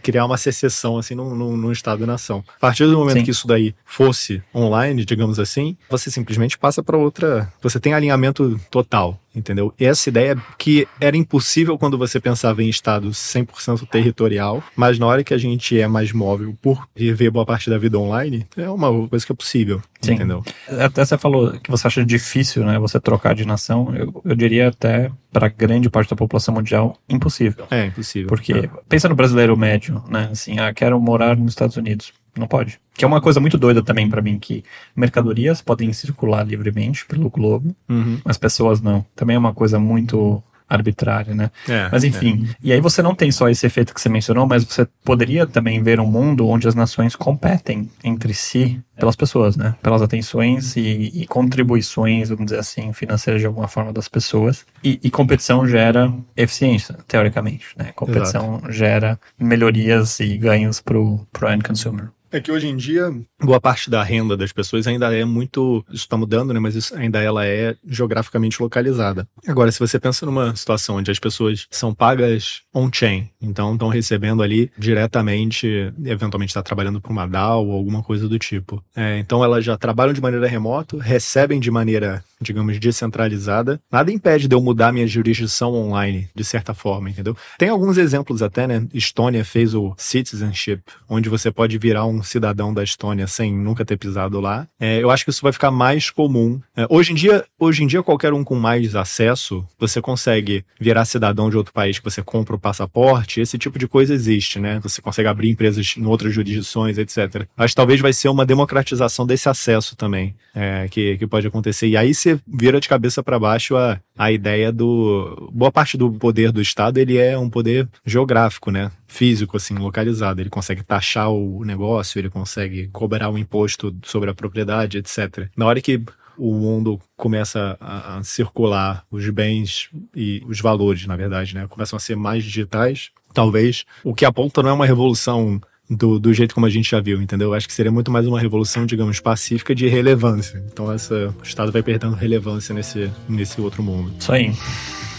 criar 0.00 0.26
uma 0.26 0.36
secessão 0.36 0.96
assim 0.96 1.16
num, 1.16 1.34
num, 1.34 1.56
num 1.56 1.72
Estado-nação. 1.72 2.44
A 2.56 2.60
partir 2.60 2.86
do 2.86 2.96
momento 2.96 3.18
Sim. 3.18 3.24
que 3.24 3.30
isso 3.32 3.48
daí 3.48 3.74
fosse 3.84 4.40
online, 4.54 5.04
digamos 5.04 5.40
assim, 5.40 5.76
você 5.90 6.08
simplesmente 6.08 6.56
passa 6.56 6.84
para 6.84 6.96
outra. 6.96 7.52
Você 7.60 7.80
tem 7.80 7.92
alinhamento 7.92 8.11
alinhamento 8.12 8.60
total, 8.70 9.18
entendeu? 9.34 9.72
Essa 9.78 10.08
ideia 10.08 10.36
que 10.58 10.86
era 11.00 11.16
impossível 11.16 11.78
quando 11.78 11.96
você 11.96 12.20
pensava 12.20 12.62
em 12.62 12.68
estado 12.68 13.10
100% 13.10 13.86
territorial, 13.88 14.62
mas 14.76 14.98
na 14.98 15.06
hora 15.06 15.24
que 15.24 15.34
a 15.34 15.38
gente 15.38 15.78
é 15.78 15.86
mais 15.86 16.12
móvel 16.12 16.54
por 16.60 16.86
viver 16.94 17.30
boa 17.30 17.46
parte 17.46 17.70
da 17.70 17.78
vida 17.78 17.98
online, 17.98 18.46
é 18.56 18.68
uma 18.68 19.08
coisa 19.08 19.24
que 19.24 19.32
é 19.32 19.34
possível, 19.34 19.82
Sim. 20.00 20.14
entendeu? 20.14 20.44
Até 20.80 21.04
você 21.04 21.18
falou 21.18 21.52
que 21.52 21.70
você 21.70 21.86
acha 21.86 22.04
difícil, 22.04 22.64
né, 22.64 22.78
você 22.78 23.00
trocar 23.00 23.34
de 23.34 23.46
nação, 23.46 23.94
eu, 23.94 24.22
eu 24.24 24.36
diria 24.36 24.68
até 24.68 25.10
para 25.32 25.48
grande 25.48 25.88
parte 25.88 26.10
da 26.10 26.16
população 26.16 26.54
mundial, 26.54 26.96
impossível. 27.08 27.66
É, 27.70 27.86
impossível. 27.86 28.28
Porque, 28.28 28.52
é. 28.52 28.70
pensa 28.88 29.08
no 29.08 29.14
brasileiro 29.14 29.56
médio, 29.56 30.02
né, 30.08 30.28
assim, 30.30 30.58
ah, 30.58 30.72
quero 30.72 31.00
morar 31.00 31.36
nos 31.36 31.52
Estados 31.52 31.76
Unidos 31.76 32.12
não 32.36 32.46
pode. 32.46 32.80
Que 32.94 33.04
é 33.04 33.08
uma 33.08 33.20
coisa 33.20 33.40
muito 33.40 33.58
doida 33.58 33.82
também 33.82 34.08
para 34.08 34.22
mim, 34.22 34.38
que 34.38 34.64
mercadorias 34.94 35.60
podem 35.60 35.92
circular 35.92 36.46
livremente 36.46 37.06
pelo 37.06 37.30
globo, 37.30 37.74
uhum. 37.88 38.20
mas 38.24 38.38
pessoas 38.38 38.80
não. 38.80 39.04
Também 39.14 39.36
é 39.36 39.38
uma 39.38 39.54
coisa 39.54 39.78
muito 39.78 40.42
arbitrária, 40.72 41.34
né? 41.34 41.50
É, 41.68 41.88
mas 41.92 42.02
enfim, 42.02 42.48
é. 42.50 42.56
e 42.62 42.72
aí 42.72 42.80
você 42.80 43.02
não 43.02 43.14
tem 43.14 43.30
só 43.30 43.48
esse 43.48 43.66
efeito 43.66 43.92
que 43.92 44.00
você 44.00 44.08
mencionou, 44.08 44.46
mas 44.46 44.64
você 44.64 44.86
poderia 45.04 45.46
também 45.46 45.82
ver 45.82 46.00
um 46.00 46.06
mundo 46.06 46.48
onde 46.48 46.66
as 46.66 46.74
nações 46.74 47.14
competem 47.14 47.90
entre 48.02 48.32
si 48.32 48.80
pelas 48.96 49.14
pessoas, 49.14 49.56
né? 49.56 49.74
Pelas 49.82 50.00
atenções 50.00 50.76
e, 50.76 51.10
e 51.14 51.26
contribuições, 51.26 52.30
vamos 52.30 52.46
dizer 52.46 52.58
assim, 52.58 52.92
financeiras 52.92 53.40
de 53.40 53.46
alguma 53.46 53.68
forma 53.68 53.92
das 53.92 54.08
pessoas. 54.08 54.64
E, 54.82 54.98
e 55.02 55.10
competição 55.10 55.66
gera 55.66 56.12
eficiência, 56.36 56.96
teoricamente, 57.06 57.66
né? 57.76 57.92
Competição 57.94 58.56
Exato. 58.56 58.72
gera 58.72 59.20
melhorias 59.38 60.20
e 60.20 60.38
ganhos 60.38 60.80
pro, 60.80 61.26
pro 61.32 61.52
end 61.52 61.62
consumer. 61.64 62.08
É 62.32 62.40
que 62.40 62.50
hoje 62.50 62.66
em 62.66 62.76
dia, 62.76 63.12
boa 63.42 63.60
parte 63.60 63.90
da 63.90 64.02
renda 64.02 64.36
das 64.36 64.52
pessoas 64.52 64.86
ainda 64.86 65.14
é 65.14 65.22
muito. 65.24 65.84
Isso 65.88 66.04
está 66.04 66.16
mudando, 66.16 66.54
né? 66.54 66.58
Mas 66.58 66.90
ainda 66.92 67.20
ela 67.20 67.44
é 67.44 67.76
geograficamente 67.86 68.60
localizada. 68.62 69.28
Agora, 69.46 69.70
se 69.70 69.78
você 69.78 70.00
pensa 70.00 70.24
numa 70.24 70.56
situação 70.56 70.96
onde 70.96 71.10
as 71.10 71.18
pessoas 71.18 71.66
são 71.70 71.94
pagas 71.94 72.62
on-chain, 72.74 73.28
então 73.40 73.74
estão 73.74 73.88
recebendo 73.88 74.42
ali 74.42 74.72
diretamente, 74.78 75.92
eventualmente 76.04 76.50
está 76.50 76.62
trabalhando 76.62 77.02
para 77.02 77.12
uma 77.12 77.26
DAO 77.26 77.66
ou 77.66 77.72
alguma 77.72 78.02
coisa 78.02 78.26
do 78.26 78.38
tipo. 78.38 78.82
É, 78.96 79.18
então 79.18 79.44
elas 79.44 79.62
já 79.62 79.76
trabalham 79.76 80.14
de 80.14 80.20
maneira 80.22 80.46
remota, 80.48 81.02
recebem 81.02 81.60
de 81.60 81.70
maneira 81.70 82.24
digamos, 82.42 82.78
descentralizada, 82.78 83.80
nada 83.90 84.10
impede 84.10 84.48
de 84.48 84.54
eu 84.54 84.60
mudar 84.60 84.92
minha 84.92 85.06
jurisdição 85.06 85.72
online, 85.74 86.28
de 86.34 86.44
certa 86.44 86.74
forma, 86.74 87.08
entendeu? 87.08 87.36
Tem 87.56 87.68
alguns 87.68 87.96
exemplos 87.96 88.42
até, 88.42 88.66
né? 88.66 88.86
Estônia 88.92 89.44
fez 89.44 89.74
o 89.74 89.94
Citizenship, 89.96 90.82
onde 91.08 91.28
você 91.28 91.50
pode 91.50 91.78
virar 91.78 92.04
um 92.04 92.21
cidadão 92.22 92.72
da 92.72 92.82
Estônia 92.82 93.26
sem 93.26 93.52
nunca 93.52 93.84
ter 93.84 93.96
pisado 93.96 94.40
lá. 94.40 94.66
É, 94.78 95.02
eu 95.02 95.10
acho 95.10 95.24
que 95.24 95.30
isso 95.30 95.42
vai 95.42 95.52
ficar 95.52 95.70
mais 95.70 96.10
comum. 96.10 96.60
É, 96.76 96.86
hoje 96.88 97.12
em 97.12 97.14
dia, 97.14 97.44
hoje 97.58 97.82
em 97.82 97.86
dia, 97.86 98.02
qualquer 98.02 98.32
um 98.32 98.44
com 98.44 98.54
mais 98.54 98.94
acesso, 98.94 99.66
você 99.78 100.00
consegue 100.00 100.64
virar 100.80 101.04
cidadão 101.04 101.50
de 101.50 101.56
outro 101.56 101.72
país 101.72 101.98
que 101.98 102.04
você 102.04 102.22
compra 102.22 102.56
o 102.56 102.58
passaporte, 102.58 103.40
esse 103.40 103.58
tipo 103.58 103.78
de 103.78 103.86
coisa 103.86 104.14
existe, 104.14 104.58
né? 104.58 104.80
Você 104.82 105.00
consegue 105.00 105.28
abrir 105.28 105.50
empresas 105.50 105.94
em 105.96 106.06
outras 106.06 106.32
jurisdições, 106.34 106.98
etc. 106.98 107.46
Acho 107.56 107.72
que 107.72 107.76
talvez 107.76 108.00
vai 108.00 108.12
ser 108.12 108.28
uma 108.28 108.46
democratização 108.46 109.26
desse 109.26 109.48
acesso 109.48 109.96
também, 109.96 110.34
é, 110.54 110.88
que, 110.90 111.16
que 111.18 111.26
pode 111.26 111.46
acontecer. 111.46 111.88
E 111.88 111.96
aí, 111.96 112.14
se 112.14 112.38
vira 112.46 112.80
de 112.80 112.88
cabeça 112.88 113.22
para 113.22 113.38
baixo 113.38 113.76
a, 113.76 114.00
a 114.16 114.30
ideia 114.30 114.70
do. 114.70 115.50
Boa 115.52 115.72
parte 115.72 115.96
do 115.96 116.10
poder 116.12 116.52
do 116.52 116.60
Estado 116.60 116.98
ele 116.98 117.16
é 117.16 117.36
um 117.38 117.48
poder 117.48 117.88
geográfico, 118.04 118.70
né? 118.70 118.90
Físico, 119.06 119.56
assim, 119.56 119.74
localizado. 119.74 120.40
Ele 120.40 120.50
consegue 120.50 120.82
taxar 120.82 121.30
o 121.30 121.64
negócio, 121.64 122.18
ele 122.18 122.30
consegue 122.30 122.88
cobrar 122.88 123.30
o 123.30 123.38
imposto 123.38 123.94
sobre 124.04 124.30
a 124.30 124.34
propriedade, 124.34 124.98
etc. 124.98 125.48
Na 125.56 125.66
hora 125.66 125.80
que 125.80 126.02
o 126.36 126.54
mundo 126.54 126.98
começa 127.16 127.76
a, 127.80 128.18
a, 128.18 128.24
circular 128.24 129.04
os 129.10 129.28
bens 129.30 129.90
e 130.14 130.42
os 130.46 130.60
valores, 130.60 131.06
na 131.06 131.16
verdade, 131.16 131.54
né? 131.54 131.66
Começam 131.68 131.96
a 131.96 132.00
ser 132.00 132.16
mais 132.16 132.44
digitais. 132.44 133.10
Talvez 133.34 133.84
o 134.04 134.14
que 134.14 134.24
aponta 134.24 134.62
não 134.62 134.70
é 134.70 134.72
uma 134.72 134.86
revolução 134.86 135.60
do, 135.96 136.18
do 136.18 136.32
jeito 136.32 136.54
como 136.54 136.66
a 136.66 136.70
gente 136.70 136.90
já 136.90 137.00
viu, 137.00 137.20
entendeu? 137.20 137.52
Acho 137.54 137.66
que 137.66 137.74
seria 137.74 137.92
muito 137.92 138.10
mais 138.10 138.26
uma 138.26 138.40
revolução, 138.40 138.86
digamos, 138.86 139.20
pacífica 139.20 139.74
de 139.74 139.88
relevância. 139.88 140.62
Então 140.72 140.90
essa, 140.90 141.34
o 141.38 141.42
Estado 141.42 141.70
vai 141.70 141.82
perdendo 141.82 142.14
relevância 142.14 142.74
nesse, 142.74 143.10
nesse 143.28 143.60
outro 143.60 143.82
mundo. 143.82 144.12
Isso 144.18 144.32
aí. 144.32 144.52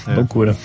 É. 0.07 0.15
Loucura. 0.15 0.57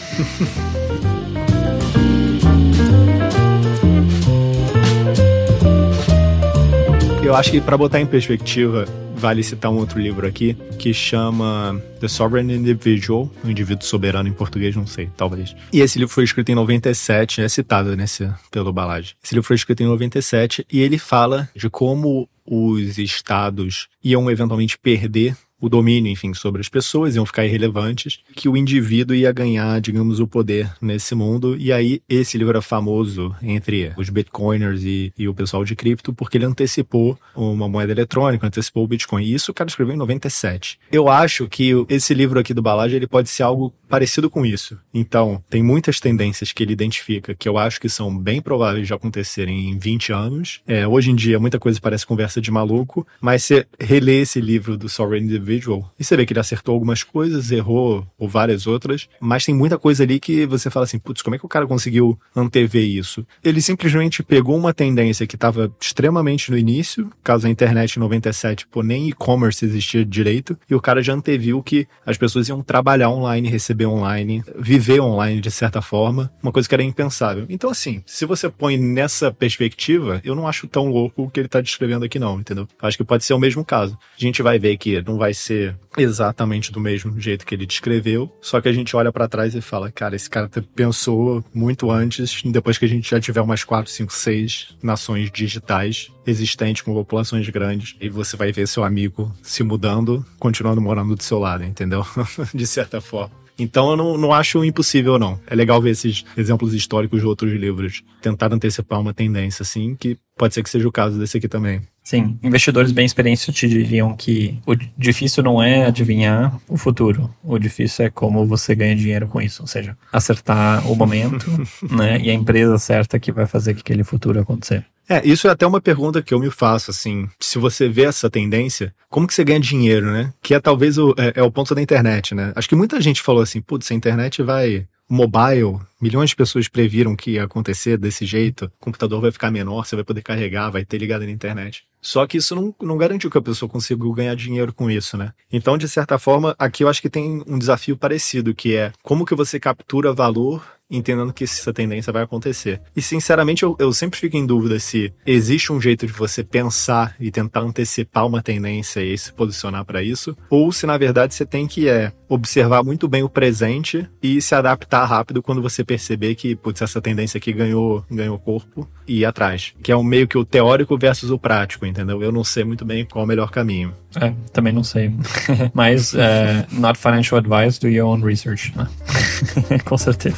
Eu 7.23 7.37
acho 7.37 7.51
que 7.51 7.61
para 7.61 7.77
botar 7.77 8.01
em 8.01 8.07
perspectiva 8.07 8.87
vale 9.19 9.43
citar 9.43 9.71
um 9.71 9.77
outro 9.77 10.01
livro 10.01 10.27
aqui 10.27 10.57
que 10.79 10.95
chama 10.95 11.83
The 12.01 12.07
Sovereign 12.07 12.55
Individual, 12.55 13.31
o 13.45 13.51
indivíduo 13.51 13.85
soberano 13.85 14.29
em 14.29 14.33
português, 14.33 14.77
não 14.77 14.87
sei, 14.87 15.11
talvez. 15.17 15.55
E 15.73 15.81
esse 15.81 15.99
livro 15.99 16.15
foi 16.15 16.25
escrito 16.25 16.51
em 16.51 16.55
97, 16.55 17.43
é 17.43 17.49
citado 17.49 17.97
nesse 17.97 18.31
pelo 18.51 18.73
Balage. 18.73 19.17
Esse 19.23 19.35
livro 19.35 19.47
foi 19.47 19.57
escrito 19.57 19.83
em 19.83 19.87
97 19.87 20.65
e 20.73 20.81
ele 20.81 20.99
fala 20.99 21.51
de 21.55 21.69
como 21.69 22.29
os 22.47 22.97
estados 22.97 23.89
iam 24.03 24.31
eventualmente 24.31 24.79
perder 24.79 25.37
o 25.61 25.69
domínio, 25.69 26.11
enfim, 26.11 26.33
sobre 26.35 26.61
as 26.61 26.69
pessoas, 26.69 27.17
iam 27.17 27.27
ficar 27.27 27.45
irrelevantes, 27.45 28.21
que 28.35 28.49
o 28.49 28.57
indivíduo 28.57 29.15
ia 29.15 29.33
ganhar, 29.33 29.81
digamos, 29.81 30.21
o 30.21 30.27
poder 30.27 30.71
nesse 30.81 31.15
mundo. 31.15 31.57
E 31.59 31.73
aí, 31.73 32.01
esse 32.09 32.39
livro 32.39 32.57
é 32.57 32.61
famoso 32.61 33.35
entre 33.43 33.93
os 33.97 34.09
bitcoiners 34.09 34.83
e, 34.85 35.13
e 35.19 35.29
o 35.29 35.35
pessoal 35.35 35.65
de 35.65 35.75
cripto, 35.75 36.13
porque 36.13 36.39
ele 36.39 36.45
antecipou 36.45 37.19
uma 37.35 37.69
moeda 37.69 37.93
eletrônica, 37.93 38.47
antecipou 38.47 38.85
o 38.85 38.89
Bitcoin. 38.89 39.25
E 39.25 39.35
isso 39.35 39.51
o 39.51 39.55
cara 39.55 39.69
escreveu 39.69 39.95
em 39.95 39.99
97. 39.99 40.79
Eu 40.91 41.09
acho 41.09 41.49
que 41.49 41.73
esse 41.89 42.15
livro 42.15 42.39
aqui 42.39 42.55
do 42.55 42.63
Balage, 42.63 42.97
ele 42.97 43.07
pode 43.07 43.29
ser 43.29 43.43
algo 43.43 43.73
parecido 43.89 44.31
com 44.31 44.45
isso. 44.45 44.79
Então, 44.93 45.43
tem 45.49 45.63
muitas 45.63 46.01
tendências 46.01 46.53
que 46.53 46.63
ele 46.63 46.73
identifica 46.73 47.35
que 47.35 47.49
eu 47.49 47.59
acho 47.59 47.81
que 47.81 47.89
são 47.89 48.17
bem 48.17 48.41
prováveis 48.41 48.87
de 48.87 48.95
acontecerem 48.95 49.71
em 49.71 49.79
20 49.79 50.13
anos. 50.13 50.61
É, 50.67 50.87
hoje 50.87 51.11
em 51.11 51.15
dia, 51.15 51.39
muita 51.39 51.59
coisa 51.59 51.81
parece 51.81 52.07
conversa 52.07 52.41
de 52.41 52.51
maluco, 52.51 53.07
mas 53.21 53.45
você 53.45 53.67
relê 53.79 54.21
esse 54.21 54.41
livro 54.41 54.77
do 54.77 54.89
Sovereign 54.89 55.27
Individual 55.27 55.91
e 55.99 56.05
você 56.05 56.17
vê 56.17 56.27
que 56.27 56.33
ele 56.33 56.41
acertou 56.41 56.75
algumas 56.75 57.03
coisas, 57.03 57.51
errou 57.51 58.07
ou 58.19 58.29
várias 58.29 58.67
outras, 58.67 59.09
mas 59.21 59.45
tem 59.45 59.55
muita 59.55 59.79
coisa 59.79 60.03
ali 60.03 60.21
que 60.21 60.47
você 60.47 60.71
fala 60.71 60.85
assim, 60.85 60.99
putz, 60.99 61.23
como 61.23 61.37
é 61.37 61.39
que 61.39 61.47
o 61.47 61.49
cara 61.49 61.67
conseguiu 61.67 62.19
antever 62.35 62.85
isso? 62.85 63.27
Ele 63.43 63.61
simplesmente 63.61 64.23
pegou 64.23 64.57
uma 64.57 64.75
tendência 64.75 65.27
que 65.27 65.35
estava 65.35 65.73
extremamente 65.81 66.51
no 66.51 66.59
início, 66.59 67.11
caso 67.23 67.47
a 67.47 67.51
internet 67.51 67.97
em 67.97 68.01
97, 68.01 68.67
pô, 68.67 68.83
nem 68.83 69.09
e-commerce 69.09 69.65
existia 69.65 70.05
direito, 70.05 70.59
e 70.69 70.75
o 70.75 70.81
cara 70.81 71.03
já 71.03 71.15
anteviu 71.15 71.63
que 71.63 71.87
as 72.05 72.17
pessoas 72.17 72.49
iam 72.49 72.63
trabalhar 72.63 73.11
online, 73.11 73.49
receber 73.49 73.78
online, 73.87 74.43
viver 74.57 75.01
online 75.01 75.41
de 75.41 75.51
certa 75.51 75.81
forma, 75.81 76.33
uma 76.43 76.53
coisa 76.53 76.69
que 76.69 76.75
era 76.75 76.83
impensável. 76.83 77.47
Então, 77.49 77.71
assim, 77.71 78.03
se 78.07 78.25
você 78.25 78.49
põe 78.49 78.77
nessa 78.77 79.33
perspectiva, 79.33 80.21
eu 80.25 80.35
não 80.35 80.47
acho 80.47 80.67
tão 80.67 80.89
louco 80.89 81.25
o 81.25 81.31
que 81.31 81.41
ele 81.41 81.47
está 81.47 81.61
descrevendo 81.61 82.05
aqui, 82.05 82.19
não, 82.19 82.41
entendeu? 82.41 82.69
Acho 82.81 82.97
que 82.97 83.05
pode 83.05 83.25
ser 83.25 83.35
o 83.35 83.39
mesmo 83.39 83.65
caso. 83.65 83.99
A 84.17 84.21
gente 84.21 84.43
vai 84.43 84.59
ver 84.59 84.77
que 84.77 85.01
não 85.03 85.19
vai 85.19 85.35
ser 85.35 85.77
exatamente 85.97 86.73
do 86.73 86.81
mesmo 86.81 87.19
jeito 87.21 87.45
que 87.45 87.55
ele 87.55 87.67
descreveu, 87.67 88.33
só 88.41 88.61
que 88.61 88.69
a 88.69 88.73
gente 88.73 88.95
olha 88.97 89.13
para 89.13 89.29
trás 89.29 89.55
e 89.55 89.61
fala, 89.61 89.91
cara, 89.91 90.17
esse 90.17 90.31
cara 90.31 90.49
pensou 90.75 91.45
muito 91.53 91.91
antes, 91.91 92.43
depois 92.45 92.79
que 92.79 92.85
a 92.85 92.89
gente 92.89 93.11
já 93.11 93.21
tiver 93.21 93.41
umas 93.41 93.65
4, 93.65 93.91
5, 93.91 94.13
6 94.13 94.77
nações 94.83 95.31
digitais 95.31 96.11
existentes 96.27 96.83
com 96.83 96.93
populações 96.95 97.49
grandes, 97.49 97.97
e 98.01 98.09
você 98.09 98.37
vai 98.37 98.53
ver 98.53 98.69
seu 98.69 98.85
amigo 98.85 99.33
se 99.43 99.63
mudando, 99.63 100.25
continuando 100.39 100.81
morando 100.81 101.17
do 101.17 101.23
seu 101.23 101.39
lado, 101.39 101.65
entendeu? 101.65 102.05
de 102.55 102.67
certa 102.67 103.01
forma. 103.01 103.48
Então 103.59 103.91
eu 103.91 103.97
não, 103.97 104.17
não 104.17 104.33
acho 104.33 104.65
impossível, 104.65 105.19
não. 105.19 105.41
É 105.47 105.55
legal 105.55 105.83
ver 105.83 105.91
esses 105.91 106.25
exemplos 106.37 106.73
históricos 106.73 107.21
de 107.21 107.27
outros 107.27 107.53
livros. 107.53 108.03
Tentar 108.23 108.53
antecipar 108.53 109.01
uma 109.01 109.13
tendência, 109.13 109.63
assim, 109.63 109.97
que 109.97 110.17
pode 110.37 110.55
ser 110.55 110.63
que 110.63 110.71
seja 110.71 110.87
o 110.87 110.93
caso 110.93 111.19
desse 111.19 111.39
aqui 111.39 111.49
também. 111.49 111.81
Sim, 112.09 112.39
investidores 112.43 112.91
bem 112.91 113.05
experientes 113.05 113.45
te 113.55 113.69
diriam 113.69 114.17
que 114.17 114.59
o 114.65 114.75
difícil 114.97 115.43
não 115.43 115.63
é 115.63 115.85
adivinhar 115.85 116.59
o 116.67 116.79
futuro, 116.79 117.31
o 117.45 117.59
difícil 117.59 118.07
é 118.07 118.09
como 118.09 118.47
você 118.47 118.75
ganha 118.75 118.97
dinheiro 118.97 119.29
com 119.29 119.43
isso, 119.43 119.61
ou 119.61 119.67
seja, 119.67 119.95
acertar 120.11 120.91
o 120.91 120.97
momento, 120.97 121.45
né, 121.95 122.19
e 122.19 122.31
a 122.31 122.33
empresa 122.33 122.79
certa 122.79 123.19
que 123.19 123.31
vai 123.31 123.45
fazer 123.45 123.73
aquele 123.73 124.03
futuro 124.03 124.41
acontecer. 124.41 124.87
É, 125.07 125.21
isso 125.23 125.49
é 125.49 125.51
até 125.51 125.67
uma 125.67 125.83
pergunta 125.83 126.23
que 126.23 126.33
eu 126.33 126.39
me 126.39 126.51
faço, 126.51 126.91
assim, 126.91 127.29
se 127.39 127.59
você 127.59 127.91
vê 127.91 128.05
essa 128.05 128.31
tendência, 128.31 128.95
como 129.11 129.27
que 129.27 129.35
você 129.35 129.45
ganha 129.45 129.61
dinheiro, 129.61 130.11
né? 130.11 130.33
Que 130.43 130.55
é 130.55 130.61
talvez 130.61 130.97
o, 130.97 131.15
é, 131.19 131.41
é 131.41 131.43
o 131.43 131.51
ponto 131.51 131.75
da 131.75 131.83
internet, 131.83 132.35
né? 132.35 132.53
Acho 132.57 132.71
que 132.71 132.75
muita 132.75 132.99
gente 133.03 133.21
falou 133.21 133.43
assim, 133.43 133.61
putz, 133.61 133.91
a 133.91 133.95
internet 133.95 134.43
vai 134.43 134.87
mobile, 135.09 135.79
milhões 136.01 136.31
de 136.31 136.37
pessoas 136.37 136.69
previram 136.69 137.17
que 137.17 137.33
ia 137.33 137.45
acontecer 137.45 137.97
desse 137.97 138.27
jeito, 138.27 138.67
o 138.67 138.71
computador 138.79 139.21
vai 139.21 139.33
ficar 139.33 139.51
menor, 139.51 139.87
você 139.87 139.97
vai 139.97 140.05
poder 140.05 140.23
carregar, 140.23 140.71
vai 140.71 140.85
ter 140.85 140.99
ligado 140.99 141.25
na 141.25 141.31
internet. 141.31 141.85
Só 142.01 142.27
que 142.27 142.37
isso 142.37 142.55
não, 142.55 142.75
não 142.81 142.97
garantiu 142.97 143.31
que 143.31 143.39
a 143.39 143.43
pessoa 143.43 143.69
conseguiu 143.69 144.13
ganhar 144.13 144.35
dinheiro 144.37 144.73
com 144.73 144.91
isso, 144.91 145.17
né? 145.17 145.33
Então, 145.53 145.77
de 145.77 145.89
certa 145.89 146.19
forma, 146.19 146.55
aqui 146.59 146.85
eu 146.85 146.89
acho 146.89 147.03
que 147.03 147.11
tem 147.11 147.43
um 147.47 147.59
desafio 147.59 147.97
parecido, 147.97 148.55
que 148.55 148.77
é 148.77 148.93
como 149.03 149.25
que 149.25 149.35
você 149.35 149.59
captura 149.59 150.13
valor 150.13 150.63
entendendo 150.91 151.33
que 151.33 151.45
essa 151.45 151.73
tendência 151.73 152.13
vai 152.13 152.23
acontecer. 152.23 152.81
E 152.97 153.03
sinceramente, 153.03 153.63
eu, 153.63 153.77
eu 153.79 153.93
sempre 153.93 154.19
fico 154.19 154.37
em 154.37 154.47
dúvida 154.47 154.79
se 154.79 155.13
existe 155.27 155.73
um 155.73 155.81
jeito 155.81 156.07
de 156.07 156.13
você 156.13 156.43
pensar 156.43 157.15
e 157.21 157.31
tentar 157.31 157.61
antecipar 157.61 158.27
uma 158.27 158.43
tendência 158.43 159.01
e 159.01 159.17
se 159.17 159.33
posicionar 159.33 159.85
para 159.85 160.03
isso, 160.03 160.37
ou 160.49 160.73
se 160.73 160.87
na 160.87 160.97
verdade 160.97 161.35
você 161.35 161.45
tem 161.45 161.67
que 161.67 161.89
é, 161.89 162.13
observar 162.29 162.83
muito 162.83 163.09
bem 163.09 163.23
o 163.23 163.29
presente 163.29 164.09
e 164.23 164.41
se 164.41 164.55
adaptar 164.55 165.05
rápido 165.05 165.43
quando 165.43 165.63
você 165.63 165.85
perceber 165.85 166.35
que, 166.35 166.57
putz, 166.57 166.83
essa 166.83 167.01
tendência 167.01 167.39
aqui 167.39 167.53
ganhou, 167.53 168.05
ganhou 168.11 168.39
corpo 168.39 168.89
e 169.07 169.21
ir 169.21 169.25
atrás. 169.25 169.75
Que 169.83 169.93
é 169.93 169.97
um 169.97 170.03
meio 170.03 170.29
que 170.29 170.39
o 170.39 170.45
teórico 170.45 170.97
versus 170.97 171.31
o 171.31 171.39
prático, 171.39 171.87
entendeu? 171.87 172.23
Eu 172.23 172.33
não 172.33 172.45
sei 172.45 172.65
muito 172.65 172.85
bem 172.85 173.05
qual 173.05 173.23
é 173.23 173.25
o 173.25 173.29
melhor 173.29 173.51
caminho. 173.51 173.95
É, 174.21 174.33
também 174.53 174.73
não 174.73 174.83
sei. 174.83 175.13
Mas, 175.73 176.15
é, 176.15 176.67
not 176.73 176.99
financial 176.99 177.39
advice, 177.39 177.81
do 177.81 177.89
your 177.89 178.09
own 178.09 178.21
research, 178.21 178.73
né? 178.77 178.89
Com 179.85 179.97
certeza. 179.97 180.37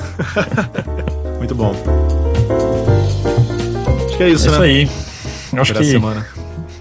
Muito 1.38 1.54
bom. 1.54 1.72
Acho 4.06 4.16
que 4.16 4.22
é 4.22 4.28
isso, 4.28 4.48
é 4.48 4.50
né? 4.50 4.56
Isso 4.56 4.62
aí. 4.62 4.90
Eu 5.52 5.62
acho 5.62 5.74
que, 5.74 5.84
semana. 5.84 6.26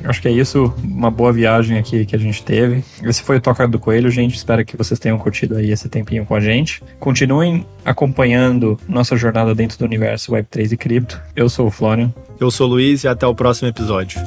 Acho 0.03 0.21
que 0.21 0.27
é 0.27 0.31
isso, 0.31 0.73
uma 0.83 1.09
boa 1.11 1.31
viagem 1.31 1.77
aqui 1.77 2.05
que 2.05 2.15
a 2.15 2.19
gente 2.19 2.43
teve. 2.43 2.83
Esse 3.03 3.21
foi 3.21 3.37
o 3.37 3.41
Toca 3.41 3.67
do 3.67 3.79
Coelho, 3.79 4.09
gente. 4.09 4.35
Espero 4.35 4.63
que 4.65 4.75
vocês 4.77 4.99
tenham 4.99 5.17
curtido 5.17 5.55
aí 5.55 5.71
esse 5.71 5.87
tempinho 5.89 6.25
com 6.25 6.35
a 6.35 6.39
gente. 6.39 6.83
Continuem 6.99 7.65
acompanhando 7.85 8.79
nossa 8.87 9.15
jornada 9.15 9.53
dentro 9.55 9.77
do 9.77 9.85
universo 9.85 10.31
Web3 10.31 10.71
e 10.71 10.77
cripto. 10.77 11.21
Eu 11.35 11.49
sou 11.49 11.67
o 11.67 11.71
Florian. 11.71 12.13
Eu 12.39 12.49
sou 12.51 12.67
o 12.67 12.71
Luiz 12.71 13.03
e 13.03 13.07
até 13.07 13.25
o 13.27 13.35
próximo 13.35 13.67
episódio. 13.67 14.19